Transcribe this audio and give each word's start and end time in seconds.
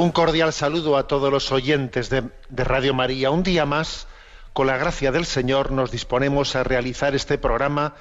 Un 0.00 0.12
cordial 0.12 0.54
saludo 0.54 0.96
a 0.96 1.06
todos 1.06 1.30
los 1.30 1.52
oyentes 1.52 2.08
de, 2.08 2.24
Radio 2.48 2.94
María. 2.94 3.30
Un 3.30 3.42
día 3.42 3.66
más, 3.66 4.06
con 4.54 4.66
la 4.66 4.78
gracia 4.78 5.12
del 5.12 5.26
Señor, 5.26 5.72
nos 5.72 5.90
disponemos 5.90 6.56
a 6.56 6.64
realizar 6.64 7.14
este 7.14 7.36
programa 7.36 7.96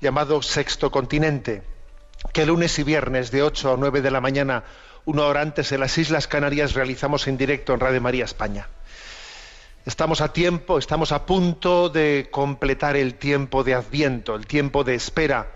llamado 0.00 0.40
Sexto 0.40 0.92
Continente, 0.92 1.64
que 2.32 2.46
lunes 2.46 2.78
y 2.78 2.84
viernes 2.84 3.32
de 3.32 3.42
8 3.42 3.72
a 3.72 3.76
9 3.76 4.02
de 4.02 4.12
la 4.12 4.20
mañana, 4.20 4.62
una 5.04 5.24
hora 5.24 5.40
antes 5.40 5.72
en 5.72 5.80
las 5.80 5.98
Islas 5.98 6.28
Canarias, 6.28 6.74
realizamos 6.74 7.26
en 7.26 7.36
directo 7.36 7.74
en 7.74 7.80
Radio 7.80 8.00
María 8.00 8.24
España. 8.24 8.68
Estamos 9.84 10.20
a 10.20 10.32
tiempo, 10.32 10.78
estamos 10.78 11.10
a 11.10 11.26
punto 11.26 11.88
de 11.88 12.28
completar 12.30 12.94
el 12.94 13.16
tiempo 13.16 13.64
de 13.64 13.74
Adviento, 13.74 14.36
el 14.36 14.46
tiempo 14.46 14.84
de 14.84 14.94
espera 14.94 15.50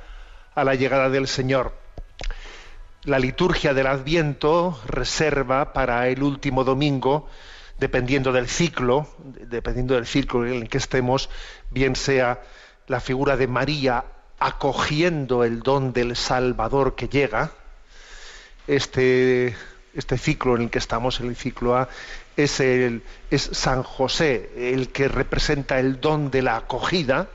a 0.53 0.65
la 0.65 0.75
llegada 0.75 1.11
del 1.11 1.28
Señor. 1.28 1.86
La 3.07 3.21
liturgia 3.21 3.73
del 3.73 3.87
Adviento 3.87 4.81
reserva 4.85 5.73
para 5.73 6.09
el 6.09 6.25
último 6.25 6.65
domingo, 6.65 7.29
dependiendo 7.79 8.33
del 8.33 8.49
ciclo, 8.49 9.07
dependiendo 9.23 9.95
del 9.95 10.07
ciclo 10.07 10.45
en 10.45 10.55
el 10.55 10.69
que 10.69 10.79
estemos, 10.79 11.31
bien 11.71 11.94
sea 11.94 12.43
la 12.89 12.99
figura 12.99 13.37
de 13.37 13.47
María 13.47 14.06
acogiendo 14.41 15.44
el 15.44 15.61
don 15.61 15.93
del 15.93 16.17
Salvador 16.17 16.97
que 16.97 17.06
llega, 17.06 17.53
este, 18.67 19.55
este 19.94 20.19
ciclo 20.19 20.56
en 20.56 20.62
el 20.62 20.71
que 20.71 20.78
estamos, 20.78 21.21
el 21.21 21.37
ciclo 21.37 21.77
A, 21.77 21.88
es, 22.37 22.59
el, 22.59 23.05
es 23.31 23.49
San 23.53 23.84
José, 23.84 24.50
el 24.56 24.91
que 24.91 25.06
representa 25.06 25.78
el 25.78 26.00
don 26.00 26.33
de 26.33 26.43
la 26.43 26.56
acogida, 26.56 27.28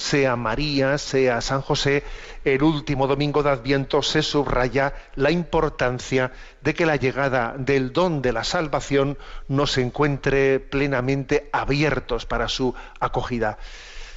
sea 0.00 0.34
María, 0.34 0.96
sea 0.96 1.42
San 1.42 1.60
José, 1.60 2.04
el 2.44 2.62
último 2.62 3.06
domingo 3.06 3.42
de 3.42 3.50
Adviento 3.50 4.02
se 4.02 4.22
subraya 4.22 4.94
la 5.14 5.30
importancia 5.30 6.32
de 6.62 6.72
que 6.72 6.86
la 6.86 6.96
llegada 6.96 7.54
del 7.58 7.92
don 7.92 8.22
de 8.22 8.32
la 8.32 8.42
salvación 8.42 9.18
nos 9.46 9.76
encuentre 9.76 10.58
plenamente 10.58 11.50
abiertos 11.52 12.24
para 12.24 12.48
su 12.48 12.74
acogida. 12.98 13.58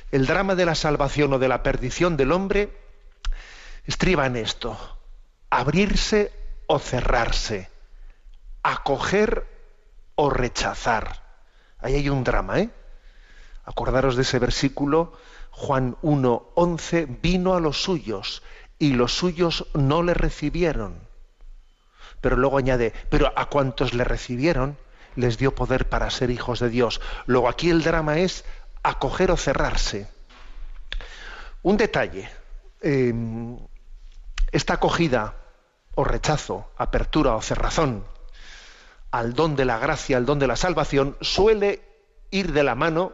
El 0.10 0.26
drama 0.26 0.56
de 0.56 0.66
la 0.66 0.76
salvación 0.76 1.34
o 1.34 1.40
de 1.40 1.50
la 1.50 1.64
perdición 1.64 2.16
del 2.16 2.32
hombre 2.32 2.72
estriba 3.86 4.26
en 4.26 4.38
esto, 4.38 4.78
abrirse 5.50 6.32
o 6.66 6.80
cerrarse, 6.80 7.70
acoger 8.64 9.46
o 10.16 10.30
rechazar. 10.30 11.22
Ahí 11.80 11.96
hay 11.96 12.08
un 12.08 12.24
drama, 12.24 12.60
¿eh? 12.62 12.70
Acordaros 13.66 14.16
de 14.16 14.22
ese 14.22 14.40
versículo, 14.40 15.14
Juan 15.56 15.98
1, 16.02 16.52
11, 16.56 17.06
vino 17.22 17.54
a 17.56 17.60
los 17.60 17.82
suyos 17.82 18.44
y 18.80 18.94
los 18.94 19.14
suyos 19.14 19.68
no 19.74 20.04
le 20.04 20.14
recibieron. 20.14 21.00
Pero 22.22 22.36
luego 22.36 22.58
añade, 22.58 22.92
pero 23.10 23.32
a 23.36 23.46
cuantos 23.50 23.94
le 23.94 24.04
recibieron 24.04 24.78
les 25.16 25.38
dio 25.38 25.54
poder 25.54 25.88
para 25.88 26.10
ser 26.10 26.32
hijos 26.32 26.60
de 26.60 26.70
Dios. 26.70 27.00
Luego 27.28 27.48
aquí 27.48 27.70
el 27.70 27.84
drama 27.84 28.18
es 28.18 28.46
acoger 28.82 29.30
o 29.30 29.38
cerrarse. 29.38 30.08
Un 31.62 31.78
detalle, 31.78 32.30
eh, 32.82 33.14
esta 34.52 34.74
acogida 34.74 35.36
o 35.96 36.04
rechazo, 36.04 36.72
apertura 36.78 37.36
o 37.36 37.42
cerrazón 37.42 38.04
al 39.14 39.36
don 39.36 39.56
de 39.56 39.66
la 39.66 39.78
gracia, 39.78 40.18
al 40.18 40.26
don 40.26 40.40
de 40.40 40.48
la 40.48 40.56
salvación, 40.56 41.16
suele 41.22 41.84
ir 42.32 42.52
de 42.52 42.64
la 42.64 42.74
mano, 42.74 43.14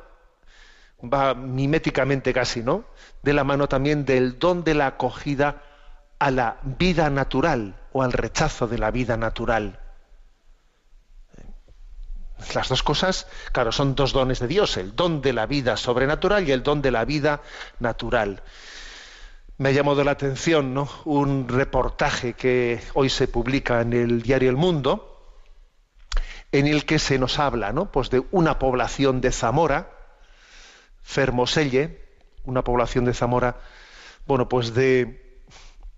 va 1.02 1.34
miméticamente 1.34 2.34
casi, 2.34 2.62
¿no? 2.62 2.86
De 3.24 3.34
la 3.34 3.44
mano 3.44 3.68
también 3.68 4.06
del 4.06 4.40
don 4.40 4.64
de 4.64 4.74
la 4.74 4.88
acogida 4.88 5.64
a 6.20 6.32
la 6.32 6.58
vida 6.64 7.10
natural 7.10 7.76
o 7.94 8.04
al 8.04 8.12
rechazo 8.12 8.68
de 8.68 8.78
la 8.78 8.92
vida 8.92 9.18
natural. 9.18 9.80
Las 12.54 12.70
dos 12.70 12.84
cosas, 12.84 13.28
claro, 13.52 13.72
son 13.72 13.96
dos 13.96 14.14
dones 14.14 14.40
de 14.40 14.48
Dios, 14.48 14.78
el 14.78 14.96
don 14.96 15.22
de 15.22 15.34
la 15.34 15.46
vida 15.46 15.78
sobrenatural 15.78 16.48
y 16.48 16.52
el 16.52 16.64
don 16.64 16.82
de 16.82 16.92
la 16.92 17.06
vida 17.06 17.42
natural. 17.80 18.42
Me 19.58 19.70
ha 19.70 19.72
llamado 19.74 20.04
la 20.06 20.12
atención 20.12 20.74
¿no? 20.74 20.90
un 21.04 21.50
reportaje 21.50 22.34
que 22.34 22.82
hoy 22.94 23.10
se 23.10 23.28
publica 23.28 23.82
en 23.82 23.92
el 23.92 24.22
diario 24.22 24.50
El 24.50 24.56
Mundo, 24.56 25.36
en 26.52 26.66
el 26.66 26.86
que 26.86 26.98
se 26.98 27.20
nos 27.20 27.40
habla 27.40 27.74
¿no? 27.74 27.92
pues 27.92 28.10
de 28.10 28.24
una 28.32 28.58
población 28.58 29.20
de 29.20 29.32
Zamora, 29.34 29.99
Fermoselle, 31.10 31.98
una 32.46 32.64
población 32.64 33.04
de 33.06 33.16
Zamora, 33.16 33.58
bueno, 34.28 34.48
pues 34.48 34.76
de 34.76 35.42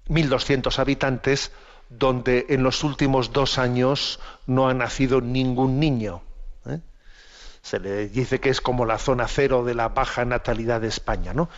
1.200 0.07 0.79
habitantes, 0.79 1.51
donde 1.89 2.45
en 2.47 2.63
los 2.63 2.85
últimos 2.85 3.33
dos 3.33 3.57
años 3.57 4.21
no 4.47 4.69
ha 4.69 4.73
nacido 4.73 5.19
ningún 5.19 5.81
niño. 5.81 6.21
¿eh? 6.65 6.79
Se 7.61 7.81
le 7.81 8.07
dice 8.07 8.39
que 8.39 8.47
es 8.47 8.61
como 8.61 8.85
la 8.85 8.97
zona 8.97 9.27
cero 9.27 9.65
de 9.65 9.75
la 9.75 9.89
baja 9.89 10.23
natalidad 10.23 10.79
de 10.79 10.87
España, 10.87 11.33
¿no? 11.33 11.49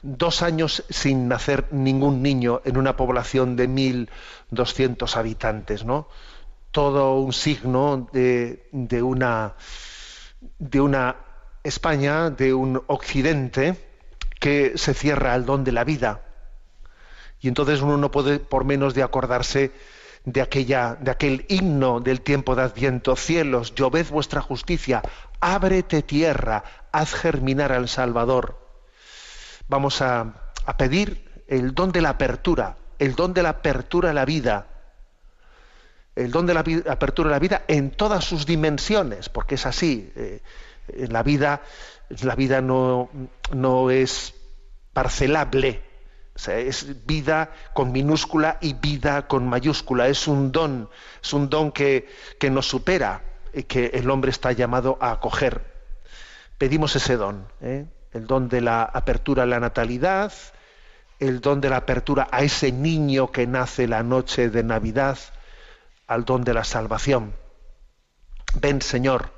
Dos 0.00 0.40
años 0.40 0.82
sin 0.88 1.28
nacer 1.28 1.66
ningún 1.70 2.22
niño 2.22 2.62
en 2.64 2.78
una 2.78 2.96
población 2.96 3.56
de 3.56 3.68
1.200 3.68 5.16
habitantes, 5.16 5.84
¿no? 5.84 6.08
Todo 6.70 7.20
un 7.20 7.34
signo 7.34 8.08
de, 8.10 8.70
de 8.72 9.02
una 9.02 9.54
de 10.58 10.80
una 10.80 11.16
España, 11.64 12.30
de 12.30 12.54
un 12.54 12.82
Occidente 12.86 13.76
que 14.40 14.72
se 14.76 14.94
cierra 14.94 15.34
al 15.34 15.46
don 15.46 15.62
de 15.62 15.72
la 15.72 15.84
vida. 15.84 16.22
Y 17.40 17.48
entonces 17.48 17.80
uno 17.80 17.96
no 17.96 18.10
puede 18.10 18.40
por 18.40 18.64
menos 18.64 18.94
de 18.94 19.02
acordarse 19.02 19.72
de 20.24 20.40
aquella 20.40 20.96
de 21.00 21.10
aquel 21.10 21.44
himno 21.48 22.00
del 22.00 22.20
tiempo 22.20 22.54
de 22.54 22.62
Adviento, 22.62 23.16
cielos, 23.16 23.74
lloved 23.74 24.08
vuestra 24.08 24.40
justicia, 24.40 25.02
ábrete 25.40 26.02
tierra, 26.02 26.64
haz 26.92 27.14
germinar 27.14 27.72
al 27.72 27.88
Salvador. 27.88 28.58
Vamos 29.68 30.02
a, 30.02 30.34
pedir 30.76 31.44
el 31.48 31.74
don 31.74 31.90
de 31.92 32.02
la 32.02 32.10
apertura, 32.10 32.76
el 32.98 33.14
don 33.14 33.34
de 33.34 33.42
la 33.42 33.50
apertura 33.50 34.10
a 34.10 34.14
la 34.14 34.24
vida, 34.24 34.66
el 36.14 36.30
don 36.30 36.46
de 36.46 36.54
la 36.54 36.64
apertura 36.90 37.30
a 37.30 37.32
la 37.32 37.38
vida 37.38 37.62
en 37.68 37.90
todas 37.90 38.24
sus 38.24 38.46
dimensiones, 38.46 39.28
porque 39.28 39.56
es 39.56 39.66
así. 39.66 40.12
eh, 40.14 40.42
la 40.88 41.22
vida, 41.22 41.62
la 42.22 42.34
vida 42.34 42.60
no, 42.60 43.10
no 43.52 43.90
es 43.90 44.34
parcelable, 44.92 45.82
es 46.48 47.06
vida 47.06 47.50
con 47.74 47.92
minúscula 47.92 48.58
y 48.60 48.74
vida 48.74 49.26
con 49.28 49.48
mayúscula. 49.48 50.08
Es 50.08 50.26
un 50.26 50.52
don, 50.52 50.88
es 51.22 51.32
un 51.32 51.48
don 51.48 51.72
que, 51.72 52.08
que 52.38 52.50
nos 52.50 52.66
supera 52.66 53.22
eh, 53.52 53.64
que 53.64 53.86
el 53.94 54.10
hombre 54.10 54.30
está 54.30 54.52
llamado 54.52 54.98
a 55.00 55.12
acoger. 55.12 55.72
Pedimos 56.58 56.96
ese 56.96 57.16
don, 57.16 57.46
¿eh? 57.60 57.86
el 58.12 58.26
don 58.26 58.48
de 58.48 58.60
la 58.60 58.82
apertura 58.82 59.42
a 59.42 59.46
la 59.46 59.60
natalidad, 59.60 60.32
el 61.18 61.40
don 61.40 61.60
de 61.60 61.70
la 61.70 61.78
apertura 61.78 62.28
a 62.30 62.42
ese 62.42 62.72
niño 62.72 63.30
que 63.30 63.46
nace 63.46 63.86
la 63.86 64.02
noche 64.02 64.48
de 64.48 64.62
Navidad, 64.62 65.18
al 66.06 66.24
don 66.24 66.44
de 66.44 66.54
la 66.54 66.64
salvación. 66.64 67.34
Ven, 68.60 68.82
Señor, 68.82 69.30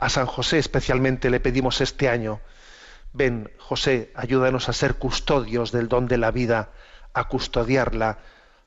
a 0.00 0.08
San 0.08 0.26
José 0.26 0.58
especialmente 0.58 1.30
le 1.30 1.40
pedimos 1.40 1.82
este 1.82 2.08
año, 2.08 2.40
ven, 3.12 3.50
José, 3.58 4.10
ayúdanos 4.16 4.68
a 4.68 4.72
ser 4.72 4.94
custodios 4.94 5.72
del 5.72 5.88
don 5.88 6.08
de 6.08 6.16
la 6.16 6.30
vida, 6.30 6.70
a 7.12 7.28
custodiarla, 7.28 8.18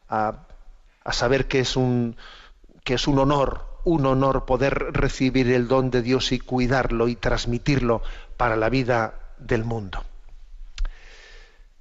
a, 0.10 0.46
saber 1.12 1.48
que 1.48 1.60
es 1.60 1.76
un 1.76 2.16
que 2.84 2.94
es 2.96 3.08
un 3.08 3.18
honor, 3.18 3.66
un 3.84 4.06
honor 4.06 4.46
poder 4.46 4.74
recibir 4.94 5.50
el 5.52 5.68
don 5.68 5.90
de 5.90 6.02
Dios 6.02 6.32
y 6.32 6.40
cuidarlo 6.40 7.08
y 7.08 7.16
transmitirlo 7.16 8.02
para 8.38 8.56
la 8.56 8.70
vida 8.70 9.16
del 9.40 9.64
mundo. 9.64 10.04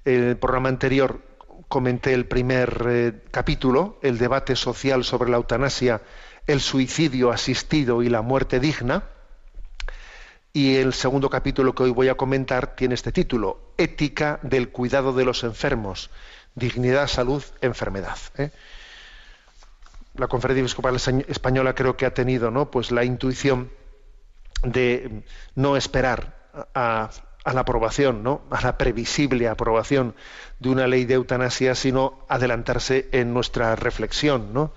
El 0.03 0.37
programa 0.37 0.69
anterior 0.69 1.21
comenté 1.67 2.13
el 2.13 2.25
primer 2.25 2.85
eh, 2.87 3.23
capítulo, 3.31 3.99
el 4.01 4.17
debate 4.17 4.55
social 4.55 5.03
sobre 5.03 5.29
la 5.29 5.37
eutanasia, 5.37 6.01
el 6.47 6.61
suicidio 6.61 7.31
asistido 7.31 8.03
y 8.03 8.09
la 8.09 8.21
muerte 8.21 8.59
digna. 8.59 9.03
Y 10.53 10.77
el 10.77 10.93
segundo 10.93 11.29
capítulo 11.29 11.75
que 11.75 11.83
hoy 11.83 11.91
voy 11.91 12.07
a 12.07 12.15
comentar 12.15 12.75
tiene 12.75 12.95
este 12.95 13.11
título, 13.11 13.73
Ética 13.77 14.39
del 14.41 14.69
cuidado 14.69 15.11
de 15.11 15.25
los 15.25 15.43
enfermos, 15.43 16.09
dignidad, 16.55 17.07
salud, 17.07 17.43
enfermedad. 17.61 18.17
¿eh? 18.37 18.51
La 20.15 20.27
Conferencia 20.27 20.61
Episcopal 20.61 20.95
Española 21.27 21.75
creo 21.75 21.97
que 21.97 22.05
ha 22.05 22.13
tenido 22.13 22.51
¿no? 22.51 22.71
pues 22.71 22.91
la 22.91 23.03
intuición 23.03 23.69
de 24.63 25.23
no 25.55 25.75
esperar 25.75 26.35
a, 26.73 27.09
a 27.45 27.53
la 27.53 27.61
aprobación, 27.61 28.23
¿no? 28.23 28.41
a 28.49 28.59
la 28.61 28.77
previsible 28.77 29.47
aprobación 29.47 30.15
de 30.59 30.69
una 30.69 30.87
ley 30.87 31.05
de 31.05 31.13
eutanasia, 31.13 31.75
sino 31.75 32.25
adelantarse 32.27 33.07
en 33.11 33.33
nuestra 33.33 33.75
reflexión, 33.75 34.53
¿no? 34.53 34.73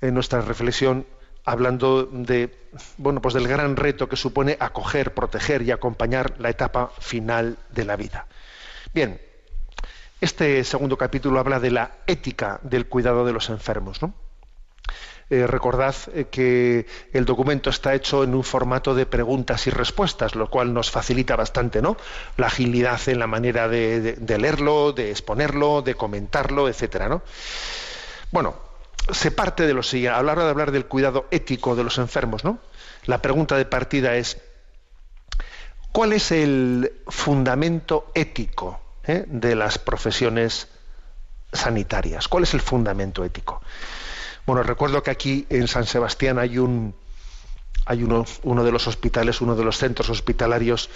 En 0.00 0.14
nuestra 0.14 0.40
reflexión 0.40 1.06
hablando 1.44 2.04
de 2.04 2.54
bueno, 2.96 3.20
pues 3.20 3.34
del 3.34 3.46
gran 3.46 3.76
reto 3.76 4.08
que 4.08 4.16
supone 4.16 4.56
acoger, 4.58 5.14
proteger 5.14 5.62
y 5.62 5.70
acompañar 5.70 6.34
la 6.38 6.50
etapa 6.50 6.90
final 6.98 7.58
de 7.70 7.84
la 7.84 7.96
vida. 7.96 8.26
Bien, 8.92 9.20
este 10.20 10.64
segundo 10.64 10.96
capítulo 10.96 11.38
habla 11.38 11.60
de 11.60 11.70
la 11.70 11.98
ética 12.06 12.58
del 12.62 12.86
cuidado 12.86 13.24
de 13.24 13.32
los 13.32 13.50
enfermos, 13.50 14.02
¿no? 14.02 14.14
Eh, 15.28 15.48
recordad 15.48 15.96
eh, 16.14 16.26
que 16.30 16.86
el 17.12 17.24
documento 17.24 17.68
está 17.68 17.94
hecho 17.94 18.22
en 18.22 18.32
un 18.32 18.44
formato 18.44 18.94
de 18.94 19.06
preguntas 19.06 19.66
y 19.66 19.70
respuestas, 19.70 20.36
lo 20.36 20.48
cual 20.48 20.72
nos 20.72 20.92
facilita 20.92 21.34
bastante 21.34 21.82
¿no? 21.82 21.96
la 22.36 22.46
agilidad 22.46 23.00
en 23.08 23.18
la 23.18 23.26
manera 23.26 23.66
de, 23.66 24.16
leerlo, 24.38 24.92
de 24.92 25.10
exponerlo, 25.10 25.82
de 25.82 25.96
comentarlo, 25.96 26.68
etcétera. 26.68 27.08
¿no? 27.08 27.22
Bueno, 28.30 28.54
se 29.10 29.32
parte 29.32 29.66
de 29.66 29.74
lo 29.74 29.82
siguiente, 29.82 30.16
a 30.16 30.22
la 30.22 30.30
hora 30.30 30.44
de 30.44 30.50
hablar 30.50 30.70
del 30.70 30.86
cuidado 30.86 31.26
ético 31.32 31.74
de 31.74 31.82
los 31.82 31.98
enfermos, 31.98 32.44
¿no? 32.44 32.60
La 33.06 33.20
pregunta 33.20 33.56
de 33.56 33.64
partida 33.64 34.14
es 34.14 34.40
¿cuál 35.90 36.12
es 36.12 36.30
el 36.30 37.02
fundamento 37.08 38.12
ético 38.14 38.80
eh, 39.04 39.24
de 39.26 39.56
las 39.56 39.78
profesiones 39.78 40.68
sanitarias? 41.52 42.28
¿Cuál 42.28 42.44
es 42.44 42.54
el 42.54 42.60
fundamento 42.60 43.24
ético? 43.24 43.60
Bueno, 44.46 44.62
recuerdo 44.62 45.02
que 45.02 45.10
aquí 45.10 45.46
en 45.50 45.66
San 45.66 45.86
Sebastián 45.86 46.38
hay 46.38 46.58
un 46.58 46.94
hay 47.84 48.02
uno, 48.02 48.24
uno 48.42 48.64
de 48.64 48.72
los 48.72 48.86
hospitales, 48.86 49.40
uno 49.40 49.54
de 49.54 49.64
los 49.64 49.78
centros 49.78 50.08
hospitalarios 50.10 50.90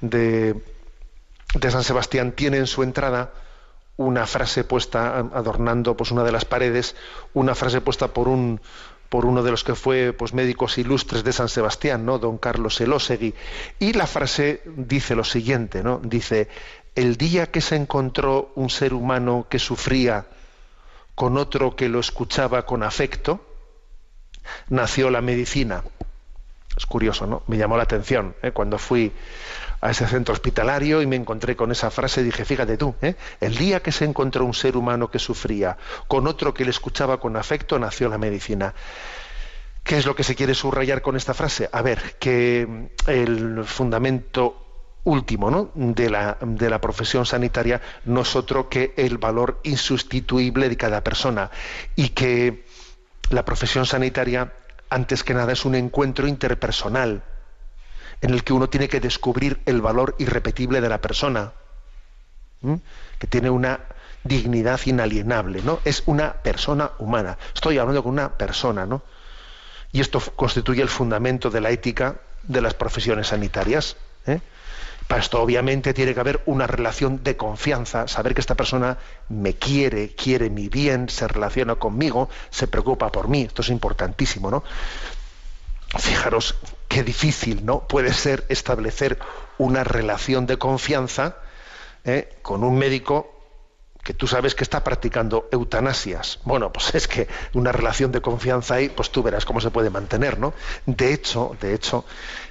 de, 0.00 0.54
de 1.54 1.70
San 1.70 1.82
Sebastián 1.82 2.32
tiene 2.32 2.58
en 2.58 2.66
su 2.66 2.82
entrada 2.82 3.32
una 3.96 4.26
frase 4.26 4.64
puesta 4.64 5.18
adornando 5.18 5.96
pues 5.96 6.10
una 6.10 6.24
de 6.24 6.32
las 6.32 6.44
paredes, 6.44 6.96
una 7.34 7.54
frase 7.54 7.80
puesta 7.80 8.08
por 8.08 8.28
un 8.28 8.60
por 9.08 9.26
uno 9.26 9.42
de 9.42 9.50
los 9.50 9.62
que 9.62 9.74
fue 9.74 10.14
pues 10.14 10.32
médicos 10.32 10.78
ilustres 10.78 11.22
de 11.22 11.34
San 11.34 11.50
Sebastián, 11.50 12.06
¿no? 12.06 12.18
Don 12.18 12.38
Carlos 12.38 12.80
Elósegui, 12.80 13.34
y 13.78 13.92
la 13.92 14.06
frase 14.06 14.62
dice 14.64 15.14
lo 15.14 15.22
siguiente, 15.22 15.82
¿no? 15.82 16.00
Dice, 16.02 16.48
el 16.94 17.18
día 17.18 17.50
que 17.50 17.60
se 17.60 17.76
encontró 17.76 18.52
un 18.54 18.70
ser 18.70 18.94
humano 18.94 19.46
que 19.50 19.58
sufría 19.58 20.24
con 21.14 21.36
otro 21.36 21.76
que 21.76 21.88
lo 21.88 22.00
escuchaba 22.00 22.64
con 22.64 22.82
afecto, 22.82 23.44
nació 24.68 25.10
la 25.10 25.20
medicina. 25.20 25.84
Es 26.76 26.86
curioso, 26.86 27.26
¿no? 27.26 27.42
Me 27.46 27.58
llamó 27.58 27.76
la 27.76 27.82
atención 27.82 28.34
¿eh? 28.42 28.50
cuando 28.50 28.78
fui 28.78 29.12
a 29.82 29.90
ese 29.90 30.06
centro 30.06 30.32
hospitalario 30.32 31.02
y 31.02 31.06
me 31.06 31.16
encontré 31.16 31.54
con 31.56 31.70
esa 31.70 31.90
frase, 31.90 32.22
dije, 32.22 32.44
fíjate 32.44 32.76
tú, 32.76 32.94
¿eh? 33.02 33.16
el 33.40 33.56
día 33.56 33.80
que 33.80 33.92
se 33.92 34.04
encontró 34.04 34.44
un 34.44 34.54
ser 34.54 34.76
humano 34.76 35.10
que 35.10 35.18
sufría 35.18 35.76
con 36.08 36.26
otro 36.26 36.54
que 36.54 36.64
le 36.64 36.70
escuchaba 36.70 37.18
con 37.18 37.36
afecto, 37.36 37.78
nació 37.78 38.08
la 38.08 38.16
medicina. 38.16 38.74
¿Qué 39.82 39.98
es 39.98 40.06
lo 40.06 40.14
que 40.14 40.22
se 40.22 40.36
quiere 40.36 40.54
subrayar 40.54 41.02
con 41.02 41.16
esta 41.16 41.34
frase? 41.34 41.68
A 41.72 41.82
ver, 41.82 42.16
que 42.20 42.88
el 43.08 43.64
fundamento 43.64 44.61
último 45.04 45.50
¿no? 45.50 45.70
de, 45.74 46.10
la, 46.10 46.38
de 46.40 46.70
la 46.70 46.80
profesión 46.80 47.26
sanitaria 47.26 47.80
no 48.04 48.22
es 48.22 48.36
otro 48.36 48.68
que 48.68 48.94
el 48.96 49.18
valor 49.18 49.60
insustituible 49.64 50.68
de 50.68 50.76
cada 50.76 51.02
persona 51.02 51.50
y 51.96 52.10
que 52.10 52.64
la 53.30 53.44
profesión 53.44 53.86
sanitaria 53.86 54.52
antes 54.90 55.24
que 55.24 55.34
nada 55.34 55.52
es 55.52 55.64
un 55.64 55.74
encuentro 55.74 56.28
interpersonal 56.28 57.22
en 58.20 58.30
el 58.30 58.44
que 58.44 58.52
uno 58.52 58.68
tiene 58.68 58.88
que 58.88 59.00
descubrir 59.00 59.60
el 59.66 59.80
valor 59.80 60.14
irrepetible 60.18 60.80
de 60.80 60.88
la 60.88 61.00
persona, 61.00 61.52
que 63.18 63.26
tiene 63.26 63.50
una 63.50 63.80
dignidad 64.22 64.80
inalienable, 64.84 65.62
¿no? 65.62 65.80
Es 65.84 66.04
una 66.06 66.34
persona 66.34 66.92
humana. 66.98 67.36
Estoy 67.52 67.78
hablando 67.78 68.04
con 68.04 68.12
una 68.12 68.36
persona, 68.38 68.86
¿no? 68.86 69.02
Y 69.90 70.00
esto 70.00 70.20
constituye 70.36 70.82
el 70.82 70.88
fundamento 70.88 71.50
de 71.50 71.60
la 71.60 71.70
ética 71.70 72.20
de 72.44 72.60
las 72.60 72.74
profesiones 72.74 73.28
sanitarias. 73.28 73.96
¿eh? 74.26 74.40
Para 75.12 75.20
esto 75.20 75.42
obviamente 75.42 75.92
tiene 75.92 76.14
que 76.14 76.20
haber 76.20 76.40
una 76.46 76.66
relación 76.66 77.22
de 77.22 77.36
confianza, 77.36 78.08
saber 78.08 78.32
que 78.32 78.40
esta 78.40 78.54
persona 78.54 78.96
me 79.28 79.52
quiere, 79.52 80.14
quiere 80.14 80.48
mi 80.48 80.70
bien, 80.70 81.10
se 81.10 81.28
relaciona 81.28 81.74
conmigo, 81.74 82.30
se 82.48 82.66
preocupa 82.66 83.12
por 83.12 83.28
mí. 83.28 83.42
Esto 83.42 83.60
es 83.60 83.68
importantísimo, 83.68 84.50
¿no? 84.50 84.64
Fijaros 85.98 86.54
qué 86.88 87.02
difícil, 87.02 87.66
¿no? 87.66 87.86
Puede 87.86 88.14
ser 88.14 88.46
establecer 88.48 89.18
una 89.58 89.84
relación 89.84 90.46
de 90.46 90.56
confianza 90.56 91.36
¿eh? 92.06 92.38
con 92.40 92.64
un 92.64 92.78
médico 92.78 93.41
que 94.02 94.14
tú 94.14 94.26
sabes 94.26 94.54
que 94.54 94.64
está 94.64 94.82
practicando 94.82 95.48
eutanasias. 95.52 96.40
Bueno, 96.44 96.72
pues 96.72 96.94
es 96.94 97.06
que 97.06 97.28
una 97.54 97.70
relación 97.70 98.10
de 98.10 98.20
confianza 98.20 98.74
ahí, 98.74 98.88
pues 98.88 99.10
tú 99.10 99.22
verás 99.22 99.44
cómo 99.44 99.60
se 99.60 99.70
puede 99.70 99.90
mantener, 99.90 100.38
¿no? 100.38 100.54
De 100.86 101.14
hecho, 101.14 101.56
de 101.60 101.74
hecho, 101.74 102.04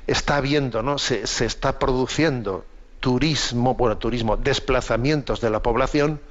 está 0.08 0.38
habiendo, 0.38 0.82
¿no? 0.82 0.98
Se, 0.98 1.28
se 1.28 1.46
está 1.46 1.78
produciendo 1.78 2.66
turismo, 3.02 3.76
bueno, 3.76 3.98
turismo, 3.98 4.38
desplazamientos 4.38 5.42
de 5.42 5.50
la 5.50 5.62
población 5.62 6.22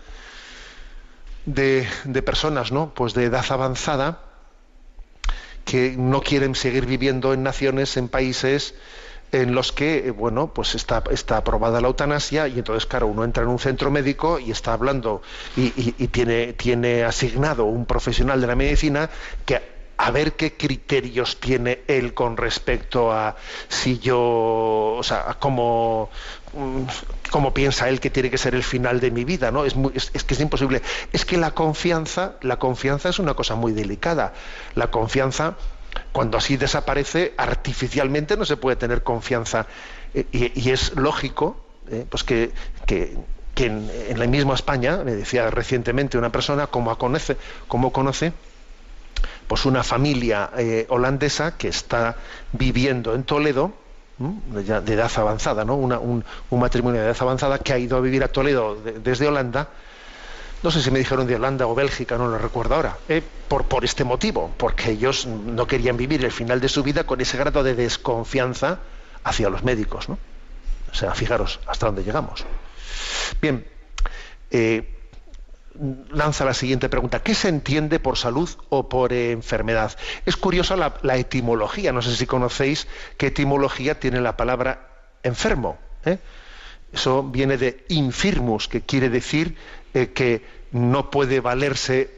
de, 1.44 1.86
de 2.04 2.22
personas, 2.22 2.72
¿no? 2.72 2.94
Pues 2.94 3.12
de 3.12 3.24
edad 3.24 3.44
avanzada 3.50 4.22
que 5.66 5.94
no 5.98 6.22
quieren 6.22 6.54
seguir 6.54 6.86
viviendo 6.86 7.34
en 7.34 7.42
naciones, 7.42 7.96
en 7.98 8.08
países 8.08 8.74
en 9.32 9.54
los 9.54 9.72
que, 9.72 10.08
eh, 10.08 10.10
bueno, 10.10 10.52
pues 10.52 10.74
está, 10.74 11.02
está 11.10 11.36
aprobada 11.38 11.80
la 11.80 11.88
eutanasia 11.88 12.48
y 12.48 12.58
entonces, 12.58 12.86
claro, 12.86 13.06
uno 13.06 13.24
entra 13.24 13.42
en 13.44 13.48
un 13.48 13.58
centro 13.58 13.90
médico 13.90 14.38
y 14.38 14.50
está 14.50 14.72
hablando 14.72 15.22
y, 15.56 15.72
y- 15.98 16.08
tiene, 16.08 16.52
tiene 16.54 17.04
asignado 17.04 17.64
un 17.64 17.86
profesional 17.86 18.40
de 18.40 18.46
la 18.46 18.56
medicina 18.56 19.10
que 19.44 19.80
a 19.96 20.10
ver 20.10 20.32
qué 20.34 20.56
criterios 20.56 21.40
tiene 21.40 21.82
él 21.86 22.14
con 22.14 22.36
respecto 22.38 23.12
a 23.12 23.36
si 23.68 23.98
yo, 23.98 24.18
o 24.98 25.02
sea, 25.02 25.30
a 25.30 25.38
cómo, 25.38 26.10
mm, 26.52 26.84
cómo 27.30 27.52
piensa 27.54 27.88
él 27.88 28.00
que 28.00 28.10
tiene 28.10 28.30
que 28.30 28.38
ser 28.38 28.54
el 28.54 28.62
final 28.62 28.98
de 29.00 29.10
mi 29.10 29.24
vida, 29.24 29.50
¿no? 29.50 29.64
Es, 29.64 29.76
muy- 29.76 29.92
es, 29.94 30.10
es 30.14 30.24
que 30.24 30.34
es 30.34 30.40
imposible. 30.40 30.82
Es 31.12 31.24
que 31.24 31.36
la 31.36 31.52
confianza, 31.52 32.36
la 32.40 32.58
confianza 32.58 33.10
es 33.10 33.18
una 33.18 33.34
cosa 33.34 33.54
muy 33.56 33.72
delicada. 33.72 34.32
La 34.74 34.90
confianza, 34.90 35.56
cuando 36.12 36.38
así 36.38 36.56
desaparece, 36.56 37.34
artificialmente 37.36 38.36
no 38.36 38.44
se 38.44 38.56
puede 38.56 38.76
tener 38.76 39.02
confianza. 39.02 39.66
Eh, 40.14 40.26
Y, 40.32 40.70
es 40.70 40.94
lógico, 40.96 41.56
eh, 41.90 42.04
pues 42.08 42.24
que, 42.24 42.52
en, 43.56 43.90
la 44.18 44.26
misma 44.26 44.54
España, 44.54 44.98
me 45.04 45.14
decía 45.14 45.50
recientemente 45.50 46.16
una 46.18 46.30
persona, 46.30 46.66
como 46.66 46.96
conoce, 46.96 47.36
como 47.68 47.92
conoce 47.92 48.32
pues 49.46 49.66
una 49.66 49.82
familia 49.82 50.50
eh, 50.56 50.86
holandesa 50.88 51.56
que 51.58 51.68
está 51.68 52.16
viviendo 52.52 53.14
en 53.14 53.24
Toledo, 53.24 53.72
de 54.18 54.94
edad 54.94 55.10
avanzada, 55.16 55.64
¿no? 55.64 55.76
Una- 55.76 55.98
un, 55.98 56.24
matrimonio 56.50 57.00
de 57.00 57.06
edad 57.08 57.16
avanzada 57.20 57.58
que 57.58 57.72
ha 57.72 57.78
ido 57.78 57.96
a 57.96 58.00
vivir 58.00 58.22
a 58.22 58.28
Toledo 58.28 58.76
de- 58.76 59.00
desde 59.00 59.26
Holanda, 59.26 59.68
no 60.62 60.70
sé 60.70 60.82
si 60.82 60.90
me 60.90 60.98
dijeron 60.98 61.26
de 61.26 61.36
Holanda 61.36 61.66
o 61.66 61.74
Bélgica, 61.74 62.18
no 62.18 62.28
lo 62.28 62.38
recuerdo 62.38 62.74
ahora, 62.74 62.98
eh, 63.08 63.22
por, 63.48 63.84
este 63.84 64.04
motivo, 64.04 64.52
porque 64.56 64.90
ellos 64.90 65.26
no 65.26 65.66
querían 65.66 65.96
vivir 65.96 66.24
el 66.24 66.32
final 66.32 66.60
de 66.60 66.68
su 66.68 66.82
vida 66.82 67.04
con 67.04 67.20
ese 67.20 67.38
grado 67.38 67.62
de 67.62 67.74
desconfianza 67.74 68.80
hacia 69.24 69.48
los 69.48 69.64
médicos, 69.64 70.08
¿no? 70.08 70.18
O 70.90 70.94
sea, 70.94 71.14
fijaros 71.14 71.60
hasta 71.66 71.86
dónde 71.86 72.04
llegamos. 72.04 72.44
Bien, 73.40 73.66
eh, 74.50 74.98
lanza 76.10 76.44
la 76.44 76.54
siguiente 76.54 76.88
pregunta. 76.88 77.22
¿Qué 77.22 77.34
se 77.34 77.48
entiende 77.48 78.00
por 78.00 78.18
salud 78.18 78.50
o 78.68 78.88
por 78.88 79.12
enfermedad? 79.12 79.96
Es 80.26 80.36
curiosa 80.36 80.76
la, 80.76 80.94
la 81.02 81.16
etimología. 81.16 81.92
No 81.92 82.02
sé 82.02 82.14
si 82.16 82.26
conocéis 82.26 82.86
qué 83.16 83.28
etimología 83.28 83.98
tiene 83.98 84.20
la 84.20 84.36
palabra 84.36 84.88
enfermo. 85.22 85.78
¿eh? 86.04 86.18
Eso 86.92 87.22
viene 87.22 87.56
de 87.56 87.84
infirmus, 87.88 88.66
que 88.68 88.80
quiere 88.80 89.08
decir 89.08 89.56
eh, 89.94 90.12
que 90.12 90.42
no 90.72 91.10
puede 91.10 91.40
valerse 91.40 92.10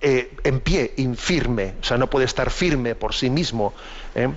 eh, 0.00 0.36
en 0.44 0.60
pie, 0.60 0.92
infirme, 0.96 1.74
o 1.80 1.84
sea, 1.84 1.96
no 1.96 2.10
puede 2.10 2.26
estar 2.26 2.50
firme 2.50 2.94
por 2.94 3.14
sí 3.14 3.30
mismo, 3.30 3.74
¿eh? 4.14 4.28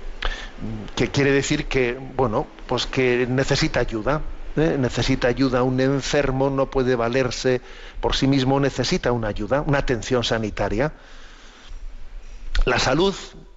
que 0.94 1.08
quiere 1.08 1.32
decir 1.32 1.66
que, 1.66 1.98
bueno, 2.16 2.46
pues 2.66 2.86
que 2.86 3.26
necesita 3.28 3.80
ayuda, 3.80 4.22
necesita 4.56 5.28
ayuda, 5.28 5.62
un 5.62 5.80
enfermo 5.80 6.50
no 6.50 6.70
puede 6.70 6.94
valerse 6.94 7.60
por 8.00 8.14
sí 8.14 8.26
mismo, 8.26 8.60
necesita 8.60 9.12
una 9.12 9.28
ayuda, 9.28 9.62
una 9.62 9.78
atención 9.78 10.22
sanitaria. 10.22 10.92
La 12.66 12.78
salud, 12.78 13.14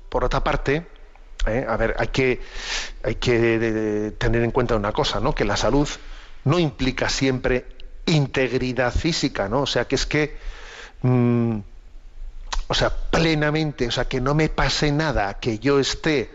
por 0.10 0.24
otra 0.24 0.44
parte, 0.44 0.88
a 1.46 1.78
ver, 1.78 1.96
hay 2.00 2.08
que, 2.08 2.42
hay 3.04 3.16
que 3.16 4.14
tener 4.18 4.44
en 4.44 4.52
cuenta 4.52 4.76
una 4.76 4.92
cosa, 4.92 5.20
¿no? 5.20 5.36
Que 5.36 5.46
la 5.46 5.58
salud 5.58 5.88
no 6.46 6.60
implica 6.60 7.10
siempre 7.10 7.66
integridad 8.06 8.94
física, 8.94 9.48
¿no? 9.50 9.62
O 9.62 9.68
sea, 9.68 9.86
que 9.86 9.96
es 9.96 10.06
que 10.06 10.38
mm, 11.02 11.60
o 12.68 12.74
sea, 12.74 12.90
plenamente, 12.90 13.88
o 13.88 13.92
sea, 13.92 14.06
que 14.06 14.22
no 14.22 14.34
me 14.34 14.50
pase 14.50 14.92
nada, 14.92 15.36
que 15.36 15.60
yo 15.60 15.80
esté, 15.80 16.32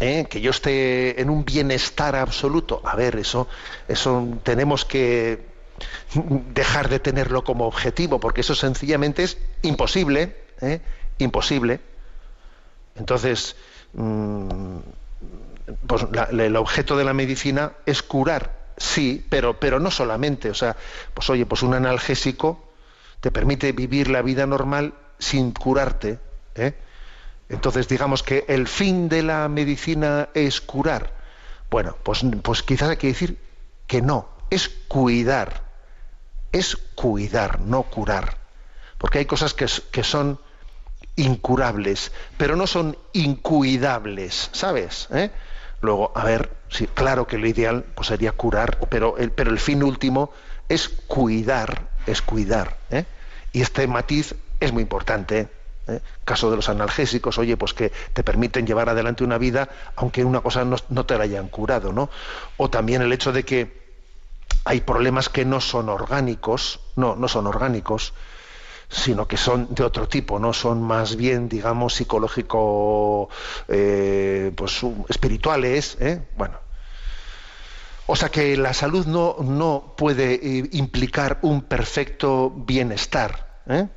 ¿eh? 0.00 0.26
que 0.28 0.40
yo 0.40 0.50
esté 0.50 1.20
en 1.20 1.30
un 1.30 1.44
bienestar 1.44 2.16
absoluto. 2.16 2.80
A 2.84 2.94
ver, 2.96 3.16
eso, 3.16 3.48
eso 3.88 4.38
tenemos 4.42 4.84
que 4.84 5.44
dejar 6.54 6.88
de 6.88 7.00
tenerlo 7.00 7.44
como 7.44 7.66
objetivo, 7.66 8.20
porque 8.20 8.42
eso 8.42 8.54
sencillamente 8.54 9.22
es 9.22 9.38
imposible, 9.62 10.36
¿eh? 10.60 10.80
imposible. 11.18 11.80
Entonces, 12.94 13.56
mm, 13.94 14.78
pues 15.86 16.06
el 16.30 16.56
objeto 16.56 16.96
de 16.96 17.04
la 17.04 17.14
medicina 17.14 17.72
es 17.84 18.02
curar, 18.02 18.52
sí, 18.76 19.24
pero, 19.28 19.58
pero 19.58 19.80
no 19.80 19.90
solamente. 19.90 20.50
O 20.50 20.54
sea, 20.54 20.76
pues 21.14 21.28
oye, 21.30 21.46
pues 21.46 21.62
un 21.62 21.74
analgésico 21.74 22.72
te 23.20 23.30
permite 23.30 23.72
vivir 23.72 24.08
la 24.08 24.22
vida 24.22 24.46
normal 24.46 24.94
sin 25.18 25.52
curarte. 25.52 26.18
¿eh? 26.54 26.74
Entonces, 27.48 27.88
digamos 27.88 28.22
que 28.22 28.44
el 28.48 28.66
fin 28.66 29.08
de 29.08 29.22
la 29.22 29.48
medicina 29.48 30.28
es 30.34 30.60
curar. 30.60 31.14
Bueno, 31.70 31.96
pues, 32.02 32.24
pues 32.42 32.62
quizás 32.62 32.90
hay 32.90 32.96
que 32.96 33.08
decir 33.08 33.38
que 33.86 34.02
no, 34.02 34.28
es 34.50 34.68
cuidar. 34.68 35.64
Es 36.52 36.76
cuidar, 36.94 37.60
no 37.60 37.82
curar. 37.84 38.38
Porque 38.98 39.18
hay 39.18 39.26
cosas 39.26 39.54
que, 39.54 39.66
que 39.90 40.04
son 40.04 40.40
incurables, 41.16 42.12
pero 42.36 42.56
no 42.56 42.66
son 42.66 42.96
incuidables, 43.12 44.50
¿sabes? 44.52 45.08
¿Eh? 45.12 45.30
Luego, 45.80 46.12
a 46.14 46.24
ver, 46.24 46.50
sí, 46.68 46.86
claro 46.86 47.26
que 47.26 47.38
lo 47.38 47.46
ideal 47.46 47.84
pues, 47.94 48.08
sería 48.08 48.32
curar, 48.32 48.78
pero 48.88 49.16
el, 49.18 49.30
pero 49.30 49.50
el 49.50 49.58
fin 49.58 49.82
último 49.82 50.30
es 50.68 50.88
cuidar, 50.88 51.88
es 52.06 52.22
cuidar. 52.22 52.78
¿eh? 52.90 53.04
Y 53.52 53.62
este 53.62 53.86
matiz 53.86 54.34
es 54.60 54.72
muy 54.72 54.82
importante. 54.82 55.48
¿eh? 55.86 56.00
Caso 56.24 56.50
de 56.50 56.56
los 56.56 56.68
analgésicos, 56.68 57.38
oye, 57.38 57.56
pues 57.56 57.74
que 57.74 57.92
te 58.12 58.24
permiten 58.24 58.66
llevar 58.66 58.88
adelante 58.88 59.24
una 59.24 59.38
vida, 59.38 59.68
aunque 59.96 60.24
una 60.24 60.40
cosa 60.40 60.64
no, 60.64 60.76
no 60.88 61.06
te 61.06 61.16
la 61.16 61.24
hayan 61.24 61.48
curado, 61.48 61.92
¿no? 61.92 62.10
O 62.56 62.70
también 62.70 63.02
el 63.02 63.12
hecho 63.12 63.32
de 63.32 63.44
que 63.44 63.86
hay 64.64 64.80
problemas 64.80 65.28
que 65.28 65.44
no 65.44 65.60
son 65.60 65.88
orgánicos, 65.88 66.80
no, 66.96 67.14
no 67.14 67.28
son 67.28 67.46
orgánicos, 67.46 68.14
sino 68.88 69.26
que 69.26 69.36
son 69.36 69.74
de 69.74 69.82
otro 69.82 70.08
tipo, 70.08 70.38
no 70.38 70.52
son 70.52 70.82
más 70.82 71.16
bien, 71.16 71.48
digamos, 71.48 71.94
psicológico, 71.94 73.28
eh, 73.68 74.52
pues 74.56 74.80
espirituales, 75.08 75.96
¿eh? 76.00 76.22
bueno. 76.36 76.66
O 78.06 78.14
sea 78.14 78.28
que 78.28 78.56
la 78.56 78.72
salud 78.72 79.04
no, 79.06 79.36
no 79.40 79.94
puede 79.96 80.34
eh, 80.34 80.68
implicar 80.72 81.38
un 81.42 81.62
perfecto 81.62 82.50
bienestar, 82.50 83.60
¿eh? 83.68 83.88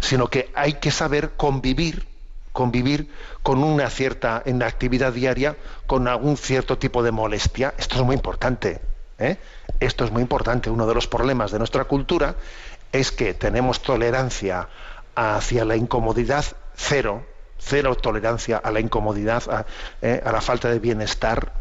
sino 0.00 0.26
que 0.26 0.50
hay 0.54 0.74
que 0.74 0.90
saber 0.90 1.32
convivir, 1.36 2.08
convivir 2.52 3.08
con 3.44 3.62
una 3.62 3.88
cierta, 3.88 4.42
en 4.44 4.58
la 4.58 4.66
actividad 4.66 5.12
diaria, 5.12 5.56
con 5.86 6.08
algún 6.08 6.36
cierto 6.36 6.76
tipo 6.76 7.04
de 7.04 7.12
molestia. 7.12 7.72
Esto 7.78 7.96
es 7.96 8.02
muy 8.02 8.16
importante. 8.16 8.80
¿eh? 9.20 9.36
Esto 9.78 10.04
es 10.04 10.10
muy 10.10 10.22
importante. 10.22 10.68
Uno 10.68 10.86
de 10.86 10.94
los 10.94 11.06
problemas 11.06 11.52
de 11.52 11.58
nuestra 11.58 11.84
cultura 11.84 12.34
es 12.92 13.10
que 13.10 13.34
tenemos 13.34 13.82
tolerancia 13.82 14.68
hacia 15.14 15.64
la 15.64 15.76
incomodidad 15.76 16.44
cero, 16.76 17.24
cero 17.58 17.94
tolerancia 17.96 18.58
a 18.58 18.70
la 18.70 18.80
incomodidad, 18.80 19.42
a, 19.50 19.66
eh, 20.02 20.22
la 20.24 20.40
falta 20.40 20.68
de 20.68 20.78
bienestar. 20.78 21.52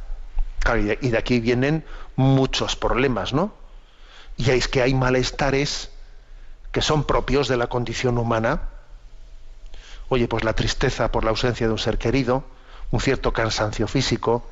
Y, 0.77 0.83
de, 0.83 0.99
y 1.01 1.09
de 1.09 1.17
aquí 1.17 1.39
vienen 1.39 1.83
muchos 2.15 2.75
problemas, 2.75 3.33
¿no? 3.33 3.51
Y 4.37 4.51
es 4.51 4.67
que 4.67 4.81
hay 4.81 4.93
malestares 4.93 5.89
que 6.71 6.81
son 6.81 7.03
propios 7.03 7.47
de 7.47 7.57
la 7.57 7.67
condición 7.67 8.17
humana. 8.17 8.69
Oye, 10.09 10.27
pues 10.27 10.43
la 10.43 10.53
tristeza 10.53 11.11
por 11.11 11.23
la 11.23 11.31
ausencia 11.31 11.67
de 11.67 11.73
un 11.73 11.79
ser 11.79 11.97
querido, 11.97 12.43
un 12.91 12.99
cierto 12.99 13.33
cansancio 13.33 13.87
físico, 13.87 14.43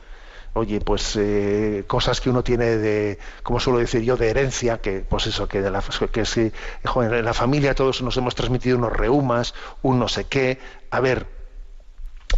oye, 0.53 0.79
pues 0.81 1.15
eh, 1.15 1.83
cosas 1.87 2.21
que 2.21 2.29
uno 2.29 2.43
tiene 2.43 2.77
de, 2.77 3.19
como 3.43 3.59
suelo 3.59 3.79
decir 3.79 4.01
yo, 4.01 4.17
de 4.17 4.29
herencia, 4.29 4.79
que 4.79 4.99
pues 4.99 5.27
eso, 5.27 5.47
que, 5.47 5.61
de 5.61 5.71
la, 5.71 5.83
que 6.11 6.25
si, 6.25 6.51
joder, 6.85 7.13
en 7.13 7.25
la 7.25 7.33
familia 7.33 7.75
todos 7.75 8.01
nos 8.01 8.17
hemos 8.17 8.35
transmitido 8.35 8.77
unos 8.77 8.93
reumas, 8.93 9.53
un 9.81 9.99
no 9.99 10.07
sé 10.07 10.25
qué. 10.25 10.59
A 10.91 10.99
ver, 10.99 11.27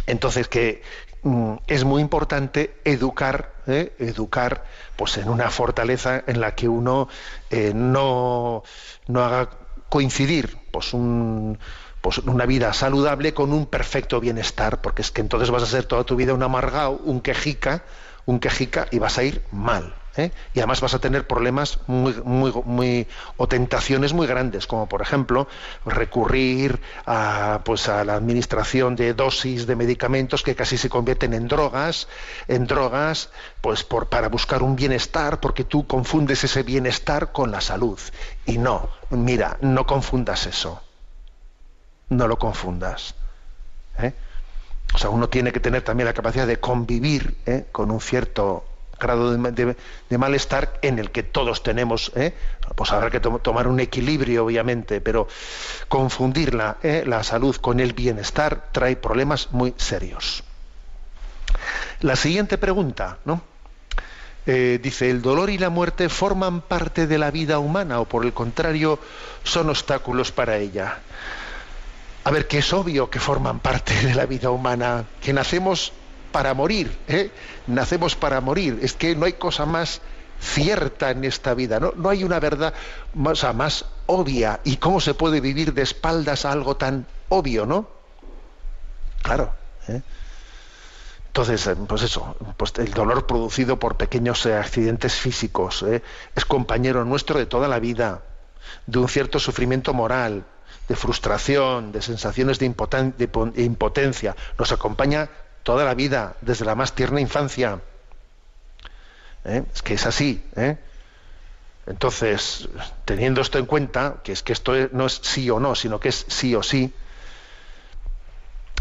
entonces 0.06 0.48
que 0.48 0.82
mm, 1.22 1.54
es 1.66 1.84
muy 1.84 2.02
importante 2.02 2.80
educar, 2.84 3.54
¿eh? 3.66 3.94
educar, 3.98 4.64
pues 4.96 5.16
en 5.18 5.28
una 5.28 5.50
fortaleza 5.50 6.22
en 6.26 6.40
la 6.40 6.54
que 6.54 6.68
uno 6.68 7.08
eh, 7.50 7.72
no, 7.74 8.62
no 9.06 9.22
haga 9.22 9.50
coincidir, 9.88 10.58
pues 10.70 10.94
un 10.94 11.58
pues 12.02 12.18
una 12.18 12.46
vida 12.46 12.72
saludable 12.74 13.32
con 13.32 13.52
un 13.52 13.64
perfecto 13.64 14.20
bienestar, 14.20 14.82
porque 14.82 15.02
es 15.02 15.10
que 15.10 15.20
entonces 15.22 15.50
vas 15.50 15.62
a 15.62 15.66
ser 15.66 15.84
toda 15.84 16.04
tu 16.04 16.16
vida 16.16 16.34
un 16.34 16.42
amargado, 16.42 17.00
un 17.04 17.20
quejica, 17.20 17.84
un 18.26 18.40
quejica 18.40 18.88
y 18.90 18.98
vas 18.98 19.18
a 19.18 19.22
ir 19.22 19.42
mal. 19.52 19.94
¿eh? 20.16 20.32
Y 20.52 20.58
además 20.58 20.80
vas 20.80 20.94
a 20.94 20.98
tener 20.98 21.28
problemas 21.28 21.78
muy, 21.86 22.12
muy, 22.24 22.52
muy, 22.64 23.06
o 23.36 23.46
tentaciones 23.46 24.12
muy 24.12 24.26
grandes, 24.26 24.66
como 24.66 24.88
por 24.88 25.00
ejemplo 25.00 25.46
recurrir 25.86 26.80
a, 27.06 27.60
pues 27.64 27.88
a 27.88 28.04
la 28.04 28.14
administración 28.14 28.96
de 28.96 29.14
dosis 29.14 29.66
de 29.68 29.76
medicamentos 29.76 30.42
que 30.42 30.56
casi 30.56 30.78
se 30.78 30.88
convierten 30.88 31.34
en 31.34 31.46
drogas, 31.46 32.08
en 32.48 32.66
drogas, 32.66 33.30
pues 33.60 33.84
por, 33.84 34.08
para 34.08 34.28
buscar 34.28 34.64
un 34.64 34.74
bienestar, 34.74 35.38
porque 35.38 35.62
tú 35.62 35.86
confundes 35.86 36.42
ese 36.42 36.64
bienestar 36.64 37.30
con 37.30 37.52
la 37.52 37.60
salud. 37.60 37.98
Y 38.44 38.58
no, 38.58 38.88
mira, 39.10 39.56
no 39.60 39.86
confundas 39.86 40.46
eso 40.46 40.82
no 42.16 42.28
lo 42.28 42.38
confundas. 42.38 43.14
¿eh? 43.98 44.12
o 44.94 44.98
sea, 44.98 45.10
uno 45.10 45.28
tiene 45.28 45.52
que 45.52 45.60
tener 45.60 45.82
también 45.82 46.06
la 46.06 46.12
capacidad 46.12 46.46
de 46.46 46.58
convivir 46.60 47.36
¿eh? 47.46 47.66
con 47.72 47.90
un 47.90 48.00
cierto 48.00 48.64
grado 49.00 49.32
de, 49.32 49.76
malestar 50.18 50.78
en 50.82 50.98
el 51.00 51.10
que 51.10 51.22
todos 51.24 51.62
tenemos, 51.64 52.12
¿eh? 52.14 52.34
pues 52.76 52.92
habrá 52.92 53.10
que 53.10 53.18
to- 53.18 53.40
tomar 53.40 53.66
un 53.66 53.80
equilibrio, 53.80 54.44
obviamente, 54.44 55.00
pero 55.00 55.26
confundir 55.88 56.54
la, 56.54 56.76
¿eh? 56.84 57.02
la 57.06 57.24
salud 57.24 57.56
con 57.56 57.80
el 57.80 57.94
bienestar 57.94 58.68
trae 58.70 58.94
problemas 58.94 59.50
muy 59.50 59.74
serios. 59.76 60.44
La 62.00 62.14
siguiente 62.14 62.58
pregunta, 62.58 63.18
¿no? 63.24 63.42
Eh, 64.46 64.78
dice, 64.82 65.08
¿el 65.10 65.22
dolor 65.22 65.50
y 65.50 65.58
la 65.58 65.70
muerte 65.70 66.08
forman 66.08 66.60
parte 66.62 67.06
de 67.06 67.18
la 67.18 67.30
vida 67.30 67.58
humana 67.60 68.00
o 68.00 68.04
por 68.06 68.24
el 68.24 68.32
contrario 68.32 68.98
son 69.44 69.68
obstáculos 69.70 70.32
para 70.32 70.58
ella? 70.58 70.98
A 72.24 72.30
ver, 72.30 72.46
que 72.46 72.58
es 72.58 72.72
obvio 72.72 73.10
que 73.10 73.18
forman 73.18 73.60
parte 73.60 73.94
de 74.06 74.14
la 74.14 74.26
vida 74.26 74.50
humana, 74.50 75.04
que 75.20 75.32
nacemos 75.32 75.92
para 76.30 76.54
morir, 76.54 76.96
¿eh? 77.08 77.30
nacemos 77.66 78.14
para 78.16 78.40
morir. 78.40 78.78
Es 78.82 78.94
que 78.94 79.14
no 79.16 79.26
hay 79.26 79.34
cosa 79.34 79.66
más 79.66 80.00
cierta 80.40 81.10
en 81.10 81.24
esta 81.24 81.54
vida, 81.54 81.78
no, 81.78 81.92
no 81.96 82.08
hay 82.08 82.24
una 82.24 82.40
verdad 82.40 82.74
más, 83.14 83.44
más 83.54 83.84
obvia. 84.06 84.60
¿Y 84.64 84.76
cómo 84.76 85.00
se 85.00 85.14
puede 85.14 85.40
vivir 85.40 85.74
de 85.74 85.82
espaldas 85.82 86.44
a 86.44 86.52
algo 86.52 86.76
tan 86.76 87.06
obvio, 87.28 87.66
no? 87.66 87.88
Claro. 89.22 89.52
¿eh? 89.88 90.02
Entonces, 91.32 91.66
eh, 91.66 91.76
pues 91.88 92.02
eso, 92.02 92.36
pues 92.58 92.74
el 92.76 92.92
dolor 92.92 93.26
producido 93.26 93.78
por 93.78 93.96
pequeños 93.96 94.44
eh, 94.44 94.54
accidentes 94.54 95.14
físicos 95.14 95.82
¿eh? 95.82 96.02
es 96.34 96.44
compañero 96.44 97.06
nuestro 97.06 97.38
de 97.38 97.46
toda 97.46 97.68
la 97.68 97.78
vida, 97.78 98.20
de 98.86 98.98
un 98.98 99.08
cierto 99.08 99.38
sufrimiento 99.38 99.94
moral, 99.94 100.44
de 100.88 100.96
frustración, 100.96 101.92
de 101.92 102.02
sensaciones 102.02 102.58
de, 102.58 102.66
impoten- 102.70 103.14
de 103.16 103.28
po- 103.28 103.46
de 103.46 103.62
impotencia. 103.62 104.36
Nos 104.58 104.72
acompaña 104.72 105.28
toda 105.62 105.84
la 105.84 105.94
vida, 105.94 106.36
desde 106.40 106.64
la 106.64 106.74
más 106.74 106.92
tierna 106.94 107.20
infancia. 107.20 107.80
¿Eh? 109.44 109.62
Es 109.74 109.82
que 109.82 109.94
es 109.94 110.06
así. 110.06 110.44
¿eh? 110.56 110.76
Entonces, 111.86 112.68
teniendo 113.04 113.40
esto 113.40 113.58
en 113.58 113.66
cuenta, 113.66 114.16
que 114.22 114.32
es 114.32 114.42
que 114.42 114.52
esto 114.52 114.74
es- 114.74 114.92
no 114.92 115.06
es 115.06 115.20
sí 115.22 115.50
o 115.50 115.58
no, 115.60 115.74
sino 115.74 115.98
que 116.00 116.08
es 116.10 116.24
sí 116.28 116.54
o 116.54 116.62
sí, 116.62 116.92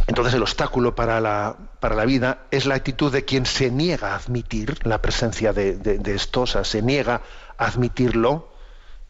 entonces 0.08 0.34
el 0.34 0.42
obstáculo 0.42 0.94
para 0.96 1.22
la, 1.22 1.56
para 1.80 1.96
la 1.96 2.06
vida 2.06 2.40
es 2.52 2.66
la 2.66 2.76
actitud 2.76 3.12
de 3.12 3.24
quien 3.24 3.46
se 3.46 3.72
niega 3.72 4.14
a 4.14 4.16
admitir 4.18 4.78
la 4.86 5.02
presencia 5.02 5.54
de, 5.54 5.76
de- 5.78 6.00
de 6.00 6.16
esto, 6.16 6.42
o 6.42 6.48
sea, 6.48 6.64
se 6.64 6.82
niega 6.82 7.22
a 7.58 7.66
admitirlo, 7.66 8.51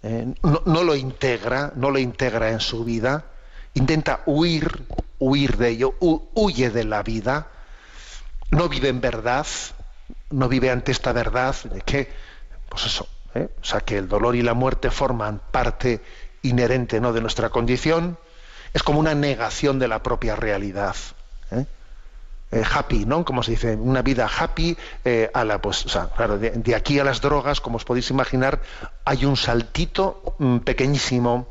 eh, 0.04 0.34
no, 0.66 0.84
lo 0.84 0.96
integra, 0.96 1.72
no 1.76 1.92
lo 1.92 2.00
integra 2.00 2.50
en 2.52 2.60
su 2.60 2.84
vida, 2.84 3.26
intenta 3.74 4.22
huir, 4.26 4.86
huir 5.20 5.58
de 5.58 5.70
ello, 5.70 5.96
hu- 6.00 6.30
huye 6.34 6.70
de 6.70 6.84
la 6.84 7.04
vida, 7.04 7.48
no 8.50 8.68
vive 8.68 8.90
en 8.90 9.02
verdad, 9.02 9.46
no 10.30 10.48
vive 10.50 10.72
ante 10.72 10.92
esta 10.92 11.14
verdad 11.14 11.56
de 11.64 11.82
que, 11.82 12.10
pues 12.70 12.86
eso, 12.86 13.08
¿eh? 13.36 13.50
o 13.62 13.64
sea, 13.64 13.82
que 13.82 13.98
el 13.98 14.08
dolor 14.08 14.36
y 14.36 14.42
la 14.42 14.54
muerte 14.54 14.92
forman 14.92 15.42
parte 15.52 16.02
inherente 16.42 17.00
¿no? 17.00 17.14
de 17.14 17.22
nuestra 17.22 17.50
condición, 17.50 18.18
es 18.74 18.84
como 18.84 19.00
una 19.00 19.14
negación 19.16 19.80
de 19.80 19.88
la 19.88 20.02
propia 20.02 20.36
realidad. 20.36 20.96
¿eh? 21.52 21.66
Eh, 22.52 22.64
happy, 22.70 23.06
¿no? 23.06 23.24
Como 23.24 23.44
se 23.44 23.52
dice, 23.52 23.76
una 23.76 24.02
vida 24.02 24.28
happy 24.28 24.76
eh, 25.06 25.32
a 25.34 25.46
la, 25.46 25.62
pues, 25.62 25.86
claro, 26.18 26.38
de, 26.38 26.50
de 26.50 26.76
aquí 26.76 27.00
a 27.00 27.04
las 27.06 27.22
drogas, 27.22 27.62
como 27.62 27.78
os 27.78 27.86
podéis 27.86 28.10
imaginar, 28.10 28.62
hay 29.06 29.24
un 29.24 29.38
saltito 29.38 30.36
mm, 30.38 30.58
pequeñísimo, 30.58 31.48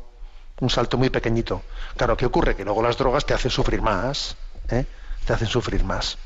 un 0.59 0.69
salto 0.69 0.99
muy 0.99 1.09
pequeñito. 1.09 1.63
Claro, 1.97 2.15
¿qué 2.15 2.27
ocurre? 2.27 2.55
Que 2.55 2.63
luego 2.63 2.83
las 2.83 2.97
drogas 2.97 3.25
te 3.25 3.33
hacen 3.33 3.49
sufrir 3.49 3.81
más, 3.81 4.37
¿eh? 4.69 4.85
te 5.25 5.33
hacen 5.33 5.47
sufrir 5.47 5.83
más. 5.83 6.19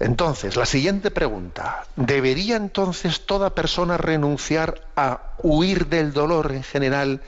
Entonces, 0.00 0.56
la 0.56 0.66
siguiente 0.66 1.12
pregunta, 1.12 1.86
¿debería 1.94 2.56
entonces 2.56 3.26
toda 3.26 3.54
persona 3.54 3.96
renunciar 3.96 4.82
a 4.96 5.34
huir 5.38 5.86
del 5.86 6.12
dolor 6.12 6.50
en 6.50 6.64
general 6.64 7.20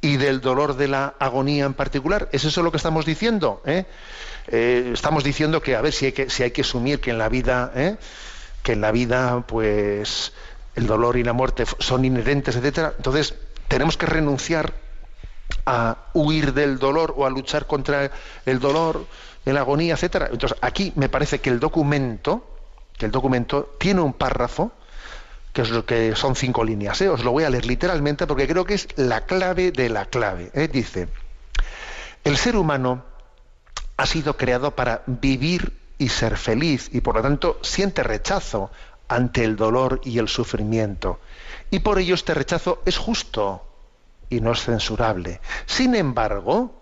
y 0.00 0.16
del 0.16 0.40
dolor 0.40 0.76
de 0.76 0.88
la 0.88 1.14
agonía 1.18 1.64
en 1.66 1.74
particular? 1.74 2.28
¿Es 2.32 2.44
eso 2.44 2.62
lo 2.62 2.70
que 2.70 2.76
estamos 2.76 3.04
diciendo? 3.04 3.62
eh? 3.66 3.84
Eh, 4.48 4.90
estamos 4.94 5.22
diciendo 5.24 5.60
que 5.62 5.76
a 5.76 5.80
ver 5.80 5.92
si 5.92 6.06
hay 6.06 6.12
que, 6.12 6.30
si 6.30 6.42
hay 6.42 6.50
que 6.50 6.62
asumir 6.62 7.00
que 7.00 7.10
en 7.10 7.18
la 7.18 7.28
vida, 7.28 7.72
¿eh? 7.74 7.96
que 8.62 8.72
en 8.72 8.80
la 8.80 8.90
vida, 8.90 9.44
pues 9.46 10.32
el 10.74 10.86
dolor 10.86 11.16
y 11.16 11.24
la 11.24 11.32
muerte 11.32 11.64
son 11.78 12.04
inherentes, 12.04 12.56
etcétera. 12.56 12.94
Entonces, 12.96 13.34
tenemos 13.68 13.96
que 13.96 14.06
renunciar 14.06 14.72
a 15.66 15.96
huir 16.14 16.54
del 16.54 16.78
dolor 16.78 17.14
o 17.16 17.26
a 17.26 17.30
luchar 17.30 17.66
contra 17.66 18.10
el 18.46 18.58
dolor, 18.60 19.06
la 19.44 19.60
agonía, 19.60 19.94
etcétera. 19.94 20.28
Entonces, 20.32 20.58
aquí 20.60 20.92
me 20.96 21.08
parece 21.08 21.40
que 21.40 21.50
el 21.50 21.60
documento, 21.60 22.46
que 22.96 23.06
el 23.06 23.12
documento 23.12 23.74
tiene 23.78 24.00
un 24.00 24.12
párrafo 24.12 24.72
que, 25.52 25.62
es 25.62 25.70
que 25.86 26.14
son 26.16 26.36
cinco 26.36 26.64
líneas. 26.64 27.00
¿eh? 27.00 27.08
Os 27.08 27.24
lo 27.24 27.32
voy 27.32 27.44
a 27.44 27.50
leer 27.50 27.66
literalmente 27.66 28.26
porque 28.26 28.46
creo 28.46 28.64
que 28.64 28.74
es 28.74 28.88
la 28.96 29.22
clave 29.26 29.72
de 29.72 29.88
la 29.88 30.06
clave. 30.06 30.50
¿eh? 30.54 30.68
Dice, 30.68 31.08
el 32.24 32.36
ser 32.36 32.56
humano 32.56 33.04
ha 33.96 34.06
sido 34.06 34.36
creado 34.36 34.74
para 34.74 35.02
vivir 35.06 35.72
y 35.98 36.08
ser 36.08 36.36
feliz 36.36 36.88
y 36.92 37.00
por 37.00 37.16
lo 37.16 37.22
tanto 37.22 37.58
siente 37.62 38.02
rechazo 38.02 38.70
ante 39.08 39.44
el 39.44 39.56
dolor 39.56 40.00
y 40.04 40.18
el 40.18 40.28
sufrimiento. 40.28 41.20
Y 41.70 41.80
por 41.80 41.98
ello 41.98 42.14
este 42.14 42.32
rechazo 42.32 42.80
es 42.86 42.96
justo 42.96 43.66
y 44.30 44.40
no 44.40 44.52
es 44.52 44.62
censurable. 44.62 45.40
Sin 45.66 45.94
embargo, 45.94 46.80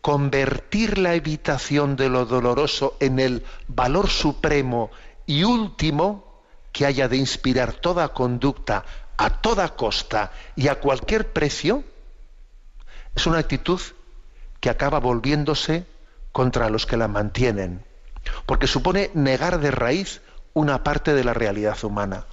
convertir 0.00 0.98
la 0.98 1.14
evitación 1.14 1.96
de 1.96 2.08
lo 2.08 2.24
doloroso 2.24 2.96
en 2.98 3.18
el 3.18 3.44
valor 3.68 4.08
supremo 4.08 4.90
y 5.26 5.44
último 5.44 6.27
que 6.78 6.86
haya 6.86 7.08
de 7.08 7.16
inspirar 7.16 7.72
toda 7.72 8.06
conducta 8.14 8.84
a 9.16 9.30
toda 9.30 9.74
costa 9.74 10.30
y 10.54 10.68
a 10.68 10.76
cualquier 10.76 11.32
precio, 11.32 11.82
es 13.16 13.26
una 13.26 13.38
actitud 13.38 13.80
que 14.60 14.70
acaba 14.70 15.00
volviéndose 15.00 15.86
contra 16.30 16.70
los 16.70 16.86
que 16.86 16.96
la 16.96 17.08
mantienen, 17.08 17.84
porque 18.46 18.68
supone 18.68 19.10
negar 19.14 19.58
de 19.58 19.72
raíz 19.72 20.20
una 20.54 20.84
parte 20.84 21.14
de 21.14 21.24
la 21.24 21.34
realidad 21.34 21.76
humana. 21.82 22.26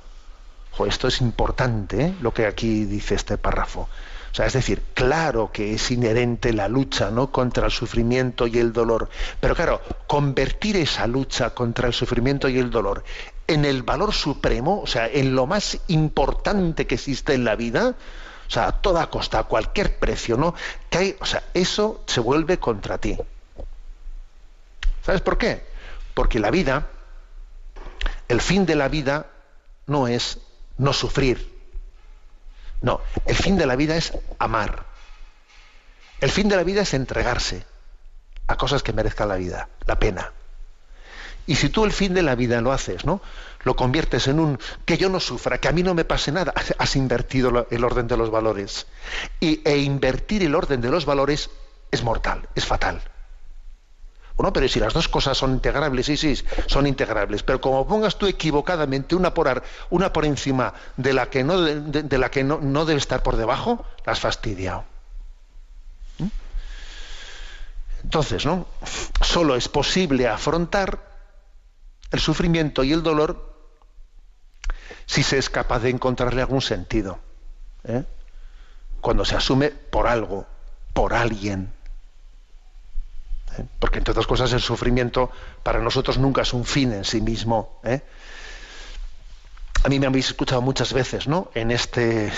Esto 0.86 1.08
es 1.08 1.22
importante, 1.22 2.06
¿eh? 2.06 2.16
lo 2.22 2.32
que 2.32 2.46
aquí 2.46 2.86
dice 2.86 3.16
este 3.16 3.40
párrafo. 3.40 3.90
O 4.32 4.36
sea, 4.36 4.46
es 4.46 4.54
decir, 4.54 4.84
claro 4.94 5.52
que 5.52 5.74
es 5.74 5.90
inherente 5.90 6.54
la 6.54 6.68
lucha 6.68 7.10
¿no? 7.10 7.32
contra 7.32 7.66
el 7.66 7.72
sufrimiento 7.72 8.46
y 8.46 8.60
el 8.60 8.74
dolor, 8.74 9.10
pero 9.40 9.56
claro, 9.56 9.82
convertir 10.06 10.78
esa 10.78 11.08
lucha 11.08 11.56
contra 11.56 11.88
el 11.88 11.94
sufrimiento 11.94 12.48
y 12.48 12.60
el 12.60 12.70
dolor 12.70 13.04
en 13.48 13.66
el 13.66 13.84
valor 13.84 14.14
supremo, 14.14 14.82
o 14.82 14.88
sea, 14.88 15.08
en 15.08 15.36
lo 15.36 15.46
más 15.46 15.78
importante 15.88 16.88
que 16.88 16.96
existe 16.96 17.34
en 17.34 17.46
la 17.46 17.56
vida, 17.56 17.96
o 18.48 18.52
sea, 18.52 18.68
a 18.68 18.72
toda 18.82 19.10
costa, 19.10 19.40
a 19.40 19.44
cualquier 19.44 19.98
precio, 19.98 20.38
¿no? 20.38 20.56
Que 20.90 20.98
hay, 20.98 21.18
o 21.20 21.26
sea, 21.26 21.44
eso 21.54 22.04
se 22.06 22.20
vuelve 22.20 22.60
contra 22.60 22.98
ti. 22.98 23.18
¿Sabes 25.04 25.22
por 25.22 25.38
qué? 25.38 25.66
Porque 26.14 26.40
la 26.40 26.52
vida, 26.52 26.88
el 28.28 28.42
fin 28.42 28.66
de 28.66 28.76
la 28.76 28.88
vida 28.88 29.28
no 29.88 30.08
es 30.08 30.40
no 30.78 30.94
sufrir. 30.94 31.54
No, 32.82 33.02
el 33.26 33.36
fin 33.36 33.58
de 33.58 33.66
la 33.66 33.76
vida 33.76 33.96
es 33.96 34.14
amar. 34.40 34.86
El 36.20 36.32
fin 36.32 36.50
de 36.50 36.56
la 36.56 36.64
vida 36.64 36.82
es 36.82 36.94
entregarse 36.94 37.66
a 38.48 38.58
cosas 38.58 38.84
que 38.84 38.94
merezcan 38.94 39.30
la 39.30 39.36
vida, 39.36 39.70
la 39.86 39.98
pena. 39.98 40.32
Y 41.48 41.56
si 41.56 41.70
tú 41.70 41.86
el 41.86 41.92
fin 41.92 42.14
de 42.14 42.24
la 42.24 42.36
vida 42.36 42.60
lo 42.62 42.72
haces, 42.72 43.06
¿no? 43.06 43.22
Lo 43.64 43.76
conviertes 43.76 44.28
en 44.28 44.40
un 44.40 44.60
que 44.86 44.98
yo 44.98 45.10
no 45.10 45.20
sufra, 45.20 45.60
que 45.60 45.68
a 45.68 45.72
mí 45.72 45.84
no 45.84 45.94
me 45.94 46.06
pase 46.06 46.32
nada, 46.32 46.54
has 46.78 46.96
invertido 46.96 47.68
el 47.70 47.84
orden 47.84 48.08
de 48.08 48.18
los 48.18 48.32
valores. 48.32 48.88
Y, 49.40 49.62
e 49.68 49.78
invertir 49.78 50.44
el 50.44 50.56
orden 50.56 50.82
de 50.82 50.90
los 50.90 51.06
valores 51.06 51.50
es 51.92 52.04
mortal, 52.04 52.48
es 52.56 52.66
fatal. 52.66 53.02
Bueno, 54.38 54.52
pero 54.52 54.68
si 54.68 54.80
las 54.82 54.94
dos 54.94 55.08
cosas 55.08 55.38
son 55.38 55.52
integrables, 55.54 56.08
sí, 56.08 56.18
sí, 56.18 56.36
son 56.66 56.88
integrables, 56.88 57.42
pero 57.44 57.62
como 57.62 57.88
pongas 57.88 58.18
tú 58.18 58.28
equivocadamente 58.28 59.16
una 59.16 59.34
por, 59.34 59.48
ar- 59.48 59.64
una 59.92 60.12
por 60.12 60.26
encima 60.26 60.74
de 60.98 61.14
la 61.14 61.30
que, 61.30 61.44
no, 61.46 61.62
de, 61.62 62.18
la 62.18 62.30
que 62.30 62.44
no, 62.44 62.60
no 62.62 62.84
debe 62.86 63.00
estar 63.00 63.24
por 63.24 63.38
debajo, 63.38 63.86
la 64.06 64.12
has 64.12 64.20
fastidiado. 64.20 64.84
¿Mm? 66.20 66.28
Entonces, 68.04 68.46
¿no? 68.46 68.68
Solo 69.22 69.56
es 69.56 69.68
posible 69.70 70.28
afrontar 70.28 71.15
el 72.12 72.20
sufrimiento 72.20 72.84
y 72.84 72.94
el 72.94 73.04
dolor 73.04 73.56
si 75.06 75.24
se 75.24 75.38
es 75.38 75.50
capaz 75.50 75.80
de 75.80 75.90
encontrarle 75.90 76.42
algún 76.42 76.62
sentido. 76.62 77.20
¿eh? 77.84 78.04
Cuando 79.02 79.26
se 79.26 79.36
asume 79.36 79.70
por 79.70 80.08
algo, 80.08 80.48
por 80.94 81.14
alguien. 81.14 81.72
¿eh? 83.58 83.66
Porque 83.80 84.00
entre 84.00 84.12
otras 84.12 84.28
cosas 84.28 84.52
el 84.54 84.62
sufrimiento 84.62 85.32
para 85.64 85.80
nosotros 85.80 86.18
nunca 86.18 86.42
es 86.42 86.54
un 86.54 86.66
fin 86.66 86.92
en 86.94 87.04
sí 87.04 87.22
mismo. 87.22 87.80
¿eh? 87.84 88.02
A 89.84 89.90
mí 89.90 90.00
me 90.00 90.08
habéis 90.08 90.28
escuchado 90.28 90.62
muchas 90.62 90.94
veces, 90.94 91.28
¿no? 91.28 91.52
En 91.54 91.70
este, 91.70 92.32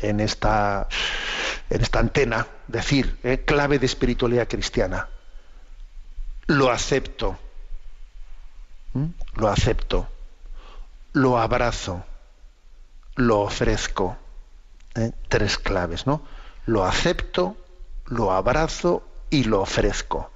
en 0.00 0.20
esta, 0.20 0.88
en 1.68 1.82
esta 1.82 1.98
antena, 1.98 2.46
decir, 2.66 3.18
¿eh? 3.22 3.44
clave 3.44 3.78
de 3.78 3.86
espiritualidad 3.86 4.48
cristiana. 4.48 5.08
Lo 6.46 6.70
acepto, 6.70 7.38
Lo 9.34 9.48
acepto, 9.48 10.08
lo 11.12 11.38
abrazo, 11.38 12.04
lo 13.16 13.40
ofrezco. 13.40 14.16
¿eh? 14.94 15.12
Tres 15.28 15.58
claves, 15.58 16.06
¿no? 16.06 16.22
Lo 16.66 16.84
acepto, 16.84 17.56
lo 18.06 18.32
abrazo 18.32 19.02
y 19.30 19.44
lo 19.44 19.60
ofrezco. 19.60 20.30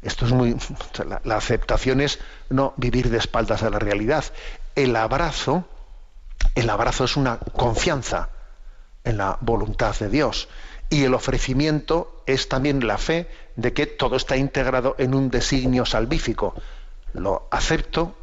Esto 0.00 0.26
es 0.26 0.32
muy. 0.32 0.56
La, 1.06 1.20
la, 1.24 1.36
aceptación 1.36 2.00
es 2.00 2.18
no 2.50 2.74
vivir 2.76 3.10
de 3.10 3.18
espaldas 3.18 3.62
a 3.62 3.70
la 3.70 3.78
realidad. 3.78 4.24
El 4.74 4.96
abrazo, 4.96 5.64
el 6.54 6.70
abrazo 6.70 7.04
es 7.04 7.16
una 7.16 7.38
confianza 7.38 8.30
en 9.04 9.18
la 9.18 9.38
voluntad 9.40 9.96
de 9.98 10.08
Dios. 10.08 10.48
Y 10.90 11.04
el 11.04 11.14
ofrecimiento 11.14 12.22
es 12.26 12.48
también 12.48 12.86
la 12.86 12.98
fe 12.98 13.28
de 13.56 13.72
que 13.72 13.86
todo 13.86 14.16
está 14.16 14.36
integrado 14.36 14.94
en 14.98 15.14
un 15.14 15.30
designio 15.30 15.86
salvífico. 15.86 16.54
Lo 17.14 17.48
acepto, 17.50 18.14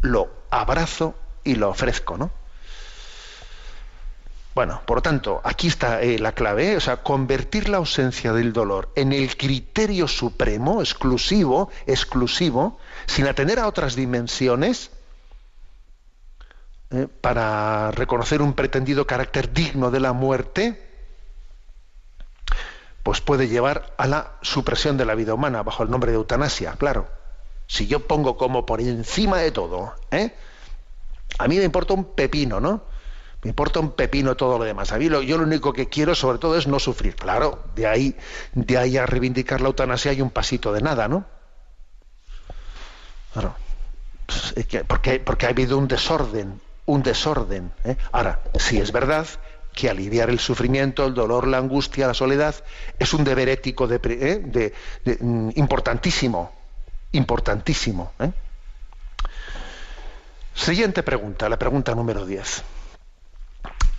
lo 0.00 0.30
abrazo 0.50 1.14
y 1.44 1.54
lo 1.56 1.70
ofrezco, 1.70 2.16
¿no? 2.16 2.30
Bueno, 4.58 4.82
por 4.86 4.96
lo 4.96 5.02
tanto, 5.02 5.40
aquí 5.44 5.68
está 5.68 6.02
eh, 6.02 6.18
la 6.18 6.32
clave, 6.32 6.72
¿eh? 6.72 6.76
o 6.76 6.80
sea, 6.80 6.96
convertir 6.96 7.68
la 7.68 7.76
ausencia 7.76 8.32
del 8.32 8.52
dolor 8.52 8.90
en 8.96 9.12
el 9.12 9.36
criterio 9.36 10.08
supremo, 10.08 10.80
exclusivo, 10.80 11.70
exclusivo, 11.86 12.76
sin 13.06 13.28
atender 13.28 13.60
a 13.60 13.68
otras 13.68 13.94
dimensiones, 13.94 14.90
¿eh? 16.90 17.06
para 17.20 17.92
reconocer 17.92 18.42
un 18.42 18.54
pretendido 18.54 19.06
carácter 19.06 19.52
digno 19.52 19.92
de 19.92 20.00
la 20.00 20.12
muerte, 20.12 20.90
pues 23.04 23.20
puede 23.20 23.46
llevar 23.46 23.94
a 23.96 24.08
la 24.08 24.32
supresión 24.42 24.96
de 24.96 25.04
la 25.04 25.14
vida 25.14 25.34
humana 25.34 25.62
bajo 25.62 25.84
el 25.84 25.90
nombre 25.90 26.10
de 26.10 26.16
eutanasia, 26.16 26.72
claro. 26.72 27.17
Si 27.68 27.86
yo 27.86 28.06
pongo 28.06 28.36
como 28.36 28.66
por 28.66 28.80
encima 28.80 29.38
de 29.38 29.52
todo, 29.52 29.94
¿eh? 30.10 30.34
a 31.38 31.46
mí 31.46 31.58
me 31.58 31.64
importa 31.64 31.92
un 31.92 32.14
pepino, 32.14 32.60
¿no? 32.60 32.82
Me 33.42 33.50
importa 33.50 33.78
un 33.78 33.92
pepino 33.92 34.36
todo 34.36 34.58
lo 34.58 34.64
demás. 34.64 34.90
A 34.92 34.98
mí 34.98 35.08
lo, 35.08 35.22
yo 35.22 35.36
lo 35.38 35.44
único 35.44 35.72
que 35.72 35.88
quiero 35.88 36.14
sobre 36.14 36.38
todo 36.38 36.56
es 36.56 36.66
no 36.66 36.80
sufrir. 36.80 37.14
Claro, 37.14 37.62
de 37.76 37.86
ahí, 37.86 38.16
de 38.54 38.78
ahí 38.78 38.96
a 38.96 39.06
reivindicar 39.06 39.60
la 39.60 39.68
eutanasia 39.68 40.10
hay 40.10 40.20
un 40.22 40.30
pasito 40.30 40.72
de 40.72 40.80
nada, 40.80 41.06
¿no? 41.06 41.26
Claro. 43.32 43.54
Porque, 44.88 45.20
porque 45.20 45.46
ha 45.46 45.50
habido 45.50 45.78
un 45.78 45.86
desorden, 45.86 46.60
un 46.86 47.02
desorden. 47.02 47.72
¿eh? 47.84 47.96
Ahora, 48.10 48.40
si 48.58 48.78
es 48.78 48.90
verdad 48.90 49.26
que 49.72 49.88
aliviar 49.88 50.30
el 50.30 50.40
sufrimiento, 50.40 51.06
el 51.06 51.14
dolor, 51.14 51.46
la 51.46 51.58
angustia, 51.58 52.08
la 52.08 52.14
soledad, 52.14 52.56
es 52.98 53.14
un 53.14 53.22
deber 53.22 53.48
ético 53.48 53.86
de, 53.86 54.00
¿eh? 54.02 54.42
de, 54.44 54.74
de, 55.04 55.18
mm, 55.20 55.50
importantísimo, 55.54 56.57
importantísimo. 57.12 58.12
¿eh? 58.18 58.30
Siguiente 60.54 61.02
pregunta, 61.02 61.48
la 61.48 61.58
pregunta 61.58 61.94
número 61.94 62.26
10. 62.26 62.62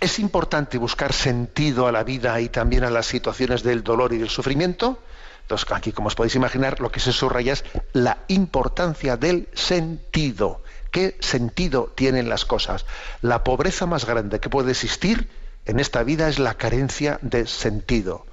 ¿Es 0.00 0.18
importante 0.18 0.78
buscar 0.78 1.12
sentido 1.12 1.86
a 1.86 1.92
la 1.92 2.04
vida 2.04 2.40
y 2.40 2.48
también 2.48 2.84
a 2.84 2.90
las 2.90 3.06
situaciones 3.06 3.62
del 3.62 3.82
dolor 3.82 4.12
y 4.12 4.18
del 4.18 4.30
sufrimiento? 4.30 4.98
Entonces, 5.42 5.70
aquí, 5.72 5.92
como 5.92 6.08
os 6.08 6.14
podéis 6.14 6.36
imaginar, 6.36 6.80
lo 6.80 6.90
que 6.92 7.00
se 7.00 7.12
subraya 7.12 7.52
es 7.52 7.64
la 7.92 8.18
importancia 8.28 9.16
del 9.16 9.48
sentido. 9.52 10.62
¿Qué 10.90 11.16
sentido 11.20 11.92
tienen 11.94 12.28
las 12.28 12.44
cosas? 12.44 12.86
La 13.20 13.44
pobreza 13.44 13.86
más 13.86 14.06
grande 14.06 14.40
que 14.40 14.48
puede 14.48 14.70
existir 14.70 15.28
en 15.66 15.80
esta 15.80 16.02
vida 16.02 16.28
es 16.28 16.38
la 16.38 16.54
carencia 16.54 17.18
de 17.22 17.46
sentido. 17.46 18.26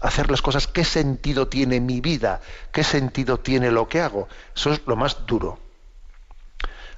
Hacer 0.00 0.30
las 0.30 0.42
cosas, 0.42 0.66
¿qué 0.66 0.84
sentido 0.84 1.46
tiene 1.46 1.80
mi 1.80 2.00
vida? 2.00 2.40
¿Qué 2.72 2.82
sentido 2.82 3.38
tiene 3.38 3.70
lo 3.70 3.88
que 3.88 4.00
hago? 4.00 4.28
Eso 4.54 4.72
es 4.72 4.82
lo 4.86 4.96
más 4.96 5.26
duro. 5.26 5.60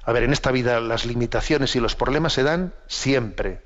A 0.03 0.11
ver, 0.11 0.23
en 0.23 0.33
esta 0.33 0.51
vida 0.51 0.79
las 0.79 1.05
limitaciones 1.05 1.75
y 1.75 1.79
los 1.79 1.95
problemas 1.95 2.33
se 2.33 2.43
dan 2.43 2.73
siempre. 2.87 3.61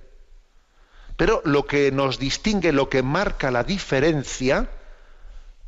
Pero 1.16 1.42
lo 1.46 1.66
que 1.66 1.92
nos 1.92 2.18
distingue, 2.18 2.72
lo 2.72 2.90
que 2.90 3.04
marca 3.04 3.52
la 3.52 3.64
diferencia, 3.64 4.70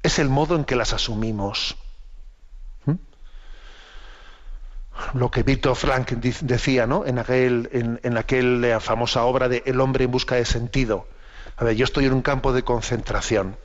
es 0.03 0.19
el 0.19 0.29
modo 0.29 0.55
en 0.55 0.65
que 0.65 0.75
las 0.75 0.93
asumimos. 0.93 1.77
¿Mm? 2.85 2.95
Lo 5.13 5.29
que 5.29 5.43
Víctor 5.43 5.75
Frank 5.75 6.11
decía 6.11 6.87
¿no? 6.87 7.05
en, 7.05 7.19
aquel, 7.19 7.69
en, 7.73 7.99
en 8.03 8.17
aquella 8.17 8.79
famosa 8.79 9.23
obra 9.23 9.49
de 9.49 9.63
El 9.65 9.81
hombre 9.81 10.05
en 10.05 10.11
busca 10.11 10.35
de 10.35 10.45
sentido. 10.45 11.07
A 11.61 11.63
ver, 11.63 11.75
yo 11.75 11.85
estoy 11.85 12.05
en 12.05 12.13
un 12.13 12.23
campo 12.23 12.53
de 12.53 12.63
concentración. 12.63 13.55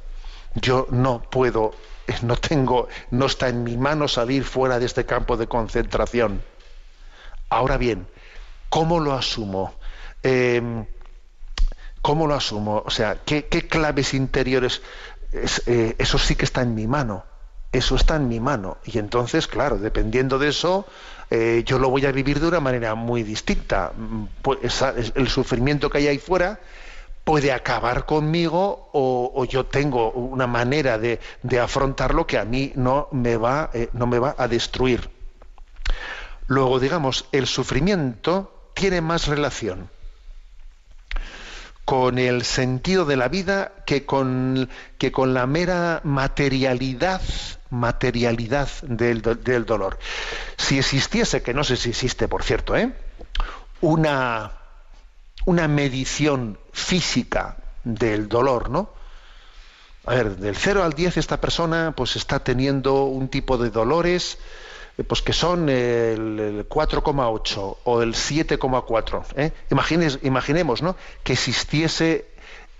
Yo 0.54 0.86
no 0.90 1.22
puedo, 1.22 1.74
no 2.22 2.36
tengo, 2.36 2.88
no 3.10 3.24
está 3.24 3.48
en 3.48 3.64
mi 3.64 3.78
mano 3.78 4.06
salir 4.06 4.44
fuera 4.44 4.78
de 4.78 4.84
este 4.84 5.06
campo 5.06 5.38
de 5.38 5.46
concentración. 5.46 6.42
Ahora 7.48 7.78
bien, 7.78 8.06
¿cómo 8.68 9.00
lo 9.00 9.14
asumo? 9.14 9.76
Eh, 10.22 10.84
¿Cómo 12.02 12.26
lo 12.26 12.34
asumo? 12.34 12.82
O 12.84 12.90
sea, 12.90 13.22
¿qué, 13.24 13.46
claves 13.46 14.12
interiores? 14.12 14.82
Es, 15.32 15.62
eh, 15.66 15.96
eso 15.96 16.18
sí 16.18 16.36
que 16.36 16.44
está 16.44 16.60
en 16.60 16.74
mi 16.74 16.86
mano. 16.86 17.24
Eso 17.72 17.96
está 17.96 18.16
en 18.16 18.28
mi 18.28 18.40
mano. 18.40 18.76
Y 18.84 18.98
entonces, 18.98 19.46
claro, 19.46 19.78
dependiendo 19.78 20.38
de 20.38 20.48
eso, 20.48 20.86
eh, 21.30 21.62
yo 21.64 21.78
lo 21.78 21.88
voy 21.88 22.04
a 22.04 22.12
vivir 22.12 22.40
de 22.40 22.48
una 22.48 22.60
manera 22.60 22.94
muy 22.94 23.22
distinta. 23.22 23.92
Pues 24.42 24.58
esa, 24.62 24.90
el 25.14 25.28
sufrimiento 25.28 25.88
que 25.88 25.96
hay 25.96 26.08
ahí 26.08 26.18
fuera 26.18 26.60
puede 27.26 27.50
acabar 27.50 28.06
conmigo 28.06 28.88
o, 28.92 29.44
yo 29.46 29.66
tengo 29.66 30.12
una 30.12 30.46
manera 30.46 30.96
de, 30.96 31.18
de, 31.42 31.58
afrontarlo 31.58 32.24
que 32.24 32.38
a 32.38 32.44
mí 32.44 32.70
no 32.76 33.08
me 33.10 33.36
va, 33.36 33.68
eh, 33.74 33.88
no 33.94 34.06
me 34.06 34.20
va 34.20 34.36
a 34.38 34.46
destruir. 34.46 35.10
Luego, 36.46 36.78
digamos, 36.78 37.24
el 37.32 37.48
sufrimiento 37.48 38.70
tiene 38.74 39.00
más 39.00 39.26
relación 39.26 39.90
con 41.84 42.20
el 42.20 42.44
sentido 42.44 43.04
de 43.04 43.16
la 43.16 43.26
vida 43.26 43.72
que 43.86 44.06
con, 44.06 44.68
que 44.96 45.10
con 45.10 45.34
la 45.34 45.48
mera 45.48 46.02
materialidad, 46.04 47.22
materialidad 47.70 48.68
del, 48.82 49.22
del, 49.22 49.66
dolor. 49.66 49.98
Si 50.56 50.78
existiese, 50.78 51.42
que 51.42 51.54
no 51.54 51.64
sé 51.64 51.76
si 51.76 51.90
existe, 51.90 52.28
por 52.28 52.44
cierto, 52.44 52.76
¿eh? 52.76 52.92
una, 53.80 54.52
una 55.46 55.66
medición 55.68 56.58
física 56.72 57.56
del 57.82 58.28
dolor, 58.28 58.68
¿no? 58.68 58.90
A 60.04 60.14
ver, 60.14 60.36
del 60.36 60.54
0 60.54 60.84
al 60.84 60.92
10 60.92 61.16
esta 61.16 61.40
persona 61.40 61.94
pues 61.96 62.14
está 62.14 62.38
teniendo 62.38 63.04
un 63.04 63.28
tipo 63.28 63.58
de 63.58 63.70
dolores 63.70 64.38
pues 65.08 65.20
que 65.20 65.32
son 65.32 65.68
el, 65.68 66.40
el 66.40 66.68
4,8 66.68 67.76
o 67.84 68.02
el 68.02 68.14
7,4. 68.14 69.24
¿eh? 69.36 69.52
Imagines, 69.70 70.18
imaginemos 70.22 70.82
¿no? 70.82 70.96
que 71.22 71.34
existiese 71.34 72.26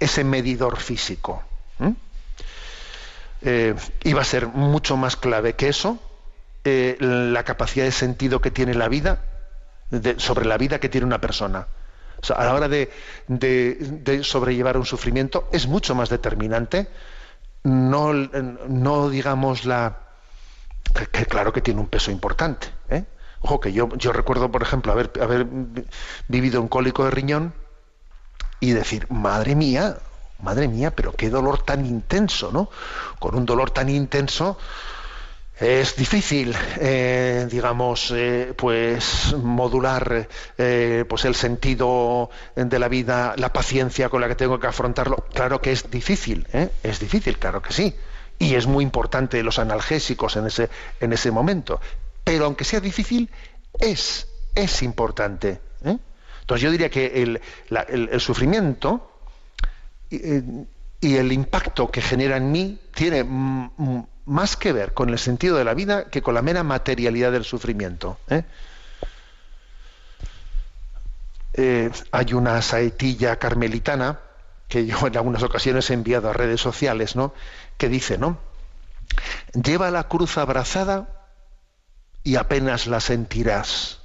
ese 0.01 0.25
medidor 0.25 0.79
físico. 0.79 1.43
¿eh? 1.81 1.93
Eh, 3.43 3.75
iba 4.05 4.23
a 4.23 4.25
ser 4.25 4.47
mucho 4.47 4.97
más 4.97 5.17
clave 5.17 5.55
que 5.55 5.69
eso 5.69 5.99
eh, 6.65 6.97
la 7.01 7.45
capacidad 7.45 7.85
de 7.85 7.93
sentido 7.93 8.41
que 8.41 8.51
tiene 8.51 8.75
la 8.75 8.89
vida 8.89 9.23
de, 9.91 10.19
sobre 10.19 10.47
la 10.47 10.57
vida 10.57 10.81
que 10.81 10.89
tiene 10.89 11.07
una 11.07 11.21
persona. 11.21 11.69
A 12.35 12.45
la 12.45 12.55
hora 12.55 12.69
de, 12.69 12.91
de, 13.29 14.25
sobrellevar 14.25 14.77
un 14.77 14.87
sufrimiento 14.87 15.49
es 15.53 15.67
mucho 15.67 15.95
más 15.95 16.09
determinante. 16.09 16.89
No, 17.65 18.13
no 18.13 19.09
digamos 19.11 19.65
la, 19.65 19.99
que, 20.95 21.07
que, 21.07 21.27
claro 21.27 21.53
que 21.53 21.61
tiene 21.61 21.81
un 21.81 21.89
peso 21.89 22.11
importante. 22.11 22.69
¿eh? 22.89 23.05
Ojo, 23.41 23.61
que 23.61 23.73
yo, 23.73 23.89
yo 23.97 24.13
recuerdo, 24.13 24.51
por 24.51 24.63
ejemplo, 24.63 24.93
haber, 24.93 25.13
haber 25.21 25.47
vivido 26.29 26.61
un 26.61 26.69
cólico 26.69 27.05
de 27.05 27.11
riñón 27.11 27.55
y 28.61 28.73
decir, 28.73 29.07
madre 29.11 29.55
mía, 29.55 29.99
madre 30.41 30.69
mía, 30.69 30.91
pero 30.91 31.13
qué 31.13 31.31
dolor 31.31 31.63
tan 31.63 31.85
intenso, 31.85 32.51
¿no? 32.53 32.71
Con 33.19 33.35
un 33.35 33.47
dolor 33.47 33.71
tan 33.71 33.89
intenso 33.89 34.59
es 35.59 35.97
difícil, 35.97 36.55
eh, 36.81 37.47
digamos, 37.51 38.12
eh, 38.14 38.53
pues 38.57 39.35
modular 39.35 40.29
eh, 40.59 41.05
pues 41.09 41.25
el 41.25 41.35
sentido 41.35 42.31
de 42.55 42.79
la 42.79 42.88
vida, 42.88 43.35
la 43.37 43.53
paciencia 43.53 44.09
con 44.09 44.21
la 44.21 44.29
que 44.29 44.35
tengo 44.35 44.61
que 44.61 44.66
afrontarlo. 44.66 45.25
Claro 45.33 45.61
que 45.61 45.73
es 45.73 45.90
difícil, 45.90 46.47
¿eh? 46.53 46.71
es 46.83 47.01
difícil, 47.01 47.38
claro 47.38 47.62
que 47.62 47.73
sí 47.73 47.95
y 48.38 48.55
es 48.55 48.66
muy 48.66 48.85
importante 48.85 49.42
los 49.42 49.59
analgésicos 49.59 50.37
en 50.37 50.47
ese, 50.47 50.69
en 51.01 51.12
ese 51.12 51.31
momento. 51.31 51.81
Pero 52.25 52.45
aunque 52.45 52.64
sea 52.64 52.81
difícil, 52.81 53.31
es, 53.79 54.29
es 54.55 54.83
importante. 54.83 55.61
Entonces 55.83 56.62
yo 56.62 56.71
diría 56.71 56.90
que 56.90 57.23
el, 57.23 57.40
el, 57.88 58.21
sufrimiento 58.21 59.11
y, 60.11 60.19
y, 61.01 61.16
el 61.16 61.33
impacto 61.33 61.90
que 61.90 62.01
genera 62.01 62.37
en 62.37 62.53
mí 62.53 62.79
tiene 62.95 63.25
más 64.27 64.57
que 64.57 64.73
ver 64.73 64.93
con 64.93 65.09
el 65.11 65.19
sentido 65.19 65.57
de 65.57 65.65
la 65.65 65.75
vida 65.75 66.11
que 66.11 66.23
con 66.23 66.35
la 66.35 66.43
mera 66.43 66.62
materialidad 66.62 67.33
del 67.33 67.45
sufrimiento. 67.45 68.19
¿eh? 68.29 68.45
eh, 71.57 71.91
hay 72.12 72.35
una 72.35 72.61
saetilla 72.61 73.39
carmelitana 73.39 74.21
que 74.69 74.85
yo 74.87 75.07
en 75.07 75.17
algunas 75.17 75.43
ocasiones 75.43 75.89
he 75.91 75.95
enviado 75.95 76.29
a 76.29 76.33
redes 76.33 76.61
sociales, 76.61 77.17
¿no? 77.17 77.33
Que 77.79 77.89
dice, 77.89 78.19
¿no? 78.19 78.39
Lleva 79.55 79.91
la 79.91 80.05
cruz 80.05 80.37
abrazada 80.39 81.09
y 82.23 82.37
apenas 82.37 82.87
la 82.87 83.01
sentirás, 83.01 84.01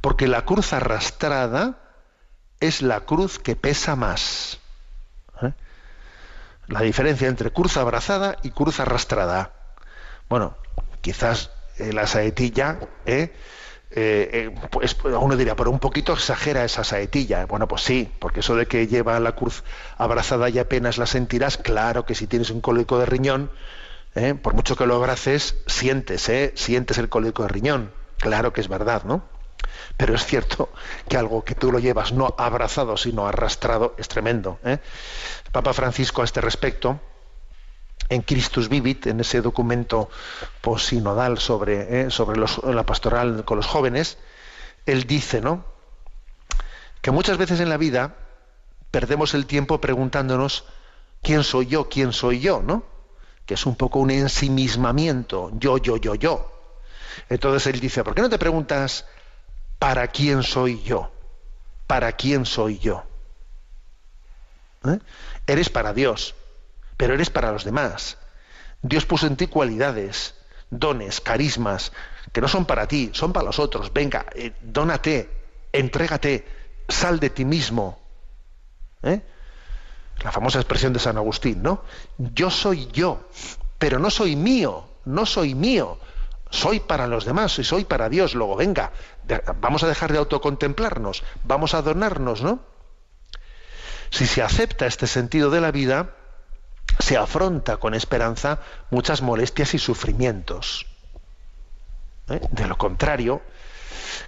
porque 0.00 0.28
la 0.28 0.44
cruz 0.44 0.72
arrastrada 0.72 1.80
es 2.60 2.80
la 2.80 3.00
cruz 3.00 3.38
que 3.38 3.56
pesa 3.56 3.96
más. 3.96 4.60
¿Eh? 6.68 6.72
La 6.72 6.80
diferencia 6.80 7.28
entre 7.28 7.50
cruz 7.50 7.76
abrazada 7.76 8.36
y 8.42 8.50
cruz 8.50 8.80
arrastrada. 8.80 9.52
Bueno, 10.28 10.56
quizás 11.00 11.50
eh, 11.78 11.92
la 11.92 12.06
saetilla, 12.06 12.78
¿eh? 13.04 13.34
Eh, 13.98 14.54
pues 14.70 14.96
uno 15.04 15.36
diría, 15.36 15.54
pero 15.54 15.70
un 15.70 15.78
poquito 15.78 16.12
exagera 16.12 16.64
esa 16.64 16.84
saetilla. 16.84 17.46
Bueno, 17.46 17.68
pues 17.68 17.82
sí, 17.82 18.12
porque 18.18 18.40
eso 18.40 18.56
de 18.56 18.66
que 18.66 18.88
lleva 18.88 19.18
la 19.20 19.32
cruz 19.32 19.62
abrazada 19.96 20.50
y 20.50 20.58
apenas 20.58 20.98
la 20.98 21.06
sentirás, 21.06 21.56
claro 21.56 22.04
que 22.04 22.14
si 22.14 22.26
tienes 22.26 22.50
un 22.50 22.60
cólico 22.60 22.98
de 22.98 23.06
riñón, 23.06 23.50
por 24.42 24.54
mucho 24.54 24.76
que 24.76 24.86
lo 24.86 24.96
abraces, 24.96 25.56
sientes, 25.66 26.28
¿eh? 26.28 26.52
sientes 26.56 26.98
el 26.98 27.08
cólico 27.08 27.42
de 27.44 27.48
riñón. 27.48 27.92
Claro 28.18 28.52
que 28.52 28.60
es 28.60 28.68
verdad, 28.68 29.04
¿no? 29.04 29.22
Pero 29.96 30.14
es 30.14 30.24
cierto 30.24 30.70
que 31.08 31.16
algo 31.16 31.44
que 31.44 31.54
tú 31.54 31.72
lo 31.72 31.78
llevas 31.78 32.12
no 32.12 32.34
abrazado, 32.38 32.96
sino 32.96 33.26
arrastrado, 33.26 33.94
es 33.98 34.08
tremendo. 34.08 34.58
Papa 35.52 35.72
Francisco 35.72 36.22
a 36.22 36.24
este 36.24 36.40
respecto, 36.40 37.00
en 38.08 38.22
Christus 38.22 38.68
Vivit, 38.68 39.06
en 39.06 39.20
ese 39.20 39.40
documento 39.40 40.08
posinodal 40.60 41.38
sobre, 41.38 42.02
eh, 42.02 42.10
sobre 42.10 42.38
la 42.38 42.86
pastoral 42.86 43.44
con 43.44 43.56
los 43.56 43.66
jóvenes, 43.66 44.18
él 44.84 45.04
dice, 45.04 45.40
¿no? 45.40 45.64
Que 47.02 47.10
muchas 47.10 47.38
veces 47.38 47.60
en 47.60 47.68
la 47.68 47.76
vida 47.76 48.16
perdemos 48.90 49.34
el 49.34 49.46
tiempo 49.46 49.80
preguntándonos 49.80 50.64
quién 51.22 51.42
soy 51.42 51.66
yo, 51.66 51.88
quién 51.88 52.12
soy 52.12 52.40
yo, 52.40 52.62
¿no? 52.62 52.84
Que 53.44 53.54
es 53.54 53.66
un 53.66 53.76
poco 53.76 53.98
un 53.98 54.10
ensimismamiento, 54.10 55.50
yo, 55.54 55.78
yo, 55.78 55.96
yo, 55.96 56.14
yo. 56.14 56.52
Entonces 57.28 57.66
él 57.72 57.80
dice, 57.80 58.04
¿por 58.04 58.14
qué 58.14 58.22
no 58.22 58.28
te 58.28 58.38
preguntas 58.38 59.06
para 59.78 60.08
quién 60.08 60.42
soy 60.42 60.82
yo? 60.82 61.10
¿Para 61.86 62.12
quién 62.12 62.46
soy 62.46 62.78
yo? 62.78 63.04
¿Eh? 64.84 64.98
Eres 65.46 65.68
para 65.68 65.92
Dios 65.92 66.34
pero 66.96 67.14
eres 67.14 67.30
para 67.30 67.52
los 67.52 67.64
demás. 67.64 68.18
Dios 68.82 69.04
puso 69.04 69.26
en 69.26 69.36
ti 69.36 69.46
cualidades, 69.46 70.34
dones, 70.70 71.20
carismas, 71.20 71.92
que 72.32 72.40
no 72.40 72.48
son 72.48 72.64
para 72.64 72.88
ti, 72.88 73.10
son 73.12 73.32
para 73.32 73.46
los 73.46 73.58
otros. 73.58 73.92
Venga, 73.92 74.26
eh, 74.34 74.52
dónate, 74.62 75.28
entrégate, 75.72 76.46
sal 76.88 77.20
de 77.20 77.30
ti 77.30 77.44
mismo. 77.44 77.98
¿Eh? 79.02 79.20
La 80.22 80.32
famosa 80.32 80.58
expresión 80.58 80.92
de 80.92 80.98
San 80.98 81.16
Agustín, 81.18 81.62
¿no? 81.62 81.82
Yo 82.16 82.50
soy 82.50 82.88
yo, 82.92 83.28
pero 83.78 83.98
no 83.98 84.10
soy 84.10 84.34
mío, 84.34 84.88
no 85.04 85.26
soy 85.26 85.54
mío. 85.54 85.98
Soy 86.50 86.80
para 86.80 87.06
los 87.06 87.24
demás 87.24 87.58
y 87.58 87.64
soy 87.64 87.84
para 87.84 88.08
Dios. 88.08 88.34
Luego, 88.34 88.56
venga, 88.56 88.92
vamos 89.60 89.82
a 89.82 89.88
dejar 89.88 90.12
de 90.12 90.18
autocontemplarnos, 90.18 91.24
vamos 91.44 91.74
a 91.74 91.78
adornarnos, 91.78 92.42
¿no? 92.42 92.60
Si 94.10 94.26
se 94.26 94.42
acepta 94.42 94.86
este 94.86 95.06
sentido 95.06 95.50
de 95.50 95.60
la 95.60 95.72
vida, 95.72 96.14
se 96.98 97.16
afronta 97.16 97.76
con 97.76 97.94
esperanza 97.94 98.60
muchas 98.90 99.22
molestias 99.22 99.74
y 99.74 99.78
sufrimientos. 99.78 100.86
¿Eh? 102.28 102.40
De 102.50 102.66
lo 102.66 102.76
contrario, 102.76 103.42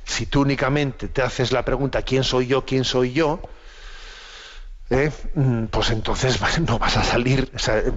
si 0.05 0.27
tú 0.27 0.43
únicamente 0.43 1.09
te 1.09 1.23
haces 1.23 1.53
la 1.53 1.65
pregunta 1.65 2.03
¿quién 2.03 2.25
soy 2.25 2.47
yo? 2.47 2.65
¿quién 2.65 2.85
soy 2.85 3.13
yo? 3.13 3.41
¿Eh? 4.91 5.11
Mm, 5.35 5.65
pues 5.67 5.91
entonces 5.91 6.41
no 6.67 6.79
vas 6.79 6.97
a 6.97 7.05
salir, 7.05 7.51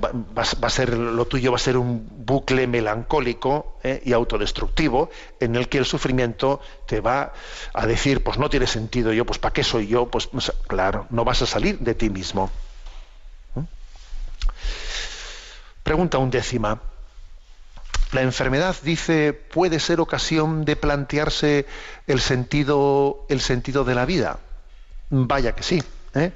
va, 0.03 0.41
a 0.41 0.69
ser 0.69 0.97
lo 0.97 1.25
tuyo 1.25 1.51
va 1.51 1.55
a 1.55 1.59
ser 1.59 1.77
un 1.77 2.05
bucle 2.25 2.67
melancólico 2.67 3.77
¿eh? 3.81 4.01
y 4.03 4.11
autodestructivo 4.11 5.09
en 5.39 5.55
el 5.55 5.69
que 5.69 5.77
el 5.77 5.85
sufrimiento 5.85 6.59
te 6.87 6.99
va 6.99 7.31
a 7.73 7.87
decir, 7.87 8.23
pues 8.23 8.37
no 8.37 8.49
tiene 8.49 8.67
sentido 8.67 9.13
yo, 9.13 9.25
pues 9.25 9.39
¿para 9.39 9.53
qué 9.53 9.63
soy 9.63 9.87
yo? 9.87 10.07
Pues 10.07 10.29
claro, 10.67 11.07
no 11.11 11.23
vas 11.23 11.41
a 11.41 11.45
salir 11.45 11.79
de 11.79 11.95
ti 11.95 12.09
mismo. 12.09 12.51
Pregunta 15.83 16.17
undécima. 16.19 16.79
La 18.11 18.21
enfermedad, 18.21 18.75
dice, 18.83 19.33
puede 19.33 19.79
ser 19.79 20.01
ocasión 20.01 20.65
de 20.65 20.75
plantearse 20.75 21.65
el 22.07 22.19
sentido, 22.19 23.25
el 23.29 23.39
sentido 23.39 23.83
de 23.83 23.95
la 23.95 24.05
vida. 24.05 24.39
Vaya 25.09 25.55
que 25.55 25.63
sí. 25.63 25.81
¿eh? 26.13 26.33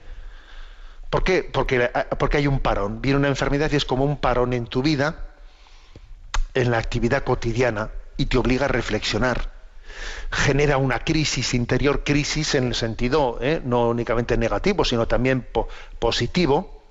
¿Por 1.09 1.23
qué? 1.23 1.43
Porque, 1.43 1.89
porque 2.17 2.37
hay 2.37 2.47
un 2.47 2.59
parón. 2.59 3.01
Viene 3.01 3.17
una 3.17 3.27
enfermedad 3.27 3.71
y 3.71 3.75
es 3.75 3.85
como 3.85 4.03
un 4.03 4.17
parón 4.17 4.53
en 4.53 4.67
tu 4.67 4.81
vida, 4.81 5.25
en 6.53 6.71
la 6.71 6.77
actividad 6.77 7.23
cotidiana, 7.23 7.91
y 8.17 8.25
te 8.25 8.37
obliga 8.37 8.65
a 8.65 8.69
reflexionar. 8.69 9.51
Genera 10.31 10.77
una 10.77 10.99
crisis 10.99 11.53
interior, 11.53 12.03
crisis 12.03 12.55
en 12.55 12.67
el 12.67 12.75
sentido 12.75 13.37
¿eh? 13.41 13.61
no 13.63 13.89
únicamente 13.89 14.37
negativo, 14.37 14.83
sino 14.83 15.07
también 15.07 15.47
positivo. 15.99 16.81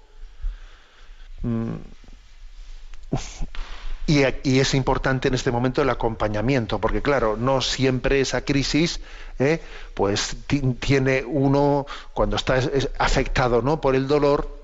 Mm, 1.43 1.75
y, 4.07 4.23
es 4.61 4.75
importante 4.75 5.29
en 5.29 5.35
este 5.35 5.51
momento 5.51 5.81
el 5.81 5.89
acompañamiento, 5.89 6.79
porque 6.79 7.01
claro, 7.01 7.37
no 7.39 7.63
siempre 7.63 8.21
esa 8.21 8.43
crisis, 8.43 9.01
¿eh? 9.39 9.63
pues 9.95 10.37
tiene 10.79 11.25
uno, 11.27 11.87
cuando 12.13 12.37
está 12.37 12.61
afectado 12.99 13.63
¿no? 13.63 13.81
por 13.81 13.95
el 13.95 14.07
dolor, 14.07 14.63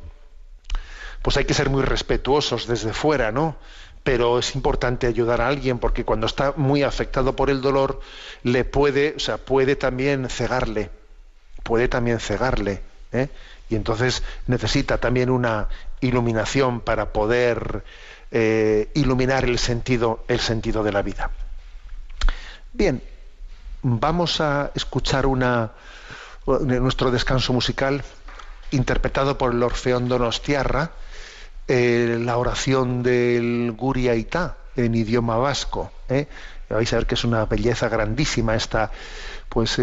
pues 1.22 1.36
hay 1.36 1.44
que 1.44 1.54
ser 1.54 1.70
muy 1.70 1.82
respetuosos 1.82 2.66
desde 2.66 2.92
fuera, 2.92 3.32
¿no? 3.32 3.56
Pero 4.02 4.38
es 4.38 4.54
importante 4.54 5.06
ayudar 5.06 5.42
a 5.42 5.48
alguien, 5.48 5.78
porque 5.78 6.04
cuando 6.04 6.26
está 6.26 6.54
muy 6.56 6.82
afectado 6.82 7.36
por 7.36 7.50
el 7.50 7.60
dolor, 7.60 8.00
le 8.42 8.64
puede, 8.64 9.14
o 9.16 9.20
sea, 9.20 9.36
puede 9.36 9.76
también 9.76 10.28
cegarle, 10.30 10.90
puede 11.62 11.88
también 11.88 12.20
cegarle, 12.20 12.82
¿eh? 13.12 13.28
Y 13.70 13.76
entonces 13.76 14.22
necesita 14.48 14.98
también 14.98 15.30
una 15.30 15.68
iluminación 16.00 16.80
para 16.80 17.12
poder 17.12 17.84
eh, 18.32 18.90
iluminar 18.94 19.44
el 19.44 19.58
sentido, 19.58 20.24
el 20.26 20.40
sentido 20.40 20.82
de 20.82 20.92
la 20.92 21.02
vida. 21.02 21.30
Bien, 22.72 23.00
vamos 23.82 24.40
a 24.40 24.72
escuchar 24.74 25.24
una, 25.24 25.70
nuestro 26.46 27.12
descanso 27.12 27.52
musical 27.52 28.02
interpretado 28.72 29.38
por 29.38 29.52
el 29.52 29.62
Orfeón 29.62 30.08
Donostiarra, 30.08 30.90
eh, 31.68 32.18
la 32.20 32.38
oración 32.38 33.04
del 33.04 33.72
Guriaitá 33.76 34.56
en 34.74 34.96
idioma 34.96 35.36
vasco. 35.36 35.92
¿eh? 36.08 36.26
Vais 36.68 36.92
a 36.92 36.96
ver 36.96 37.06
que 37.06 37.14
es 37.14 37.22
una 37.22 37.44
belleza 37.46 37.88
grandísima 37.88 38.56
esta, 38.56 38.90
pues, 39.48 39.78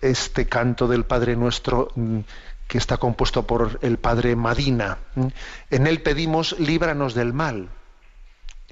este 0.00 0.46
canto 0.46 0.88
del 0.88 1.04
Padre 1.04 1.36
Nuestro 1.36 1.90
mm, 1.94 2.20
que 2.68 2.78
está 2.78 2.96
compuesto 2.96 3.46
por 3.46 3.78
el 3.82 3.98
Padre 3.98 4.36
Madina. 4.36 4.98
En 5.70 5.86
él 5.86 6.02
pedimos 6.02 6.58
líbranos 6.58 7.14
del 7.14 7.32
mal, 7.32 7.68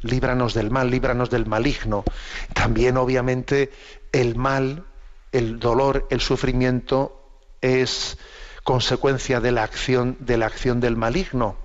líbranos 0.00 0.54
del 0.54 0.70
mal, 0.70 0.90
líbranos 0.90 1.30
del 1.30 1.46
maligno. 1.46 2.04
También 2.52 2.96
obviamente 2.96 3.72
el 4.12 4.34
mal, 4.34 4.84
el 5.32 5.60
dolor, 5.60 6.06
el 6.10 6.20
sufrimiento 6.20 7.20
es 7.60 8.18
consecuencia 8.64 9.40
de 9.40 9.52
la 9.52 9.62
acción 9.62 10.16
de 10.20 10.38
la 10.38 10.46
acción 10.46 10.80
del 10.80 10.96
maligno. 10.96 11.56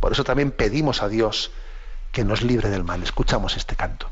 Por 0.00 0.12
eso 0.12 0.24
también 0.24 0.50
pedimos 0.50 1.02
a 1.02 1.08
Dios 1.08 1.50
que 2.12 2.24
nos 2.24 2.42
libre 2.42 2.70
del 2.70 2.84
mal. 2.84 3.02
Escuchamos 3.02 3.56
este 3.56 3.76
canto. 3.76 4.10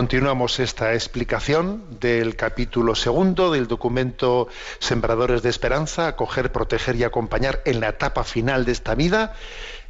Continuamos 0.00 0.60
esta 0.60 0.94
explicación 0.94 1.84
del 2.00 2.34
capítulo 2.34 2.94
segundo 2.94 3.52
del 3.52 3.68
documento 3.68 4.48
Sembradores 4.78 5.42
de 5.42 5.50
Esperanza, 5.50 6.08
acoger, 6.08 6.50
proteger 6.52 6.96
y 6.96 7.04
acompañar 7.04 7.60
en 7.66 7.80
la 7.80 7.90
etapa 7.90 8.24
final 8.24 8.64
de 8.64 8.72
esta 8.72 8.94
vida. 8.94 9.34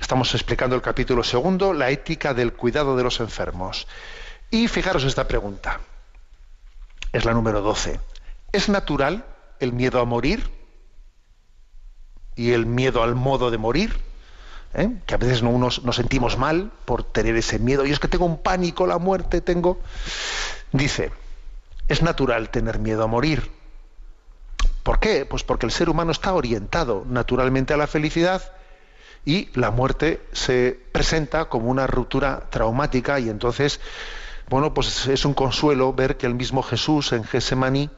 Estamos 0.00 0.34
explicando 0.34 0.74
el 0.74 0.82
capítulo 0.82 1.22
segundo, 1.22 1.72
la 1.74 1.90
ética 1.90 2.34
del 2.34 2.54
cuidado 2.54 2.96
de 2.96 3.04
los 3.04 3.20
enfermos. 3.20 3.86
Y 4.50 4.66
fijaros 4.66 5.04
esta 5.04 5.28
pregunta, 5.28 5.78
es 7.12 7.24
la 7.24 7.32
número 7.32 7.60
12. 7.60 8.00
¿Es 8.50 8.68
natural 8.68 9.24
el 9.60 9.72
miedo 9.72 10.00
a 10.00 10.04
morir 10.06 10.50
y 12.34 12.50
el 12.50 12.66
miedo 12.66 13.04
al 13.04 13.14
modo 13.14 13.52
de 13.52 13.58
morir? 13.58 14.09
¿Eh? 14.74 14.90
que 15.06 15.14
a 15.14 15.18
veces 15.18 15.42
no, 15.42 15.56
nos 15.58 15.96
sentimos 15.96 16.38
mal 16.38 16.70
por 16.84 17.04
tener 17.04 17.36
ese 17.36 17.58
miedo. 17.58 17.86
Y 17.86 17.92
es 17.92 17.98
que 17.98 18.08
tengo 18.08 18.24
un 18.24 18.42
pánico, 18.42 18.86
la 18.86 18.98
muerte, 18.98 19.40
tengo. 19.40 19.80
Dice, 20.72 21.10
es 21.88 22.02
natural 22.02 22.50
tener 22.50 22.78
miedo 22.78 23.02
a 23.02 23.06
morir. 23.06 23.50
¿Por 24.82 24.98
qué? 24.98 25.26
Pues 25.26 25.44
porque 25.44 25.66
el 25.66 25.72
ser 25.72 25.88
humano 25.88 26.12
está 26.12 26.32
orientado 26.32 27.04
naturalmente 27.08 27.74
a 27.74 27.76
la 27.76 27.86
felicidad 27.86 28.52
y 29.24 29.50
la 29.58 29.70
muerte 29.70 30.22
se 30.32 30.78
presenta 30.92 31.46
como 31.46 31.70
una 31.70 31.86
ruptura 31.86 32.48
traumática 32.50 33.20
y 33.20 33.28
entonces, 33.28 33.80
bueno, 34.48 34.72
pues 34.72 35.06
es 35.06 35.24
un 35.24 35.34
consuelo 35.34 35.92
ver 35.92 36.16
que 36.16 36.26
el 36.26 36.34
mismo 36.34 36.62
Jesús 36.62 37.12
en 37.12 37.24
Gesemaní 37.24 37.90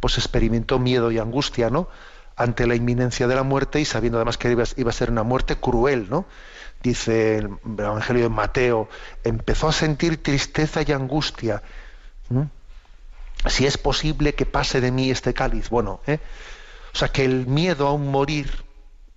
pues 0.00 0.18
experimentó 0.18 0.78
miedo 0.78 1.10
y 1.12 1.18
angustia, 1.18 1.70
¿no? 1.70 1.88
Ante 2.40 2.66
la 2.66 2.74
inminencia 2.74 3.28
de 3.28 3.34
la 3.34 3.42
muerte 3.42 3.80
y 3.80 3.84
sabiendo 3.84 4.16
además 4.16 4.38
que 4.38 4.50
iba, 4.50 4.62
a 4.62 4.92
ser 4.92 5.10
una 5.10 5.22
muerte 5.22 5.56
cruel, 5.56 6.08
¿no? 6.08 6.24
Dice 6.82 7.36
el 7.36 7.50
Evangelio 7.78 8.22
de 8.22 8.28
Mateo, 8.30 8.88
empezó 9.24 9.68
a 9.68 9.72
sentir 9.72 10.22
tristeza 10.22 10.80
y 10.80 10.92
angustia. 10.92 11.62
Si 13.46 13.66
es 13.66 13.76
posible 13.76 14.34
que 14.34 14.46
pase 14.46 14.80
de 14.80 14.90
mí 14.90 15.10
este 15.10 15.34
cáliz. 15.34 15.68
Bueno, 15.68 16.00
¿eh? 16.06 16.18
o 16.94 16.96
sea 16.96 17.08
que 17.08 17.26
el 17.26 17.46
miedo 17.46 17.86
a 17.86 17.92
un 17.92 18.10
morir 18.10 18.64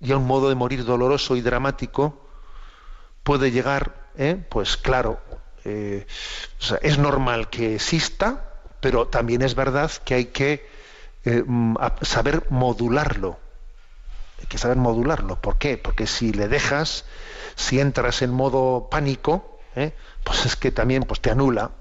y 0.02 0.12
a 0.12 0.18
un 0.18 0.28
modo 0.28 0.50
de 0.50 0.56
morir 0.56 0.84
doloroso 0.84 1.38
y 1.38 1.42
dramático 1.42 2.28
puede 3.24 3.52
llegar, 3.52 4.10
¿eh? 4.18 4.36
pues 4.50 4.76
claro, 4.76 5.22
eh, 5.64 6.06
es 6.82 6.98
normal 6.98 7.50
que 7.50 7.76
exista, 7.76 8.52
pero 8.82 9.08
también 9.08 9.44
es 9.44 9.56
verdad 9.56 9.90
que 10.04 10.16
hay 10.16 10.26
que 10.26 10.73
eh, 11.26 11.44
mm, 11.46 11.76
saber 12.02 12.46
modularlo. 12.50 13.40
Hay 14.40 14.48
que 14.48 14.58
saber 14.58 14.78
modularlo. 14.78 15.40
¿Por 15.40 15.58
qué? 15.58 15.78
Porque 15.78 16.06
si 16.06 16.34
le 16.34 16.48
dejas, 16.50 17.06
si 17.56 17.80
entras 17.80 18.22
en 18.22 18.32
modo 18.32 18.90
pánico, 18.90 19.60
¿eh? 19.76 19.94
pues 20.26 20.46
es 20.46 20.56
que 20.56 20.72
también 20.72 21.04
pues, 21.04 21.22
te 21.22 21.32
anula, 21.32 21.72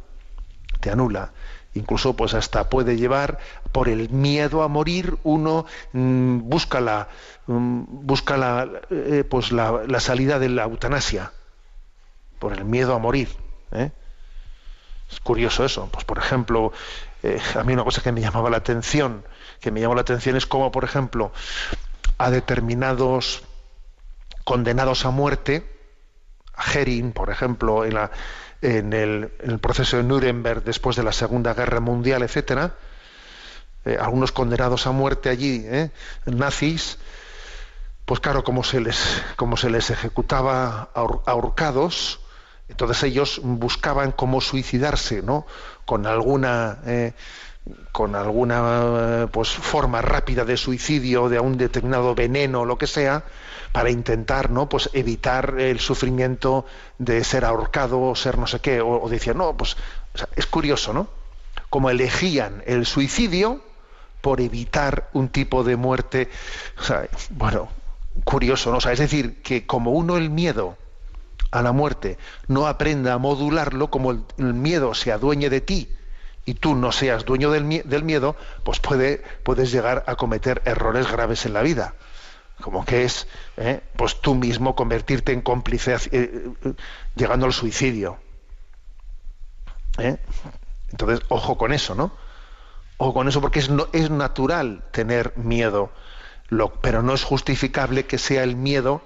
te 0.80 0.90
anula. 0.90 1.32
Incluso 1.74 2.14
pues 2.14 2.34
hasta 2.34 2.68
puede 2.68 2.96
llevar 2.96 3.38
por 3.72 3.88
el 3.88 4.10
miedo 4.10 4.62
a 4.62 4.68
morir 4.68 5.16
uno 5.24 5.64
mm, 5.92 6.40
busca 6.40 6.80
la 6.80 7.08
mm, 7.46 7.84
busca 7.88 8.36
la, 8.36 8.68
eh, 8.90 9.24
pues 9.28 9.52
la, 9.52 9.82
salida 9.98 10.38
de 10.38 10.50
la 10.50 10.64
eutanasia 10.64 11.32
por 12.38 12.52
el 12.52 12.64
miedo 12.64 12.94
a 12.94 12.98
morir. 12.98 13.28
Es 13.72 15.20
curioso 15.20 15.64
eso. 15.64 15.88
Pues 15.90 16.04
por 16.04 16.18
ejemplo, 16.18 16.72
a 17.54 17.64
mí 17.64 17.72
una 17.72 17.84
cosa 17.84 18.02
que 18.02 18.12
me 18.12 18.20
llamaba 18.20 18.50
la 18.50 18.58
atención 18.58 19.24
que 19.62 19.70
me 19.70 19.80
llamó 19.80 19.94
la 19.94 20.02
atención 20.02 20.36
es 20.36 20.44
cómo, 20.44 20.72
por 20.72 20.84
ejemplo, 20.84 21.32
a 22.18 22.30
determinados 22.30 23.44
condenados 24.44 25.06
a 25.06 25.10
muerte, 25.10 25.64
a 26.54 26.70
Hering, 26.70 27.12
por 27.12 27.30
ejemplo, 27.30 27.84
en, 27.84 28.92
el, 28.92 29.30
proceso 29.60 29.96
de 29.96 30.02
Nuremberg 30.02 30.64
después 30.64 30.96
de 30.96 31.04
la 31.04 31.12
Segunda 31.12 31.54
Guerra 31.54 31.78
Mundial, 31.78 32.22
etcétera, 32.22 32.74
eh, 33.84 33.96
algunos 34.00 34.32
condenados 34.32 34.86
a 34.88 34.90
muerte 34.90 35.28
allí, 35.30 35.64
eh, 35.64 35.90
nazis, 36.26 36.98
pues 38.04 38.18
claro, 38.18 38.42
como 38.42 38.64
se 38.64 38.80
les, 38.80 39.22
como 39.36 39.56
se 39.56 39.70
les 39.70 39.90
ejecutaba 39.90 40.90
ahorcados, 40.92 42.20
entonces 42.68 43.00
ellos 43.04 43.40
buscaban 43.44 44.10
cómo 44.10 44.40
suicidarse, 44.40 45.22
¿no? 45.22 45.46
Con 45.84 46.06
alguna 46.06 46.78
eh, 46.84 47.12
con 47.92 48.16
alguna 48.16 49.28
pues, 49.30 49.50
forma 49.50 50.02
rápida 50.02 50.44
de 50.44 50.56
suicidio, 50.56 51.28
de 51.28 51.38
un 51.38 51.56
determinado 51.56 52.14
veneno 52.14 52.62
o 52.62 52.64
lo 52.64 52.76
que 52.76 52.86
sea, 52.86 53.24
para 53.72 53.90
intentar 53.90 54.50
¿no? 54.50 54.68
pues, 54.68 54.90
evitar 54.92 55.58
el 55.58 55.78
sufrimiento 55.78 56.66
de 56.98 57.22
ser 57.24 57.44
ahorcado 57.44 58.00
o 58.00 58.16
ser 58.16 58.38
no 58.38 58.46
sé 58.46 58.60
qué, 58.60 58.80
o, 58.80 59.08
decir, 59.08 59.36
no, 59.36 59.56
pues 59.56 59.76
es 60.36 60.46
curioso, 60.46 60.92
¿no? 60.92 61.08
Como 61.70 61.90
elegían 61.90 62.62
el 62.66 62.84
suicidio 62.84 63.62
por 64.20 64.40
evitar 64.40 65.08
un 65.12 65.28
tipo 65.28 65.64
de 65.64 65.76
muerte, 65.76 66.30
o 66.78 66.82
bueno, 67.30 67.68
curioso, 68.24 68.70
¿no? 68.70 68.78
O 68.78 68.80
sea, 68.80 68.92
es 68.92 68.98
decir, 68.98 69.42
que 69.42 69.66
como 69.66 69.92
uno 69.92 70.16
el 70.16 70.30
miedo 70.30 70.76
a 71.50 71.62
la 71.62 71.72
muerte 71.72 72.18
no 72.48 72.66
aprenda 72.66 73.14
a 73.14 73.18
modularlo, 73.18 73.90
como 73.90 74.10
el, 74.10 74.24
el 74.38 74.54
miedo 74.54 74.94
se 74.94 75.12
adueñe 75.12 75.48
de 75.48 75.60
ti, 75.60 75.88
y 76.44 76.54
tú 76.54 76.74
no 76.74 76.92
seas 76.92 77.24
dueño 77.24 77.50
del, 77.50 77.64
miedo, 77.64 78.36
pues 78.64 78.80
puede, 78.80 79.22
puedes 79.44 79.70
llegar 79.70 80.04
a 80.06 80.16
cometer 80.16 80.62
errores 80.64 81.10
graves 81.10 81.46
en 81.46 81.52
la 81.52 81.62
vida. 81.62 81.94
Como 82.60 82.84
que 82.84 83.04
es, 83.04 83.26
¿eh? 83.56 83.80
pues 83.96 84.20
tú 84.20 84.34
mismo 84.34 84.74
convertirte 84.74 85.32
en 85.32 85.40
cómplice, 85.40 85.94
eh, 85.94 85.98
eh, 86.12 86.72
llegando 87.14 87.46
al 87.46 87.52
suicidio. 87.52 88.18
Entonces, 90.90 91.20
ojo 91.28 91.58
con 91.58 91.72
eso, 91.72 91.94
¿no? 91.94 92.12
Ojo 92.96 93.14
con 93.14 93.28
eso 93.28 93.40
porque 93.40 93.58
es, 93.58 93.70
es 93.92 94.10
natural 94.10 94.84
tener 94.90 95.36
miedo, 95.36 95.90
pero 96.80 97.02
no 97.02 97.14
es 97.14 97.24
justificable 97.24 98.06
que 98.06 98.18
sea 98.18 98.42
el 98.42 98.56
miedo 98.56 99.02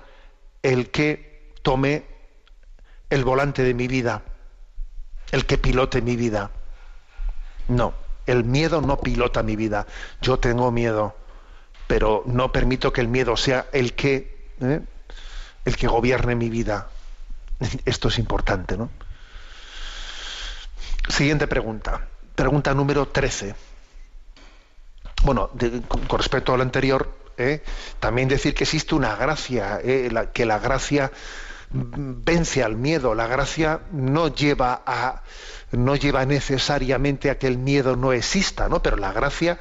el 0.62 0.90
que 0.90 1.52
tome 1.62 2.04
el 3.10 3.24
volante 3.24 3.62
de 3.62 3.74
mi 3.74 3.88
vida, 3.88 4.22
el 5.32 5.46
que 5.46 5.58
pilote 5.58 6.02
mi 6.02 6.16
vida. 6.16 6.50
No, 7.68 7.94
el 8.26 8.44
miedo 8.44 8.80
no 8.80 8.98
pilota 8.98 9.42
mi 9.42 9.56
vida. 9.56 9.86
Yo 10.20 10.38
tengo 10.38 10.70
miedo, 10.70 11.16
pero 11.86 12.22
no 12.26 12.52
permito 12.52 12.92
que 12.92 13.00
el 13.00 13.08
miedo 13.08 13.36
sea 13.36 13.66
el 13.72 13.94
que, 13.94 14.50
¿eh? 14.60 14.80
el 15.64 15.76
que 15.76 15.86
gobierne 15.86 16.34
mi 16.34 16.50
vida. 16.50 16.88
Esto 17.84 18.08
es 18.08 18.18
importante, 18.18 18.76
¿no? 18.76 18.90
Siguiente 21.08 21.46
pregunta. 21.46 22.06
Pregunta 22.34 22.74
número 22.74 23.08
13. 23.08 23.54
Bueno, 25.22 25.50
con 26.08 26.18
respecto 26.18 26.52
a 26.52 26.56
lo 26.56 26.62
anterior, 26.62 27.10
¿eh? 27.38 27.62
también 28.00 28.28
decir 28.28 28.54
que 28.54 28.64
existe 28.64 28.94
una 28.94 29.16
gracia, 29.16 29.80
¿eh? 29.82 30.10
que 30.32 30.44
la 30.44 30.58
gracia 30.58 31.10
vence 31.70 32.62
al 32.62 32.76
miedo, 32.76 33.14
la 33.14 33.26
gracia 33.26 33.80
no 33.92 34.28
lleva 34.28 34.82
a 34.86 35.22
no 35.72 35.96
lleva 35.96 36.24
necesariamente 36.24 37.30
a 37.30 37.38
que 37.38 37.48
el 37.48 37.58
miedo 37.58 37.96
no 37.96 38.12
exista, 38.12 38.68
¿no? 38.68 38.82
Pero 38.82 38.96
la 38.96 39.12
gracia 39.12 39.58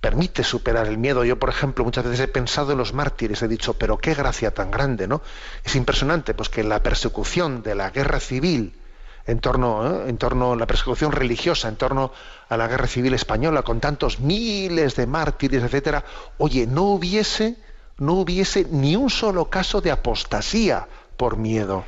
permite 0.00 0.44
superar 0.44 0.86
el 0.86 0.98
miedo. 0.98 1.24
Yo, 1.24 1.38
por 1.38 1.48
ejemplo, 1.48 1.84
muchas 1.84 2.04
veces 2.04 2.20
he 2.20 2.28
pensado 2.28 2.72
en 2.72 2.78
los 2.78 2.92
mártires, 2.92 3.42
he 3.42 3.48
dicho, 3.48 3.74
pero 3.74 3.98
qué 3.98 4.14
gracia 4.14 4.52
tan 4.52 4.70
grande, 4.70 5.08
¿no? 5.08 5.22
Es 5.64 5.74
impresionante, 5.76 6.34
pues 6.34 6.48
que 6.48 6.62
la 6.62 6.82
persecución 6.82 7.62
de 7.62 7.74
la 7.74 7.90
guerra 7.90 8.20
civil, 8.20 8.74
en 9.26 9.40
torno, 9.40 10.04
¿eh? 10.04 10.10
en 10.10 10.18
torno 10.18 10.52
a 10.52 10.56
la 10.56 10.66
persecución 10.66 11.10
religiosa, 11.10 11.68
en 11.68 11.76
torno 11.76 12.12
a 12.48 12.56
la 12.56 12.68
guerra 12.68 12.86
civil 12.86 13.14
española, 13.14 13.62
con 13.62 13.80
tantos 13.80 14.20
miles 14.20 14.94
de 14.94 15.06
mártires, 15.06 15.62
etcétera, 15.62 16.04
oye, 16.36 16.66
no 16.66 16.82
hubiese, 16.82 17.56
no 17.98 18.12
hubiese 18.12 18.66
ni 18.70 18.96
un 18.96 19.08
solo 19.08 19.48
caso 19.48 19.80
de 19.80 19.90
apostasía 19.90 20.86
por 21.16 21.36
miedo. 21.36 21.84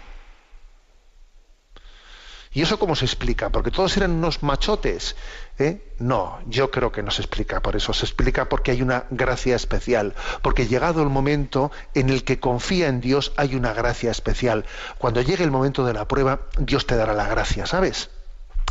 ¿Y 2.57 2.63
eso 2.63 2.79
cómo 2.79 2.97
se 2.97 3.05
explica? 3.05 3.51
¿Porque 3.51 3.71
todos 3.71 3.95
eran 3.99 4.13
unos 4.13 4.43
machotes? 4.43 5.15
¿Eh? 5.59 5.93
No, 5.99 6.39
yo 6.47 6.71
creo 6.71 6.91
que 6.91 7.03
no 7.03 7.11
se 7.11 7.21
explica 7.21 7.61
por 7.61 7.77
eso. 7.77 7.93
Se 7.93 8.07
explica 8.07 8.49
porque 8.49 8.71
hay 8.71 8.81
una 8.81 9.05
gracia 9.11 9.55
especial. 9.55 10.15
Porque 10.41 10.67
llegado 10.67 11.03
el 11.03 11.11
momento 11.11 11.71
en 11.93 12.09
el 12.09 12.25
que 12.25 12.41
confía 12.41 12.89
en 12.89 13.03
Dios, 13.03 13.35
hay 13.37 13.57
una 13.57 13.75
gracia 13.75 14.11
especial. 14.11 14.65
Cuando 14.97 15.21
llegue 15.21 15.45
el 15.45 15.51
momento 15.51 15.85
de 15.85 15.93
la 15.93 16.09
prueba, 16.09 16.47
Dios 16.59 16.87
te 16.87 16.97
dará 16.97 17.13
la 17.13 17.29
gracia, 17.29 17.67
¿sabes? 17.67 18.09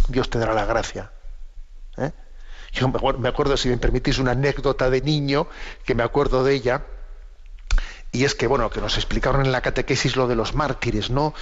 Dios 0.08 0.32
te 0.32 0.40
dará 0.40 0.56
la 0.56 0.66
gracia. 0.66 1.12
¿Eh? 1.98 2.12
Yo 2.74 2.88
me 2.90 3.30
acuerdo, 3.30 3.56
si 3.56 3.70
me 3.70 3.78
permitís, 3.78 4.18
una 4.18 4.32
anécdota 4.32 4.90
de 4.90 5.02
niño, 5.02 5.46
que 5.86 5.94
me 5.94 6.02
acuerdo 6.02 6.44
de 6.44 6.56
ella, 6.56 6.86
y 8.16 8.24
es 8.24 8.36
que, 8.36 8.48
bueno, 8.48 8.70
que 8.70 8.82
nos 8.82 8.96
explicaron 8.96 9.46
en 9.46 9.52
la 9.52 9.62
catequesis 9.62 10.16
lo 10.16 10.28
de 10.28 10.36
los 10.36 10.56
mártires, 10.56 11.10
¿no? 11.10 11.34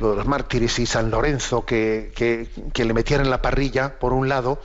lo 0.00 0.10
de 0.10 0.16
los 0.16 0.26
mártires 0.26 0.78
y 0.78 0.86
San 0.86 1.10
Lorenzo, 1.10 1.64
que, 1.64 2.12
que, 2.14 2.84
le 2.84 2.94
metían 2.94 3.20
en 3.20 3.30
la 3.30 3.42
parrilla 3.42 3.98
por 3.98 4.12
un 4.12 4.28
lado, 4.28 4.60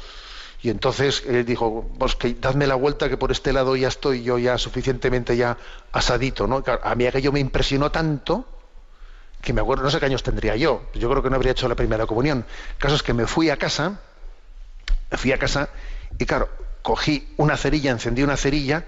y 0.62 0.70
entonces 0.70 1.24
él 1.28 1.46
dijo, 1.46 1.90
pues 2.00 2.16
que 2.16 2.34
dadme 2.34 2.66
la 2.66 2.76
vuelta 2.76 3.10
que 3.10 3.18
por 3.18 3.32
este 3.32 3.54
lado 3.54 3.76
ya 3.76 3.90
estoy 3.90 4.24
yo 4.24 4.38
ya 4.40 4.58
suficientemente 4.58 5.38
ya 5.38 5.58
asadito, 5.92 6.48
¿no? 6.48 6.64
A 6.82 6.96
mí 6.96 7.06
aquello 7.06 7.32
me 7.32 7.40
impresionó 7.40 7.92
tanto 7.92 8.48
que 9.42 9.54
me 9.54 9.62
acuerdo, 9.62 9.84
no 9.84 9.92
sé 9.92 10.00
qué 10.00 10.08
años 10.08 10.24
tendría 10.24 10.56
yo, 10.56 10.84
yo 10.96 11.10
creo 11.10 11.22
que 11.22 11.30
no 11.30 11.36
habría 11.36 11.52
hecho 11.52 11.68
la 11.68 11.76
primera 11.76 12.08
comunión. 12.08 12.46
El 12.74 12.78
caso 12.78 12.96
es 12.96 13.04
que 13.04 13.14
me 13.14 13.28
fui 13.28 13.50
a 13.50 13.58
casa, 13.58 14.00
me 15.12 15.18
fui 15.18 15.34
a 15.34 15.38
casa 15.38 15.70
y 16.18 16.26
claro, 16.26 16.50
cogí 16.82 17.34
una 17.38 17.58
cerilla, 17.58 17.92
encendí 17.92 18.24
una 18.24 18.38
cerilla 18.38 18.86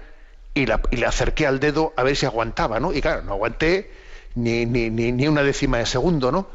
y 0.54 0.66
la, 0.66 0.80
le 0.90 1.06
acerqué 1.06 1.46
al 1.46 1.60
dedo 1.60 1.92
a 1.96 2.02
ver 2.02 2.16
si 2.16 2.26
aguantaba, 2.26 2.80
¿no? 2.80 2.92
Y 2.92 3.00
claro, 3.00 3.22
no 3.22 3.32
aguanté 3.32 3.90
ni, 4.34 4.66
ni, 4.66 4.90
ni, 4.90 5.12
ni 5.12 5.28
una 5.28 5.42
décima 5.42 5.78
de 5.78 5.86
segundo, 5.86 6.32
¿no? 6.32 6.48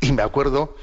Y 0.00 0.12
me 0.12 0.22
acuerdo, 0.22 0.76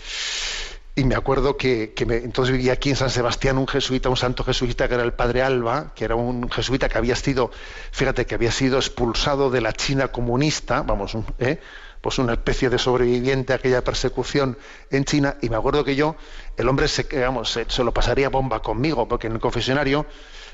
y 0.95 1.03
me 1.03 1.16
acuerdo 1.16 1.57
que, 1.57 1.93
que 1.93 2.05
me- 2.05 2.18
entonces 2.18 2.53
vivía 2.55 2.74
aquí 2.74 2.89
en 2.89 2.95
San 2.95 3.10
Sebastián 3.10 3.57
un 3.57 3.68
jesuita, 3.68 4.10
un 4.10 4.18
santo 4.18 4.43
jesuita 4.43 4.88
que 4.88 4.93
era 4.95 5.03
el 5.03 5.14
padre 5.14 5.41
Alba, 5.41 5.93
que 5.95 6.05
era 6.05 6.16
un 6.16 6.49
jesuita 6.49 6.89
que 6.89 6.97
había 6.97 7.16
sido, 7.16 7.51
fíjate, 7.91 8.26
que 8.26 8.36
había 8.36 8.51
sido 8.51 8.78
expulsado 8.78 9.49
de 9.49 9.62
la 9.62 9.74
China 9.74 10.10
comunista, 10.10 10.82
vamos, 10.84 11.18
¿eh? 11.39 11.60
pues 12.01 12.18
una 12.18 12.32
especie 12.34 12.70
de 12.70 12.78
sobreviviente 12.78 13.51
a 13.51 13.57
aquella 13.57 13.84
persecución 13.84 14.57
en 14.89 15.03
China, 15.05 15.36
y 15.41 15.49
me 15.49 15.57
acuerdo 15.57 15.84
que 15.84 15.95
yo, 15.95 16.16
el 16.55 16.68
hombre 16.70 16.88
se, 16.88 17.07
que, 17.07 17.20
vamos, 17.20 17.51
se, 17.51 17.66
se 17.70 17.84
lo 17.84 17.93
pasaría 17.93 18.30
bomba 18.30 18.62
conmigo, 18.62 19.07
porque 19.07 19.28
en 19.28 19.34
el 19.34 19.39
confesionario 19.39 20.05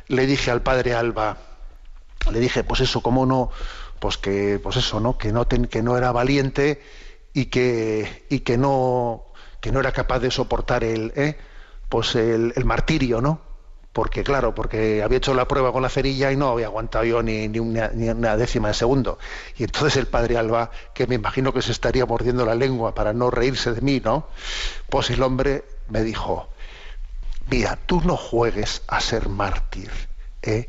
le 0.07 0.25
dije 0.25 0.49
al 0.49 0.61
padre 0.63 0.95
Alba, 0.95 1.37
le 2.31 2.39
dije, 2.39 2.63
pues 2.63 2.81
eso, 2.81 3.01
cómo 3.01 3.25
no, 3.25 3.51
pues 3.99 4.17
que, 4.17 4.59
pues 4.61 4.77
eso, 4.77 4.99
¿no? 4.99 5.17
Que 5.17 5.31
no, 5.31 5.47
que 5.47 5.81
no 5.81 5.97
era 5.97 6.11
valiente 6.11 6.81
y 7.33 7.45
que, 7.45 8.25
y 8.29 8.39
que 8.39 8.57
no, 8.57 9.25
que 9.61 9.71
no 9.71 9.79
era 9.79 9.91
capaz 9.91 10.19
de 10.19 10.31
soportar 10.31 10.83
el, 10.83 11.13
¿eh? 11.15 11.37
pues 11.89 12.15
el 12.15 12.65
martirio, 12.65 13.21
¿no? 13.21 13.41
Porque 13.95 14.25
claro, 14.25 14.53
porque 14.53 15.01
había 15.01 15.19
hecho 15.19 15.33
la 15.33 15.47
prueba 15.47 15.71
con 15.71 15.81
la 15.81 15.87
cerilla 15.87 16.29
y 16.29 16.35
no 16.35 16.49
había 16.49 16.65
aguantado 16.65 17.05
yo 17.05 17.23
ni, 17.23 17.47
ni 17.47 17.59
una, 17.59 17.87
ni 17.93 18.09
una 18.09 18.35
décima 18.35 18.67
de 18.67 18.73
segundo. 18.73 19.17
Y 19.55 19.63
entonces 19.63 19.95
el 19.95 20.07
padre 20.07 20.35
Alba, 20.37 20.69
que 20.93 21.07
me 21.07 21.15
imagino 21.15 21.53
que 21.53 21.61
se 21.61 21.71
estaría 21.71 22.05
mordiendo 22.05 22.45
la 22.45 22.55
lengua 22.55 22.93
para 22.93 23.13
no 23.13 23.31
reírse 23.31 23.71
de 23.71 23.79
mí, 23.79 24.01
¿no? 24.03 24.27
Pues 24.89 25.11
el 25.11 25.23
hombre 25.23 25.63
me 25.87 26.03
dijo, 26.03 26.49
mira, 27.49 27.79
tú 27.85 28.01
no 28.01 28.17
juegues 28.17 28.81
a 28.89 28.99
ser 28.99 29.29
mártir. 29.29 29.91
¿eh? 30.41 30.67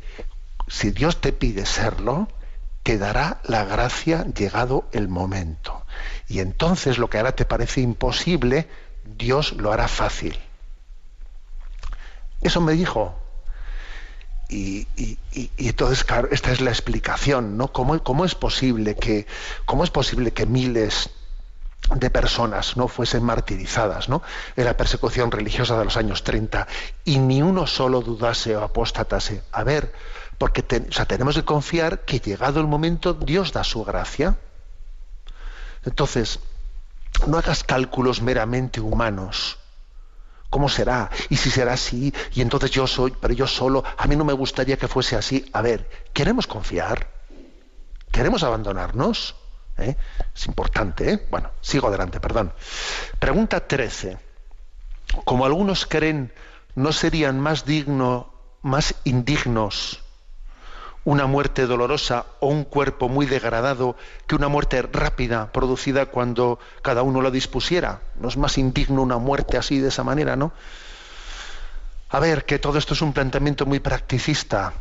Si 0.67 0.91
Dios 0.91 1.21
te 1.21 1.31
pide 1.33 1.65
serlo, 1.65 2.27
te 2.83 2.97
dará 2.97 3.39
la 3.43 3.65
gracia 3.65 4.25
llegado 4.25 4.87
el 4.91 5.07
momento. 5.07 5.85
Y 6.27 6.39
entonces 6.39 6.97
lo 6.97 7.09
que 7.09 7.17
ahora 7.17 7.35
te 7.35 7.45
parece 7.45 7.81
imposible, 7.81 8.67
Dios 9.03 9.53
lo 9.53 9.71
hará 9.71 9.87
fácil. 9.87 10.37
Eso 12.41 12.61
me 12.61 12.73
dijo. 12.73 13.17
Y, 14.49 14.87
y- 14.95 15.19
y- 15.33 15.67
entonces, 15.67 16.03
claro, 16.03 16.29
esta 16.31 16.51
es 16.51 16.61
la 16.61 16.69
explicación, 16.71 17.57
¿no? 17.57 17.73
¿Cómo, 17.73 18.01
cómo 18.03 18.23
es 18.23 18.35
posible 18.35 18.95
que, 18.95 19.27
cómo 19.65 19.83
es 19.83 19.89
posible 19.89 20.31
que 20.31 20.45
miles 20.45 21.09
de 21.95 22.09
personas 22.09 22.75
no 22.75 22.87
fuesen 22.87 23.23
martirizadas 23.23 24.09
¿no? 24.09 24.21
en 24.57 24.65
la 24.65 24.75
persecución 24.75 25.31
religiosa 25.31 25.77
de 25.77 25.85
los 25.85 25.95
años 25.95 26.23
30 26.23 26.67
y 27.05 27.17
ni 27.19 27.41
uno 27.41 27.65
solo 27.67 28.01
dudase 28.01 28.55
o 28.57 28.63
apostatase. 28.63 29.43
A 29.51 29.63
ver, 29.63 29.93
porque 30.37 30.63
o 30.89 30.91
sea, 30.91 31.05
tenemos 31.05 31.35
que 31.35 31.45
confiar 31.45 32.05
que 32.05 32.19
llegado 32.19 32.59
el 32.59 32.67
momento 32.67 33.13
Dios 33.13 33.53
da 33.53 33.63
su 33.63 33.83
gracia. 33.83 34.37
Entonces, 35.83 36.39
no 37.25 37.37
hagas 37.37 37.63
cálculos 37.63 38.21
meramente 38.21 38.79
humanos. 38.79 39.57
¿Cómo 40.49 40.69
será? 40.69 41.09
¿Y 41.29 41.37
si 41.37 41.49
será 41.49 41.73
así? 41.73 42.13
Y 42.33 42.41
entonces 42.41 42.71
yo 42.71 42.87
soy, 42.87 43.13
pero 43.19 43.33
yo 43.33 43.47
solo, 43.47 43.83
a 43.97 44.07
mí 44.07 44.15
no 44.15 44.23
me 44.23 44.33
gustaría 44.33 44.77
que 44.77 44.87
fuese 44.87 45.15
así. 45.15 45.49
A 45.53 45.61
ver, 45.61 45.89
¿queremos 46.13 46.47
confiar? 46.47 47.09
¿Queremos 48.11 48.43
abandonarnos? 48.43 49.35
¿Eh? 49.77 49.95
Es 50.33 50.47
importante, 50.47 51.11
¿eh? 51.11 51.27
Bueno, 51.29 51.51
sigo 51.61 51.87
adelante, 51.87 52.19
perdón. 52.19 52.53
Pregunta 53.19 53.67
13. 53.67 54.17
Como 55.25 55.45
algunos 55.45 55.85
creen, 55.85 56.31
¿no 56.75 56.93
serían 56.93 57.39
más 57.39 57.65
digno, 57.65 58.33
más 58.61 58.95
indignos 59.03 60.03
una 61.07 61.25
muerte 61.25 61.67
dolorosa 61.67 62.25
o 62.41 62.47
un 62.47 62.65
cuerpo 62.65 63.07
muy 63.07 63.25
degradado 63.25 63.95
que 64.27 64.35
una 64.35 64.49
muerte 64.49 64.81
rápida 64.81 65.53
producida 65.53 66.07
cuando 66.07 66.59
cada 66.81 67.01
uno 67.01 67.21
lo 67.21 67.31
dispusiera? 67.31 68.01
¿No 68.19 68.27
es 68.27 68.35
más 68.35 68.57
indigno 68.57 69.03
una 69.03 69.17
muerte 69.17 69.55
así 69.55 69.79
de 69.79 69.87
esa 69.87 70.03
manera, 70.03 70.35
no? 70.35 70.51
A 72.09 72.19
ver, 72.19 72.43
que 72.43 72.59
todo 72.59 72.77
esto 72.77 72.93
es 72.93 73.01
un 73.01 73.13
planteamiento 73.13 73.65
muy 73.65 73.79
practicista, 73.79 74.73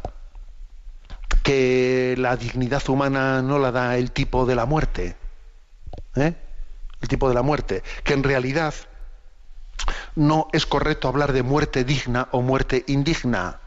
que 1.45 2.16
la 2.18 2.37
dignidad 2.37 2.83
humana 2.89 3.41
no 3.41 3.61
la 3.61 3.70
da 3.70 3.97
el 3.97 4.11
tipo 4.11 4.47
de 4.47 4.57
la 4.57 4.66
muerte, 4.66 5.16
¿eh? 6.16 6.35
el 7.03 7.09
tipo 7.09 7.29
de 7.29 7.37
la 7.37 7.43
muerte, 7.43 7.85
que 8.03 8.14
en 8.14 8.24
realidad 8.24 8.74
no 10.16 10.49
es 10.53 10.66
correcto 10.66 11.07
hablar 11.07 11.33
de 11.33 11.45
muerte 11.45 11.85
digna 11.85 12.27
o 12.33 12.43
muerte 12.43 12.83
indigna, 12.89 13.61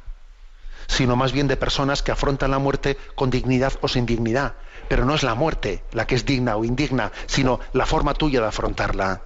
sino 1.00 1.16
más 1.16 1.32
bien 1.32 1.48
de 1.48 1.56
personas 1.56 2.04
que 2.04 2.12
afrontan 2.12 2.52
la 2.52 2.60
muerte 2.60 2.98
con 3.16 3.30
dignidad 3.30 3.72
o 3.80 3.88
sin 3.88 4.06
dignidad. 4.06 4.56
Pero 4.90 5.06
no 5.06 5.16
es 5.16 5.24
la 5.24 5.34
muerte 5.34 5.82
la 5.94 6.06
que 6.06 6.16
es 6.16 6.26
digna 6.26 6.58
o 6.58 6.66
indigna, 6.66 7.14
sino 7.26 7.62
la 7.72 7.86
forma 7.86 8.14
tuya 8.14 8.42
de 8.42 8.48
afrontarla. 8.48 9.22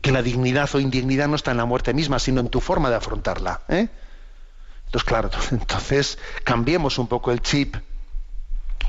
Que 0.00 0.12
la 0.12 0.22
dignidad 0.22 0.70
o 0.72 0.78
indignidad 0.78 1.26
no 1.26 1.34
está 1.34 1.50
en 1.50 1.56
la 1.56 1.64
muerte 1.64 1.92
misma, 1.94 2.20
sino 2.20 2.40
en 2.40 2.48
tu 2.48 2.60
forma 2.60 2.90
de 2.90 2.94
afrontarla. 2.96 3.62
¿eh? 3.68 3.88
Entonces, 4.86 5.04
claro, 5.04 5.30
entonces 5.50 6.16
cambiemos 6.44 6.96
un 6.98 7.08
poco 7.08 7.32
el 7.32 7.40
chip. 7.42 7.74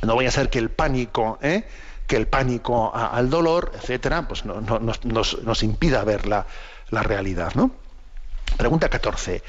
No 0.03 0.15
vaya 0.15 0.29
a 0.29 0.31
ser 0.31 0.51
que 0.51 0.59
el 0.59 0.69
pánico, 0.69 1.39
¿eh? 1.41 1.67
que 2.05 2.17
el 2.17 2.27
pánico 2.27 2.93
al 2.95 3.31
dolor, 3.31 3.71
etcétera, 3.73 4.27
pues 4.27 4.45
no- 4.45 4.61
no- 4.61 4.77
nos, 4.77 5.03
nos- 5.05 5.41
nos 5.41 5.63
impida 5.63 6.03
ver 6.03 6.27
la, 6.27 6.45
la 6.91 7.01
realidad. 7.01 7.53
¿no? 7.55 7.71
Pregunta 8.57 8.89
14. 8.89 9.41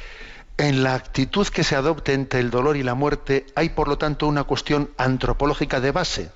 En 0.57 0.85
la 0.85 0.95
actitud 0.95 1.49
que 1.49 1.65
se 1.65 1.75
adopte 1.75 2.13
entre 2.13 2.39
el 2.39 2.51
dolor 2.51 2.77
y 2.77 2.85
la 2.85 2.95
muerte, 2.95 3.47
¿hay 3.57 3.71
por 3.71 3.89
lo 3.89 3.99
tanto 3.99 4.29
una 4.29 4.45
cuestión 4.45 4.91
antropológica 4.97 5.81
de 5.81 5.91
base? 5.91 6.31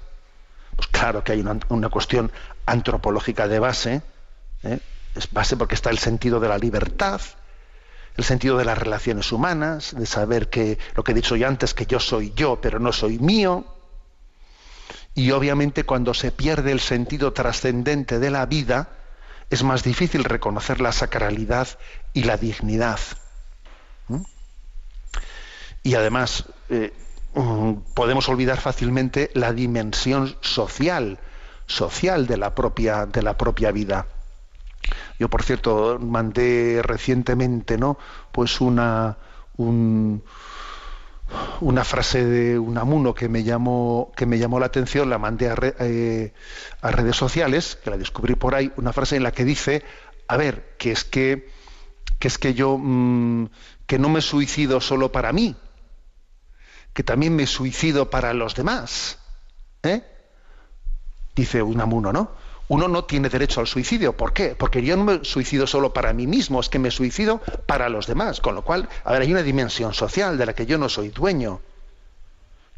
Pues 0.75 0.89
claro 0.89 1.23
que 1.23 1.33
hay 1.33 1.41
una, 1.41 1.89
cuestión 1.89 2.33
antropológica 2.67 3.47
de 3.47 3.59
base. 3.61 4.03
¿eh? 4.65 4.81
Es 5.15 5.31
base 5.31 5.57
porque 5.57 5.77
está 5.77 5.91
el 5.91 5.99
sentido 5.99 6.41
de 6.41 6.49
la 6.49 6.59
libertad, 6.59 7.21
el 8.17 8.25
sentido 8.25 8.59
de 8.59 8.65
las 8.65 8.77
relaciones 8.77 9.31
humanas, 9.31 9.95
de 9.97 10.07
saber 10.07 10.51
que 10.51 10.79
lo 10.97 11.05
que 11.05 11.13
he 11.13 11.15
dicho 11.15 11.37
yo 11.37 11.47
antes, 11.47 11.73
que 11.73 11.87
yo 11.87 12.01
soy 12.01 12.33
yo, 12.35 12.61
pero 12.61 12.81
no 12.81 12.93
soy 12.93 13.21
mío. 13.21 13.65
Y 15.15 15.31
obviamente 15.31 15.85
cuando 15.85 16.13
se 16.13 16.33
pierde 16.33 16.73
el 16.73 16.81
sentido 16.81 17.33
trascendente 17.33 18.19
de 18.19 18.31
la 18.31 18.47
vida, 18.47 18.89
es 19.51 19.63
más 19.63 19.85
difícil 19.85 20.25
reconocer 20.25 20.81
la 20.81 20.91
sacralidad 20.91 21.69
y 22.13 22.25
la 22.25 22.37
dignidad. 22.37 22.99
Y 25.89 25.95
además, 25.95 26.45
eh, 26.69 26.93
mm, 27.33 27.73
podemos 27.95 28.29
olvidar 28.29 28.61
fácilmente 28.61 29.31
la 29.33 29.55
dimensión 29.55 30.37
social, 30.43 31.19
social 31.65 32.27
de 32.27 32.37
la 32.37 32.55
propia, 32.55 33.07
de 33.07 33.23
la 33.23 33.39
propia 33.39 33.73
vida. 33.73 34.07
Yo, 35.19 35.31
por 35.31 35.43
cierto, 35.43 35.99
mandé 35.99 36.83
recientemente, 36.83 37.79
¿no? 37.79 37.97
Pues 38.33 38.61
una 38.61 39.17
un- 39.57 40.23
una 41.61 41.85
frase 41.85 42.25
de 42.25 42.59
un 42.59 42.79
amuno 42.79 43.15
que 43.15 43.29
me 43.29 43.43
llamó 43.45 44.13
que 44.17 44.27
me 44.27 44.39
llamó 44.39 44.61
la 44.61 44.67
atención, 44.67 45.11
la 45.11 45.19
mandé 45.19 45.53
eh, 45.81 46.33
a 46.81 46.91
redes 46.91 47.17
sociales, 47.17 47.79
que 47.83 47.91
la 47.91 47.97
descubrí 47.99 48.35
por 48.35 48.55
ahí, 48.55 48.73
una 48.77 48.93
frase 48.93 49.17
en 49.17 49.23
la 49.23 49.33
que 49.33 49.45
dice, 49.45 49.83
a 50.27 50.37
ver, 50.37 50.75
que 50.79 50.93
es 50.93 51.05
que 51.05 51.49
que 52.19 52.29
es 52.29 52.39
que 52.39 52.55
yo 52.55 52.79
mm, 52.79 53.49
que 53.87 53.99
no 53.99 54.09
me 54.09 54.21
suicido 54.23 54.81
solo 54.81 55.13
para 55.13 55.33
mí, 55.33 55.57
que 56.99 57.05
también 57.05 57.37
me 57.37 57.47
suicido 57.47 58.11
para 58.11 58.35
los 58.35 58.57
demás. 58.57 59.19
¿eh? 59.85 60.03
Dice 61.37 61.63
Unamuno, 61.63 62.13
¿no? 62.13 62.33
Uno 62.67 62.89
no 62.89 63.05
tiene 63.05 63.29
derecho 63.29 63.61
al 63.61 63.69
suicidio. 63.69 64.17
¿Por 64.17 64.33
qué? 64.33 64.57
Porque 64.59 64.83
yo 64.83 64.97
no 64.97 65.05
me 65.05 65.25
suicido 65.25 65.69
solo 65.69 65.93
para 65.93 66.13
mí 66.13 66.27
mismo, 66.27 66.59
es 66.59 66.69
que 66.69 66.81
me 66.81 66.91
suicido 66.91 67.41
para 67.67 67.89
los 67.89 68.09
demás. 68.09 68.41
Con 68.41 68.57
lo 68.57 68.63
cual, 68.63 68.89
a 69.05 69.13
ver, 69.13 69.23
hay 69.23 69.31
una 69.31 69.45
dimensión 69.45 69.95
social 69.95 70.37
de 70.37 70.47
la 70.47 70.55
que 70.55 70.67
yo 70.67 70.77
no 70.77 70.89
soy 70.89 71.11
dueño. 71.11 71.61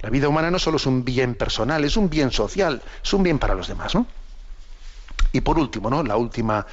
La 0.00 0.10
vida 0.10 0.28
humana 0.28 0.50
no 0.50 0.58
solo 0.58 0.76
es 0.76 0.84
un 0.84 1.02
bien 1.02 1.34
personal, 1.34 1.82
es 1.82 1.96
un 1.96 2.10
bien 2.10 2.30
social, 2.30 2.82
es 3.02 3.12
un 3.14 3.22
bien 3.22 3.38
para 3.38 3.54
los 3.54 3.68
demás, 3.68 3.94
¿no? 3.94 4.06
Y 5.33 5.41
por 5.41 5.59
último, 5.59 5.91
¿no? 5.91 6.03
La 6.03 6.16
última 6.16 6.66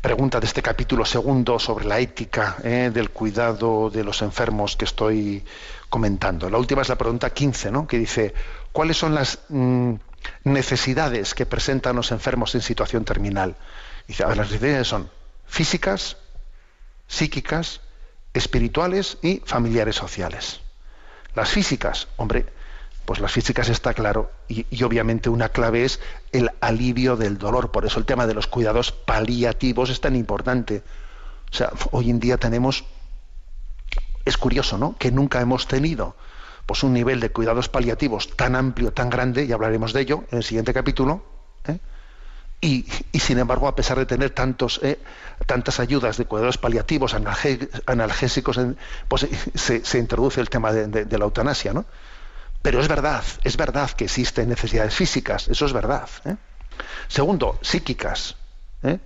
pregunta 0.00 0.40
de 0.40 0.46
este 0.46 0.62
capítulo 0.62 1.04
segundo 1.04 1.58
sobre 1.58 1.84
la 1.84 1.98
ética 1.98 2.56
¿eh? 2.62 2.90
del 2.92 3.10
cuidado 3.10 3.90
de 3.90 4.04
los 4.04 4.22
enfermos 4.22 4.76
que 4.76 4.84
estoy 4.84 5.44
comentando. 5.88 6.48
La 6.48 6.58
última 6.58 6.82
es 6.82 6.88
la 6.88 6.96
pregunta 6.96 7.30
15, 7.30 7.70
¿no? 7.70 7.86
que 7.86 7.98
dice, 7.98 8.32
¿cuáles 8.72 8.96
son 8.96 9.14
las 9.14 9.40
mm, 9.48 9.94
necesidades 10.44 11.34
que 11.34 11.46
presentan 11.46 11.96
los 11.96 12.12
enfermos 12.12 12.54
en 12.54 12.62
situación 12.62 13.04
terminal? 13.04 13.56
Dice, 14.06 14.24
las 14.24 14.36
necesidades 14.36 14.88
son 14.88 15.10
físicas, 15.46 16.16
psíquicas, 17.08 17.80
espirituales 18.32 19.18
y 19.20 19.42
familiares 19.44 19.96
sociales. 19.96 20.60
Las 21.34 21.50
físicas, 21.50 22.08
hombre, 22.16 22.46
pues 23.10 23.18
las 23.18 23.32
físicas 23.32 23.68
está 23.68 23.92
claro 23.92 24.30
y, 24.46 24.84
obviamente 24.84 25.30
una 25.30 25.48
clave 25.48 25.84
es 25.84 25.98
el 26.30 26.52
alivio 26.60 27.16
del 27.16 27.38
dolor. 27.38 27.72
Por 27.72 27.84
eso 27.84 27.98
el 27.98 28.04
tema 28.04 28.28
de 28.28 28.34
los 28.34 28.46
cuidados 28.46 28.92
paliativos 28.92 29.90
es 29.90 30.00
tan 30.00 30.14
importante. 30.14 30.84
O 31.50 31.52
sea, 31.56 31.72
hoy 31.90 32.08
en 32.08 32.20
día 32.20 32.36
tenemos, 32.36 32.84
es 34.24 34.36
curioso, 34.36 34.78
¿no? 34.78 34.94
Que 34.96 35.10
nunca 35.10 35.40
hemos 35.40 35.66
tenido 35.66 36.14
pues 36.66 36.84
un 36.84 36.92
nivel 36.92 37.18
de 37.18 37.30
cuidados 37.30 37.68
paliativos 37.68 38.36
tan 38.36 38.54
amplio, 38.54 38.92
tan 38.92 39.10
grande, 39.10 39.44
y 39.44 39.50
hablaremos 39.50 39.92
de 39.92 40.02
ello 40.02 40.22
en 40.30 40.38
el 40.38 40.44
siguiente 40.44 40.72
capítulo. 40.72 41.24
¿eh? 41.66 41.80
Y, 42.60 42.86
y, 43.10 43.18
sin 43.18 43.40
embargo, 43.40 43.66
a 43.66 43.74
pesar 43.74 43.98
de 43.98 44.06
tener 44.06 44.30
tantos, 44.30 44.78
eh, 44.84 45.00
tantas 45.46 45.80
ayudas 45.80 46.16
de 46.16 46.26
cuidados 46.26 46.58
paliativos, 46.58 47.16
analgésicos, 47.86 48.60
pues 49.08 49.26
se, 49.56 49.84
se, 49.84 49.98
introduce 49.98 50.40
el 50.40 50.48
tema 50.48 50.72
de 50.72 51.18
la 51.18 51.24
eutanasia, 51.24 51.72
¿no? 51.72 51.86
Pero 52.62 52.80
es 52.80 52.88
verdad, 52.88 53.24
es 53.42 53.56
verdad 53.56 53.90
que 53.90 54.04
existen 54.04 54.48
necesidades 54.48 54.94
físicas, 54.94 55.48
eso 55.48 55.64
es 55.64 55.72
verdad. 55.72 56.08
¿eh? 56.24 56.36
Segundo, 57.08 57.58
psíquicas, 57.62 58.36
¿eh? 58.82 58.98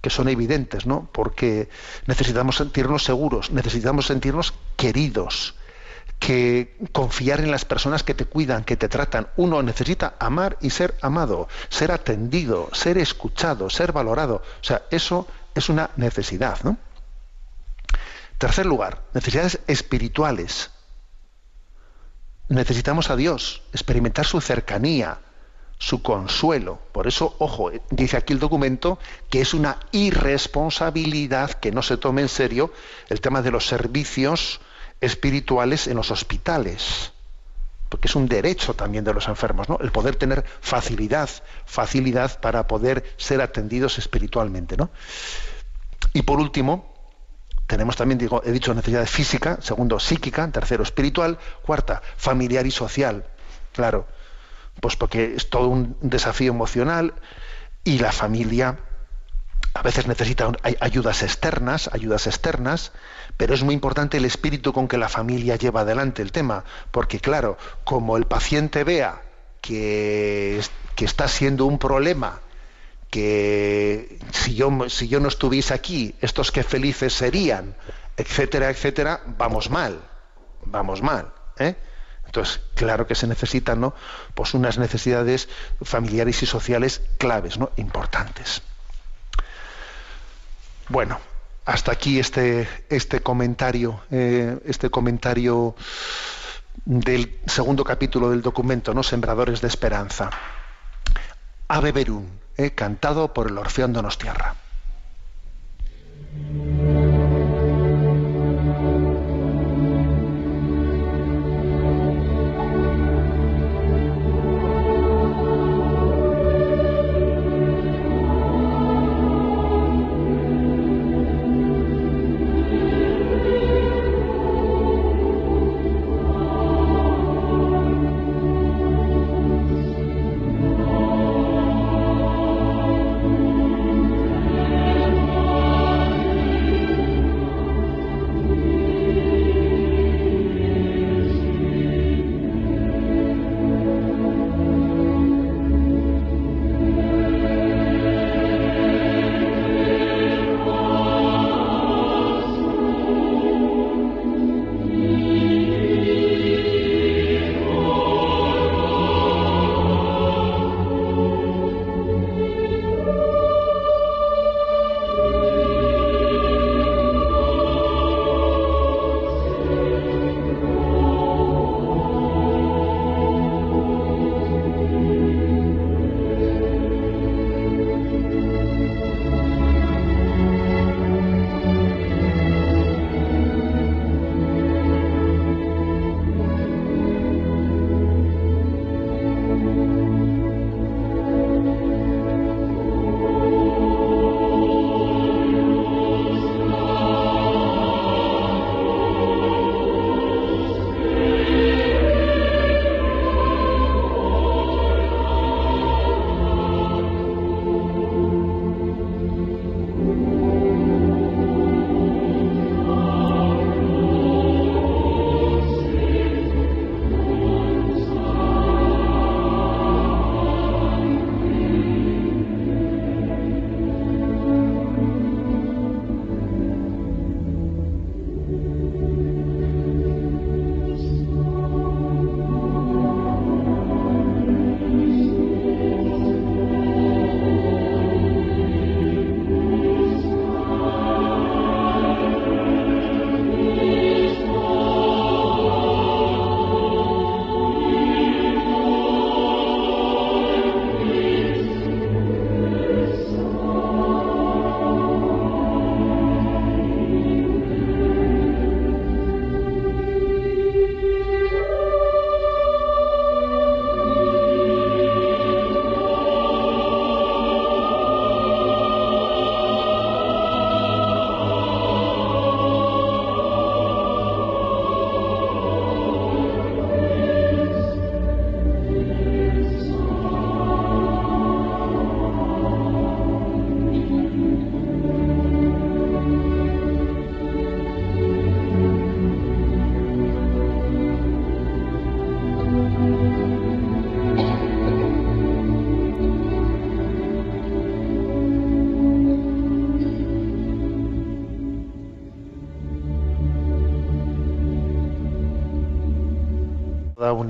que 0.00 0.10
son 0.10 0.28
evidentes, 0.28 0.86
¿no? 0.86 1.08
Porque 1.12 1.68
necesitamos 2.06 2.56
sentirnos 2.56 3.04
seguros, 3.04 3.50
necesitamos 3.50 4.06
sentirnos 4.06 4.54
queridos, 4.76 5.54
que 6.18 6.76
confiar 6.92 7.40
en 7.40 7.50
las 7.50 7.64
personas 7.64 8.02
que 8.02 8.14
te 8.14 8.26
cuidan, 8.26 8.64
que 8.64 8.76
te 8.76 8.88
tratan. 8.88 9.28
Uno 9.36 9.62
necesita 9.62 10.14
amar 10.18 10.58
y 10.60 10.70
ser 10.70 10.96
amado, 11.00 11.48
ser 11.70 11.92
atendido, 11.92 12.68
ser 12.72 12.98
escuchado, 12.98 13.70
ser 13.70 13.92
valorado. 13.92 14.36
O 14.60 14.64
sea, 14.64 14.82
eso 14.90 15.26
es 15.54 15.70
una 15.70 15.90
necesidad, 15.96 16.58
¿no? 16.62 16.76
Tercer 18.36 18.66
lugar, 18.66 19.02
necesidades 19.14 19.60
espirituales 19.66 20.70
necesitamos 22.50 23.10
a 23.10 23.16
Dios, 23.16 23.62
experimentar 23.72 24.26
su 24.26 24.40
cercanía, 24.40 25.20
su 25.78 26.02
consuelo. 26.02 26.78
Por 26.92 27.06
eso, 27.06 27.34
ojo, 27.38 27.70
dice 27.90 28.16
aquí 28.16 28.32
el 28.32 28.40
documento 28.40 28.98
que 29.30 29.40
es 29.40 29.54
una 29.54 29.78
irresponsabilidad 29.92 31.52
que 31.52 31.72
no 31.72 31.82
se 31.82 31.96
tome 31.96 32.22
en 32.22 32.28
serio 32.28 32.72
el 33.08 33.20
tema 33.20 33.40
de 33.40 33.52
los 33.52 33.66
servicios 33.66 34.60
espirituales 35.00 35.86
en 35.86 35.96
los 35.96 36.10
hospitales. 36.10 37.12
Porque 37.88 38.08
es 38.08 38.16
un 38.16 38.28
derecho 38.28 38.74
también 38.74 39.04
de 39.04 39.14
los 39.14 39.28
enfermos, 39.28 39.68
¿no? 39.68 39.78
El 39.80 39.92
poder 39.92 40.16
tener 40.16 40.44
facilidad, 40.60 41.30
facilidad 41.66 42.40
para 42.40 42.66
poder 42.66 43.14
ser 43.16 43.40
atendidos 43.40 43.98
espiritualmente, 43.98 44.76
¿no? 44.76 44.90
Y 46.12 46.22
por 46.22 46.40
último, 46.40 46.89
tenemos 47.70 47.94
también, 47.94 48.18
digo, 48.18 48.42
he 48.44 48.50
dicho, 48.50 48.74
necesidad 48.74 49.06
física, 49.06 49.58
segundo, 49.60 50.00
psíquica, 50.00 50.50
tercero, 50.50 50.82
espiritual, 50.82 51.38
cuarta, 51.62 52.02
familiar 52.16 52.66
y 52.66 52.72
social. 52.72 53.24
Claro, 53.72 54.08
pues 54.80 54.96
porque 54.96 55.34
es 55.36 55.50
todo 55.50 55.68
un 55.68 55.96
desafío 56.00 56.50
emocional 56.50 57.14
y 57.84 58.00
la 58.00 58.10
familia 58.10 58.80
a 59.72 59.82
veces 59.82 60.08
necesita 60.08 60.50
ayudas 60.80 61.22
externas, 61.22 61.88
ayudas 61.92 62.26
externas, 62.26 62.90
pero 63.36 63.54
es 63.54 63.62
muy 63.62 63.74
importante 63.74 64.16
el 64.16 64.24
espíritu 64.24 64.72
con 64.72 64.88
que 64.88 64.98
la 64.98 65.08
familia 65.08 65.54
lleva 65.54 65.82
adelante 65.82 66.22
el 66.22 66.32
tema, 66.32 66.64
porque 66.90 67.20
claro, 67.20 67.56
como 67.84 68.16
el 68.16 68.26
paciente 68.26 68.82
vea 68.82 69.22
que, 69.60 70.60
que 70.96 71.04
está 71.04 71.28
siendo 71.28 71.66
un 71.66 71.78
problema 71.78 72.40
que 73.10 74.18
si 74.30 74.54
yo, 74.54 74.88
si 74.88 75.08
yo 75.08 75.20
no 75.20 75.28
estuviese 75.28 75.74
aquí, 75.74 76.14
estos 76.20 76.52
que 76.52 76.62
felices 76.62 77.12
serían, 77.12 77.74
etcétera, 78.16 78.70
etcétera, 78.70 79.20
vamos 79.26 79.68
mal, 79.68 80.00
vamos 80.64 81.02
mal. 81.02 81.32
¿eh? 81.58 81.74
Entonces, 82.24 82.60
claro 82.76 83.06
que 83.06 83.16
se 83.16 83.26
necesitan 83.26 83.80
¿no? 83.80 83.94
pues 84.34 84.54
unas 84.54 84.78
necesidades 84.78 85.48
familiares 85.82 86.42
y 86.42 86.46
sociales 86.46 87.02
claves, 87.18 87.58
¿no? 87.58 87.72
importantes. 87.76 88.62
Bueno, 90.88 91.18
hasta 91.64 91.92
aquí 91.92 92.18
este, 92.18 92.68
este 92.88 93.20
comentario, 93.20 94.00
eh, 94.10 94.58
este 94.64 94.90
comentario 94.90 95.74
del 96.84 97.40
segundo 97.46 97.84
capítulo 97.84 98.30
del 98.30 98.42
documento, 98.42 98.94
¿no? 98.94 99.02
Sembradores 99.02 99.60
de 99.60 99.68
Esperanza. 99.68 100.30
Ave 101.68 101.92
Verum 101.92 102.26
cantado 102.68 103.32
por 103.32 103.48
el 103.48 103.58
Orfeón 103.58 103.92
Donostiarra. 103.92 104.54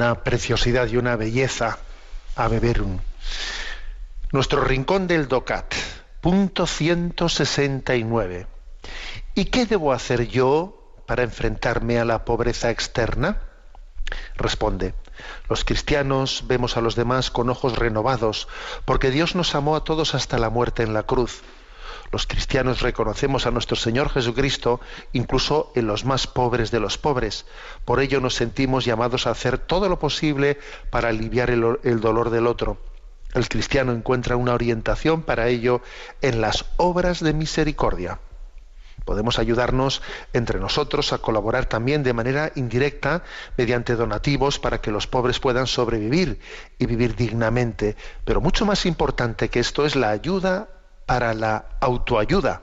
Una 0.00 0.24
preciosidad 0.24 0.88
y 0.88 0.96
una 0.96 1.14
belleza 1.14 1.76
a 2.34 2.48
beber 2.48 2.80
un. 2.80 3.02
Nuestro 4.32 4.64
rincón 4.64 5.06
del 5.06 5.28
DOCAT, 5.28 5.74
punto 6.22 6.66
169. 6.66 8.46
¿Y 9.34 9.44
qué 9.44 9.66
debo 9.66 9.92
hacer 9.92 10.26
yo 10.26 10.94
para 11.06 11.22
enfrentarme 11.22 11.98
a 11.98 12.06
la 12.06 12.24
pobreza 12.24 12.70
externa? 12.70 13.42
Responde, 14.36 14.94
los 15.50 15.66
cristianos 15.66 16.44
vemos 16.46 16.78
a 16.78 16.80
los 16.80 16.96
demás 16.96 17.30
con 17.30 17.50
ojos 17.50 17.76
renovados, 17.76 18.48
porque 18.86 19.10
Dios 19.10 19.34
nos 19.34 19.54
amó 19.54 19.76
a 19.76 19.84
todos 19.84 20.14
hasta 20.14 20.38
la 20.38 20.48
muerte 20.48 20.82
en 20.82 20.94
la 20.94 21.02
cruz. 21.02 21.42
Los 22.12 22.26
cristianos 22.26 22.80
reconocemos 22.80 23.46
a 23.46 23.52
nuestro 23.52 23.76
Señor 23.76 24.10
Jesucristo 24.10 24.80
incluso 25.12 25.72
en 25.76 25.86
los 25.86 26.04
más 26.04 26.26
pobres 26.26 26.72
de 26.72 26.80
los 26.80 26.98
pobres. 26.98 27.46
Por 27.84 28.00
ello 28.00 28.20
nos 28.20 28.34
sentimos 28.34 28.84
llamados 28.84 29.26
a 29.26 29.30
hacer 29.30 29.58
todo 29.58 29.88
lo 29.88 30.00
posible 30.00 30.58
para 30.90 31.08
aliviar 31.08 31.50
el, 31.50 32.00
dolor 32.00 32.30
del 32.30 32.48
otro. 32.48 32.78
El 33.32 33.48
cristiano 33.48 33.92
encuentra 33.92 34.34
una 34.34 34.54
orientación 34.54 35.22
para 35.22 35.46
ello 35.46 35.82
en 36.20 36.40
las 36.40 36.64
obras 36.78 37.20
de 37.22 37.32
misericordia. 37.32 38.18
Podemos 39.04 39.38
ayudarnos 39.38 40.02
entre 40.32 40.58
nosotros 40.58 41.12
a 41.12 41.18
colaborar 41.18 41.66
también 41.66 42.02
de 42.02 42.12
manera 42.12 42.50
indirecta 42.56 43.22
mediante 43.56 43.94
donativos 43.94 44.58
para 44.58 44.80
que 44.80 44.90
los 44.90 45.06
pobres 45.06 45.38
puedan 45.38 45.68
sobrevivir 45.68 46.40
y 46.76 46.86
vivir 46.86 47.14
dignamente. 47.14 47.96
Pero 48.24 48.40
mucho 48.40 48.66
más 48.66 48.84
importante 48.84 49.48
que 49.48 49.60
esto 49.60 49.86
es 49.86 49.94
la 49.94 50.10
ayuda 50.10 50.79
para 51.10 51.34
la 51.34 51.64
autoayuda. 51.80 52.62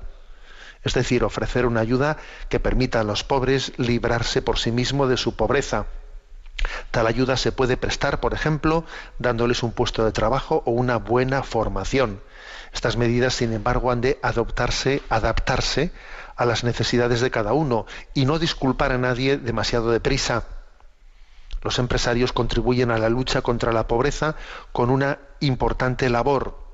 Es 0.82 0.94
decir, 0.94 1.26
ofrecer 1.26 1.66
una 1.66 1.82
ayuda 1.82 2.16
que 2.48 2.62
permita 2.62 3.02
a 3.02 3.04
los 3.04 3.26
pobres 3.26 3.74
librarse 3.76 4.42
por 4.42 4.58
sí 4.58 4.72
mismos 4.72 5.10
de 5.10 5.18
su 5.18 5.36
pobreza. 5.36 5.88
Tal 6.92 7.08
ayuda 7.08 7.36
se 7.36 7.52
puede 7.52 7.76
prestar, 7.76 8.22
por 8.22 8.34
ejemplo, 8.34 8.86
dándoles 9.20 9.64
un 9.64 9.74
puesto 9.74 10.06
de 10.06 10.14
trabajo 10.14 10.64
o 10.66 10.72
una 10.72 10.96
buena 10.96 11.44
formación. 11.44 12.22
Estas 12.72 12.96
medidas, 12.96 13.34
sin 13.34 13.52
embargo, 13.52 13.92
han 13.92 14.00
de 14.00 14.18
adoptarse, 14.24 15.02
adaptarse 15.10 15.92
a 16.38 16.46
las 16.46 16.64
necesidades 16.64 17.20
de 17.20 17.32
cada 17.32 17.52
uno 17.52 17.86
y 18.14 18.24
no 18.24 18.40
disculpar 18.40 18.94
a 18.94 18.98
nadie 18.98 19.36
demasiado 19.36 19.92
deprisa. 19.92 20.46
Los 21.64 21.80
empresarios 21.80 22.32
contribuyen 22.32 22.92
a 22.92 22.98
la 22.98 23.10
lucha 23.10 23.42
contra 23.42 23.74
la 23.74 23.90
pobreza 23.90 24.36
con 24.72 24.90
una 24.90 25.20
importante 25.42 26.10
labor, 26.10 26.67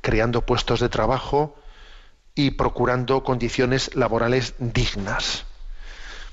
creando 0.00 0.42
puestos 0.46 0.80
de 0.80 0.88
trabajo 0.88 1.56
y 2.34 2.52
procurando 2.52 3.22
condiciones 3.22 3.94
laborales 3.94 4.54
dignas. 4.58 5.44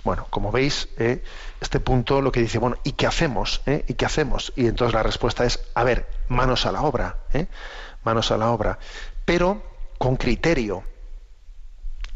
Bueno, 0.04 0.28
como 0.30 0.52
veis, 0.52 0.88
eh, 0.98 1.22
este 1.60 1.80
punto 1.80 2.22
lo 2.22 2.32
que 2.32 2.40
dice, 2.40 2.60
bueno, 2.60 2.78
¿y 2.84 2.94
qué 2.94 3.08
hacemos? 3.08 3.62
eh? 3.66 3.84
¿Y 3.88 3.96
qué 3.96 4.06
hacemos? 4.06 4.54
Y 4.56 4.68
entonces 4.68 4.94
la 4.94 5.04
respuesta 5.04 5.44
es, 5.46 5.60
a 5.74 5.84
ver, 5.84 6.08
manos 6.30 6.66
a 6.66 6.72
la 6.72 6.84
obra, 6.84 7.18
eh, 7.34 7.48
manos 8.04 8.32
a 8.32 8.38
la 8.38 8.52
obra, 8.52 8.80
pero 9.26 9.62
con 9.98 10.16
criterio, 10.16 10.84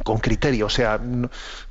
con 0.04 0.20
criterio, 0.20 0.66
o 0.66 0.70
sea, 0.70 1.00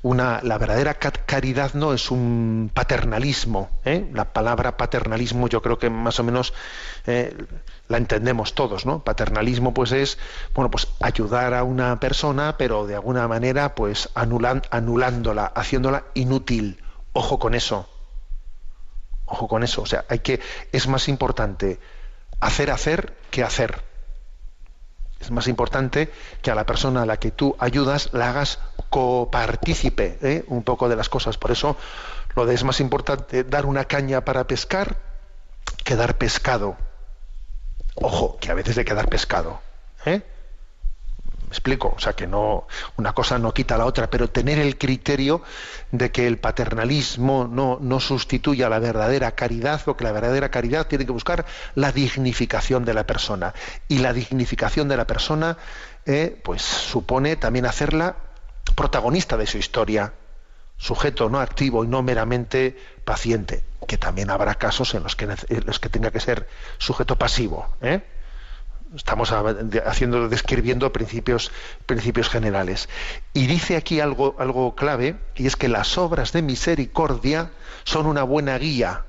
una, 0.02 0.40
la 0.42 0.58
verdadera 0.58 0.94
caridad 0.94 1.74
no 1.74 1.92
es 1.92 2.10
un 2.10 2.70
paternalismo. 2.72 3.70
¿eh? 3.84 4.08
La 4.12 4.32
palabra 4.32 4.76
paternalismo 4.76 5.48
yo 5.48 5.62
creo 5.62 5.78
que 5.78 5.90
más 5.90 6.20
o 6.20 6.24
menos 6.24 6.52
eh, 7.06 7.36
la 7.88 7.96
entendemos 7.96 8.54
todos, 8.54 8.86
¿no? 8.86 9.02
Paternalismo 9.02 9.74
pues 9.74 9.92
es, 9.92 10.18
bueno, 10.54 10.70
pues 10.70 10.88
ayudar 11.00 11.54
a 11.54 11.64
una 11.64 11.98
persona, 12.00 12.56
pero 12.56 12.86
de 12.86 12.94
alguna 12.94 13.26
manera 13.28 13.74
pues 13.74 14.08
anulan, 14.14 14.62
anulándola, 14.70 15.46
haciéndola 15.46 16.04
inútil. 16.14 16.82
Ojo 17.12 17.38
con 17.38 17.54
eso. 17.54 17.88
Ojo 19.26 19.48
con 19.48 19.62
eso. 19.64 19.82
O 19.82 19.86
sea, 19.86 20.04
hay 20.08 20.20
que, 20.20 20.40
es 20.72 20.86
más 20.86 21.08
importante 21.08 21.80
hacer 22.40 22.70
hacer 22.70 23.14
que 23.30 23.42
hacer. 23.42 23.89
Es 25.20 25.30
más 25.30 25.48
importante 25.48 26.10
que 26.42 26.50
a 26.50 26.54
la 26.54 26.64
persona 26.64 27.02
a 27.02 27.06
la 27.06 27.18
que 27.18 27.30
tú 27.30 27.54
ayudas 27.58 28.08
la 28.12 28.30
hagas 28.30 28.58
copartícipe 28.88 30.18
¿eh? 30.22 30.44
un 30.48 30.62
poco 30.62 30.88
de 30.88 30.96
las 30.96 31.08
cosas. 31.08 31.36
Por 31.36 31.50
eso 31.50 31.76
lo 32.34 32.46
de 32.46 32.54
es 32.54 32.64
más 32.64 32.80
importante 32.80 33.44
dar 33.44 33.66
una 33.66 33.84
caña 33.84 34.24
para 34.24 34.46
pescar 34.46 34.96
que 35.84 35.96
dar 35.96 36.16
pescado. 36.16 36.76
Ojo, 37.96 38.38
que 38.40 38.50
a 38.50 38.54
veces 38.54 38.78
hay 38.78 38.84
que 38.84 38.94
dar 38.94 39.08
pescado. 39.08 39.60
¿eh? 40.06 40.22
¿Me 41.50 41.54
explico? 41.54 41.92
O 41.96 41.98
sea, 41.98 42.12
que 42.12 42.28
no, 42.28 42.68
una 42.96 43.12
cosa 43.12 43.36
no 43.36 43.52
quita 43.52 43.76
la 43.76 43.84
otra, 43.84 44.08
pero 44.08 44.30
tener 44.30 44.60
el 44.60 44.78
criterio 44.78 45.42
de 45.90 46.12
que 46.12 46.28
el 46.28 46.38
paternalismo 46.38 47.48
no, 47.50 47.76
no 47.80 47.98
sustituya 47.98 48.68
la 48.68 48.78
verdadera 48.78 49.32
caridad, 49.32 49.80
o 49.86 49.96
que 49.96 50.04
la 50.04 50.12
verdadera 50.12 50.52
caridad 50.52 50.86
tiene 50.86 51.06
que 51.06 51.10
buscar 51.10 51.44
la 51.74 51.90
dignificación 51.90 52.84
de 52.84 52.94
la 52.94 53.04
persona. 53.04 53.52
Y 53.88 53.98
la 53.98 54.12
dignificación 54.12 54.86
de 54.86 54.96
la 54.96 55.08
persona, 55.08 55.58
eh, 56.06 56.40
pues 56.44 56.62
supone 56.62 57.34
también 57.34 57.66
hacerla 57.66 58.14
protagonista 58.76 59.36
de 59.36 59.48
su 59.48 59.58
historia, 59.58 60.12
sujeto 60.76 61.28
no 61.28 61.40
activo 61.40 61.82
y 61.82 61.88
no 61.88 62.00
meramente 62.04 62.78
paciente, 63.04 63.64
que 63.88 63.98
también 63.98 64.30
habrá 64.30 64.54
casos 64.54 64.94
en 64.94 65.02
los 65.02 65.16
que, 65.16 65.24
en 65.24 65.66
los 65.66 65.80
que 65.80 65.88
tenga 65.88 66.12
que 66.12 66.20
ser 66.20 66.48
sujeto 66.78 67.16
pasivo. 67.16 67.74
¿eh? 67.80 68.02
Estamos 68.94 69.32
haciendo 69.32 70.28
describiendo 70.28 70.92
principios 70.92 71.52
principios 71.86 72.28
generales. 72.28 72.88
Y 73.32 73.46
dice 73.46 73.76
aquí 73.76 74.00
algo 74.00 74.34
algo 74.38 74.74
clave 74.74 75.16
y 75.36 75.46
es 75.46 75.56
que 75.56 75.68
las 75.68 75.98
obras 75.98 76.32
de 76.32 76.42
misericordia 76.42 77.50
son 77.84 78.06
una 78.06 78.22
buena 78.22 78.58
guía. 78.58 79.04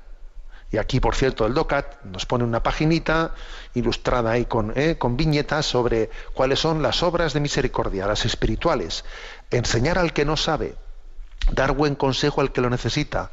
Y 0.70 0.78
aquí 0.78 1.00
por 1.00 1.14
cierto 1.14 1.44
el 1.46 1.54
DOCAT 1.54 2.02
nos 2.04 2.24
pone 2.24 2.44
una 2.44 2.62
paginita 2.62 3.34
ilustrada 3.74 4.30
ahí 4.30 4.46
con, 4.46 4.72
eh, 4.76 4.96
con 4.98 5.16
viñetas 5.16 5.66
sobre 5.66 6.10
cuáles 6.32 6.60
son 6.60 6.82
las 6.82 7.02
obras 7.02 7.34
de 7.34 7.40
misericordia 7.40 8.06
las 8.06 8.24
espirituales. 8.24 9.04
Enseñar 9.50 9.98
al 9.98 10.12
que 10.12 10.24
no 10.24 10.36
sabe 10.36 10.74
dar 11.50 11.72
buen 11.72 11.94
consejo 11.94 12.40
al 12.40 12.52
que 12.52 12.60
lo 12.60 12.70
necesita 12.70 13.32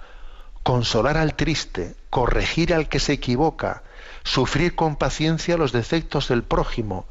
consolar 0.63 1.15
al 1.17 1.35
triste 1.35 1.95
corregir 2.09 2.73
al 2.73 2.89
que 2.89 2.99
se 2.99 3.13
equivoca 3.13 3.83
sufrir 4.23 4.75
con 4.75 4.95
paciencia 4.95 5.57
los 5.57 5.71
defectos 5.71 6.27
del 6.27 6.43
prójimo, 6.43 7.05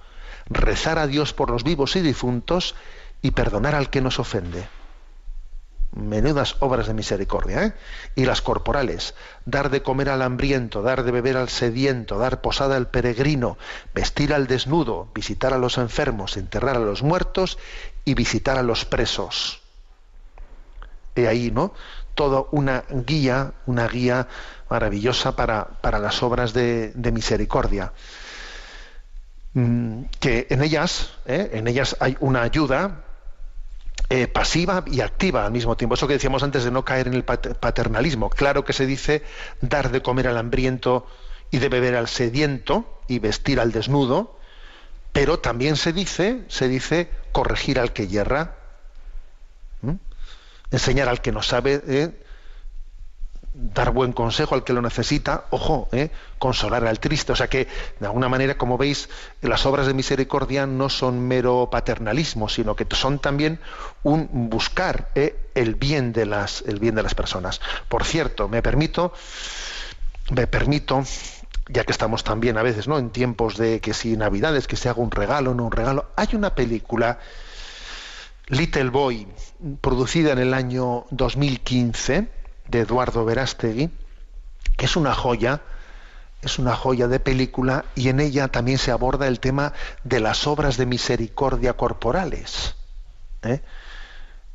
rezar 0.47 0.99
a 0.99 1.07
Dios 1.07 1.33
por 1.33 1.51
los 1.51 1.65
vivos 1.65 1.97
y 1.97 2.01
difuntos 2.01 2.75
y 3.23 3.33
perdonar 3.33 3.75
al 3.75 3.91
que 3.91 4.01
nos 4.01 4.19
ofende. 4.19 4.67
Menudas 5.93 6.57
obras 6.61 6.87
de 6.87 6.95
misericordia, 6.95 7.65
¿eh? 7.65 7.73
Y 8.15 8.27
las 8.27 8.43
corporales, 8.43 9.15
dar 9.47 9.71
de 9.71 9.83
comer 9.83 10.11
al 10.11 10.21
hambriento, 10.21 10.83
dar 10.83 11.03
de 11.03 11.13
beber 11.13 11.37
al 11.37 11.49
sediento, 11.49 12.19
dar 12.19 12.43
posada 12.43 12.77
al 12.77 12.89
peregrino, 12.89 13.57
vestir 13.95 14.35
al 14.35 14.47
desnudo, 14.47 15.11
visitar 15.15 15.55
a 15.55 15.59
los 15.59 15.79
enfermos, 15.79 16.37
enterrar 16.37 16.77
a 16.77 16.81
los 16.81 17.03
muertos 17.03 17.59
y 18.05 18.15
visitar 18.15 18.59
a 18.59 18.63
los 18.63 18.85
presos. 18.85 19.63
He 21.17 21.27
ahí, 21.27 21.51
¿no? 21.51 21.73
Todo 22.19 22.49
una 22.51 22.83
guía, 22.91 23.53
una 23.67 23.87
guía 23.87 24.27
maravillosa 24.69 25.37
para, 25.37 25.65
para 25.81 26.01
las 26.01 26.21
obras 26.25 26.53
de, 26.53 26.93
misericordia. 27.13 27.93
Mm, 29.55 30.07
que 30.19 30.49
en 30.51 30.63
ellas, 30.63 31.13
¿eh? 31.27 31.51
en 31.53 31.69
ellas 31.69 31.97
hay 32.01 32.17
una 32.19 32.43
ayuda 32.43 33.05
eh, 34.11 34.27
pasiva 34.27 34.83
y 34.89 35.01
activa 35.01 35.47
al 35.47 35.53
mismo 35.53 35.77
tiempo. 35.77 35.95
Eso 35.95 36.09
que 36.09 36.15
decíamos 36.15 36.43
antes 36.43 36.65
de 36.65 36.73
no 36.73 36.85
caer 36.85 37.07
en 37.07 37.15
el 37.15 37.23
paternalismo. 37.23 38.31
Claro 38.31 38.65
que 38.65 38.73
se 38.73 38.85
dice 38.85 39.23
dar 39.61 39.93
de 39.93 40.03
comer 40.03 40.27
al 40.27 40.39
hambriento 40.39 41.07
y 41.53 41.59
de 41.59 41.69
beber 41.69 41.95
al 41.95 42.09
sediento 42.09 43.01
y 43.07 43.21
vestir 43.21 43.61
al 43.61 43.71
desnudo, 43.71 44.37
pero 45.13 45.39
también 45.39 45.77
se 45.77 45.93
dice, 45.93 46.43
se 46.49 46.67
dice 46.67 47.11
corregir 47.31 47.79
al 47.79 47.93
que 47.93 48.09
yerra. 48.09 48.58
Enseñar 50.71 51.09
al 51.09 51.21
que 51.21 51.33
no 51.33 51.43
sabe, 51.43 51.83
¿eh? 51.87 52.13
dar 53.59 53.91
buen 53.91 54.13
consejo 54.13 54.55
al 54.55 54.63
que 54.63 54.73
lo 54.73 54.81
necesita, 54.81 55.47
ojo, 55.51 55.89
¿eh? 55.93 56.11
consolar 56.39 56.87
al 56.87 57.01
triste. 57.01 57.33
O 57.33 57.37
sea 57.37 57.49
que, 57.49 57.67
de 57.99 58.07
alguna 58.07 58.29
manera, 58.29 58.57
como 58.57 58.79
veis, 58.79 59.09
las 59.43 59.67
obras 59.67 59.87
de 59.87 59.95
misericordia 59.95 60.67
no 60.67 60.89
son 60.89 61.27
mero 61.27 61.69
paternalismo, 61.71 62.49
sino 62.49 62.77
que 62.77 62.87
son 62.95 63.19
también 63.19 63.59
un 64.05 64.49
buscar 64.49 65.11
¿eh? 65.15 65.51
el, 65.55 65.75
bien 65.75 66.13
de 66.13 66.27
las, 66.27 66.63
el 66.67 66.79
bien 66.79 66.95
de 66.95 67.03
las 67.03 67.15
personas. 67.15 67.61
Por 67.89 68.05
cierto, 68.05 68.49
me 68.49 68.63
permito, 68.63 69.13
me 70.31 70.47
permito, 70.47 71.03
ya 71.69 71.85
que 71.85 71.93
estamos 71.93 72.23
también 72.23 72.59
a 72.59 72.63
veces 72.63 72.87
¿no? 72.87 72.99
en 72.99 73.11
tiempos 73.11 73.57
de 73.57 73.81
que 73.81 73.93
si 73.93 74.17
Navidades, 74.17 74.69
que 74.69 74.77
se 74.77 74.89
haga 74.89 75.03
un 75.03 75.11
regalo, 75.11 75.55
no 75.55 75.65
un 75.65 75.73
regalo, 75.73 76.13
hay 76.15 76.29
una 76.33 76.55
película, 76.55 77.19
Little 78.49 78.91
Boy, 78.91 79.27
producida 79.81 80.33
en 80.33 80.39
el 80.39 80.55
año 80.55 81.05
2015, 81.11 82.29
de 82.69 82.81
Eduardo 82.81 83.25
Verástegui, 83.25 83.91
que 84.77 84.87
es 84.87 84.97
una 84.97 85.15
joya, 85.15 85.63
es 86.43 86.59
una 86.59 86.77
joya 86.77 87.09
de 87.09 87.19
película 87.19 87.85
y 87.95 88.09
en 88.09 88.21
ella 88.21 88.49
también 88.49 88.79
se 88.79 88.91
aborda 88.91 89.27
el 89.27 89.41
tema 89.41 89.73
de 90.05 90.21
las 90.21 90.47
obras 90.47 90.77
de 90.77 90.87
misericordia 90.87 91.73
corporales. 91.73 92.77
¿eh? 93.43 93.61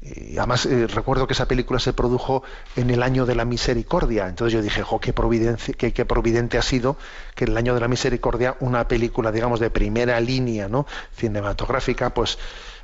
Y 0.01 0.37
además 0.37 0.65
eh, 0.65 0.87
recuerdo 0.87 1.27
que 1.27 1.33
esa 1.33 1.47
película 1.47 1.79
se 1.79 1.93
produjo 1.93 2.43
en 2.75 2.89
el 2.89 3.03
año 3.03 3.25
de 3.25 3.35
la 3.35 3.45
misericordia. 3.45 4.27
Entonces 4.27 4.53
yo 4.53 4.61
dije, 4.61 4.83
jo, 4.83 4.99
qué, 4.99 5.13
qué, 5.13 6.05
providente 6.05 6.57
ha 6.57 6.61
sido 6.61 6.97
que 7.35 7.45
en 7.45 7.51
el 7.51 7.57
año 7.57 7.73
de 7.73 7.79
la 7.79 7.87
misericordia 7.87 8.55
una 8.59 8.87
película, 8.87 9.31
digamos, 9.31 9.59
de 9.59 9.69
primera 9.69 10.19
línea, 10.19 10.67
¿no? 10.67 10.85
cinematográfica, 11.15 12.13
pues 12.13 12.37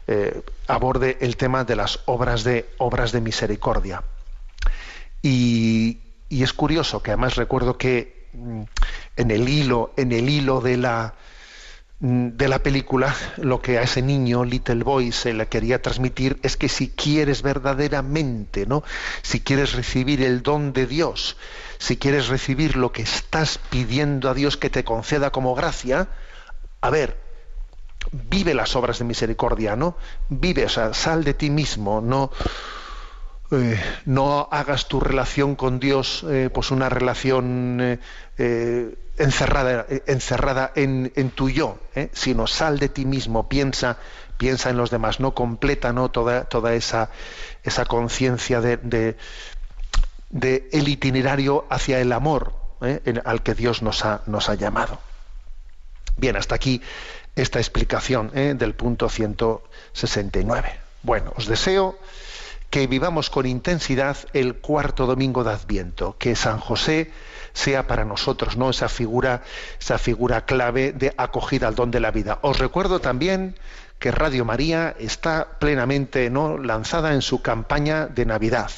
eh, 0.08 0.42
aborde 0.68 1.18
el 1.22 1.38
tema 1.38 1.64
de 1.64 1.76
las 1.76 2.00
obras 2.06 2.44
de 2.44 2.70
obras 2.78 3.12
de 3.12 3.22
misericordia. 3.22 4.04
Y, 5.22 6.00
y 6.30 6.44
es 6.44 6.54
curioso 6.54 7.02
que 7.04 7.12
además 7.12 7.36
recuerdo 7.36 7.78
que 7.78 8.30
mm, 8.34 8.62
en 9.18 9.32
el 9.32 9.50
hilo, 9.50 9.94
en 9.98 10.12
el 10.12 10.30
hilo 10.30 10.62
de 10.62 10.78
la 10.78 11.14
Mm, 12.02 12.38
de 12.38 12.48
la 12.48 12.60
película, 12.64 13.14
lo 13.38 13.62
que 13.62 13.78
a 13.78 13.82
ese 13.82 14.02
niño, 14.02 14.46
Little 14.46 14.84
Boy, 14.84 15.12
se 15.12 15.34
le 15.34 15.48
quería 15.48 15.82
transmitir 15.82 16.40
es 16.44 16.56
que 16.56 16.70
si 16.70 16.88
quieres 16.88 17.42
verdaderamente, 17.42 18.66
¿no? 18.66 18.84
Si 19.22 19.42
quieres 19.42 19.74
recibir 19.74 20.22
el 20.24 20.42
don 20.42 20.72
de 20.72 20.88
Dios, 20.88 21.36
si 21.78 21.98
quieres 21.98 22.30
recibir 22.30 22.78
lo 22.78 22.94
que 22.94 23.02
estás 23.02 23.60
pidiendo 23.70 24.30
a 24.30 24.34
Dios 24.34 24.56
que 24.56 24.70
te 24.70 24.86
conceda 24.86 25.32
como 25.32 25.56
gracia, 25.56 26.08
a 26.80 26.90
ver, 26.90 27.18
vive 28.12 28.54
las 28.54 28.76
obras 28.76 29.00
de 29.00 29.06
misericordia, 29.06 29.76
¿no? 29.76 29.96
Vive, 30.30 30.66
o 30.66 30.70
sea, 30.70 30.94
sal 30.94 31.24
de 31.24 31.34
ti 31.34 31.50
mismo, 31.50 32.02
no 32.02 32.32
eh, 33.52 33.82
no 34.06 34.48
hagas 34.52 34.88
tu 34.88 35.00
relación 35.00 35.56
con 35.56 35.80
Dios 35.80 36.24
eh, 36.30 36.52
pues 36.54 36.70
una 36.70 36.88
relación 36.88 38.00
eh, 38.38 38.96
encerrada, 39.18 39.88
encerrada 40.06 40.72
en, 40.76 41.32
tu 41.32 41.50
yo, 41.50 41.80
sino 42.14 42.46
sal 42.46 42.78
de 42.78 42.90
ti 42.90 43.06
mismo, 43.06 43.50
piensa, 43.50 43.98
piensa 44.38 44.70
en 44.70 44.78
los 44.78 44.92
demás, 44.92 45.20
no 45.20 45.34
completa 45.34 45.92
¿no? 45.94 46.10
toda, 46.12 46.44
toda 46.44 46.76
esa, 46.76 47.10
esa 47.64 47.86
conciencia 47.86 48.62
de, 48.62 49.18
de, 50.30 50.70
el 50.72 50.88
itinerario 50.88 51.66
hacia 51.72 52.00
el 52.00 52.12
amor 52.14 52.54
al 53.26 53.42
que 53.42 53.56
Dios 53.56 53.82
nos 53.82 54.06
ha, 54.06 54.22
nos 54.28 54.48
ha 54.50 54.56
llamado. 54.56 55.00
Bien, 56.18 56.36
hasta 56.36 56.56
aquí 56.56 56.82
esta 57.42 57.60
explicación 57.60 58.32
del 58.34 58.74
punto 58.74 59.10
169. 59.10 60.80
Bueno, 61.04 61.34
os 61.38 61.48
deseo 61.48 61.98
que 62.70 62.88
vivamos 62.88 63.30
con 63.30 63.46
intensidad 63.46 64.18
el 64.34 64.56
cuarto 64.56 65.08
domingo 65.08 65.44
de 65.44 65.52
Adviento, 65.52 66.16
que 66.20 66.36
San 66.36 66.60
José 66.60 67.12
sea 67.54 67.88
para 67.88 68.06
nosotros, 68.06 68.58
¿no? 68.58 68.70
Esa 68.70 68.90
figura, 68.90 69.42
esa 69.80 69.98
figura 69.98 70.46
clave 70.46 70.92
de 70.92 71.14
acogida 71.18 71.68
al 71.68 71.76
don 71.76 71.90
de 71.90 72.00
la 72.00 72.12
vida. 72.12 72.40
Os 72.42 72.60
recuerdo 72.60 73.00
también 73.00 73.56
que 74.00 74.12
Radio 74.12 74.46
María 74.46 74.96
está 74.98 75.60
plenamente 75.60 76.30
¿no? 76.30 76.58
lanzada 76.58 77.14
en 77.14 77.22
su 77.22 77.42
campaña 77.42 78.08
de 78.08 78.26
Navidad 78.26 78.72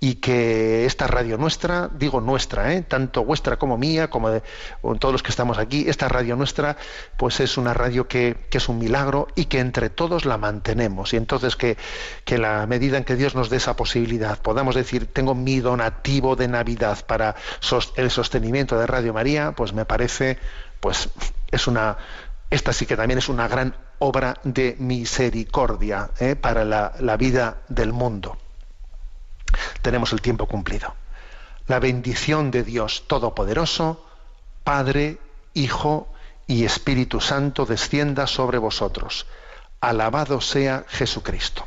y 0.00 0.16
que 0.16 0.84
esta 0.86 1.06
radio 1.08 1.36
nuestra, 1.38 1.90
digo 1.92 2.20
nuestra, 2.20 2.72
¿eh? 2.72 2.82
tanto 2.82 3.24
vuestra 3.24 3.56
como 3.56 3.76
mía, 3.76 4.08
como 4.08 4.30
de 4.30 4.42
todos 5.00 5.12
los 5.12 5.22
que 5.22 5.30
estamos 5.30 5.58
aquí, 5.58 5.86
esta 5.88 6.08
radio 6.08 6.36
nuestra, 6.36 6.76
pues 7.16 7.40
es 7.40 7.56
una 7.56 7.74
radio 7.74 8.06
que, 8.06 8.36
es 8.50 8.68
un 8.68 8.78
milagro 8.78 9.26
y 9.34 9.46
que 9.46 9.58
entre 9.58 9.90
todos 9.90 10.24
la 10.24 10.38
mantenemos. 10.38 11.12
Y 11.14 11.16
entonces 11.16 11.56
que, 11.56 11.76
que 12.24 12.38
la 12.38 12.64
medida 12.66 12.96
en 12.96 13.04
que 13.04 13.16
Dios 13.16 13.34
nos 13.34 13.50
dé 13.50 13.56
esa 13.56 13.74
posibilidad, 13.74 14.40
podamos 14.40 14.76
decir, 14.76 15.06
tengo 15.12 15.34
mi 15.34 15.58
donativo 15.58 16.36
de 16.36 16.46
Navidad 16.46 17.04
para 17.06 17.34
el 17.96 18.10
sostenimiento 18.10 18.78
de 18.78 18.86
Radio 18.86 19.12
María, 19.12 19.52
pues 19.52 19.72
me 19.72 19.84
parece, 19.84 20.38
pues 20.78 21.08
es 21.50 21.66
una, 21.66 21.98
esta 22.50 22.72
sí 22.72 22.86
que 22.86 22.96
también 22.96 23.18
es 23.18 23.28
una 23.28 23.48
gran 23.48 23.74
obra 23.98 24.38
de 24.44 24.76
misericordia 24.78 26.10
¿eh? 26.20 26.36
para 26.36 26.64
la 26.64 27.16
vida 27.16 27.58
del 27.68 27.92
mundo 27.92 28.36
tenemos 29.82 30.12
el 30.12 30.20
tiempo 30.20 30.46
cumplido. 30.46 30.94
La 31.66 31.78
bendición 31.78 32.50
de 32.50 32.64
Dios 32.64 33.04
Todopoderoso, 33.06 34.04
Padre, 34.64 35.18
Hijo 35.54 36.08
y 36.46 36.64
Espíritu 36.64 37.20
Santo 37.20 37.66
descienda 37.66 38.26
sobre 38.26 38.58
vosotros. 38.58 39.26
Alabado 39.80 40.40
sea 40.40 40.84
Jesucristo. 40.88 41.66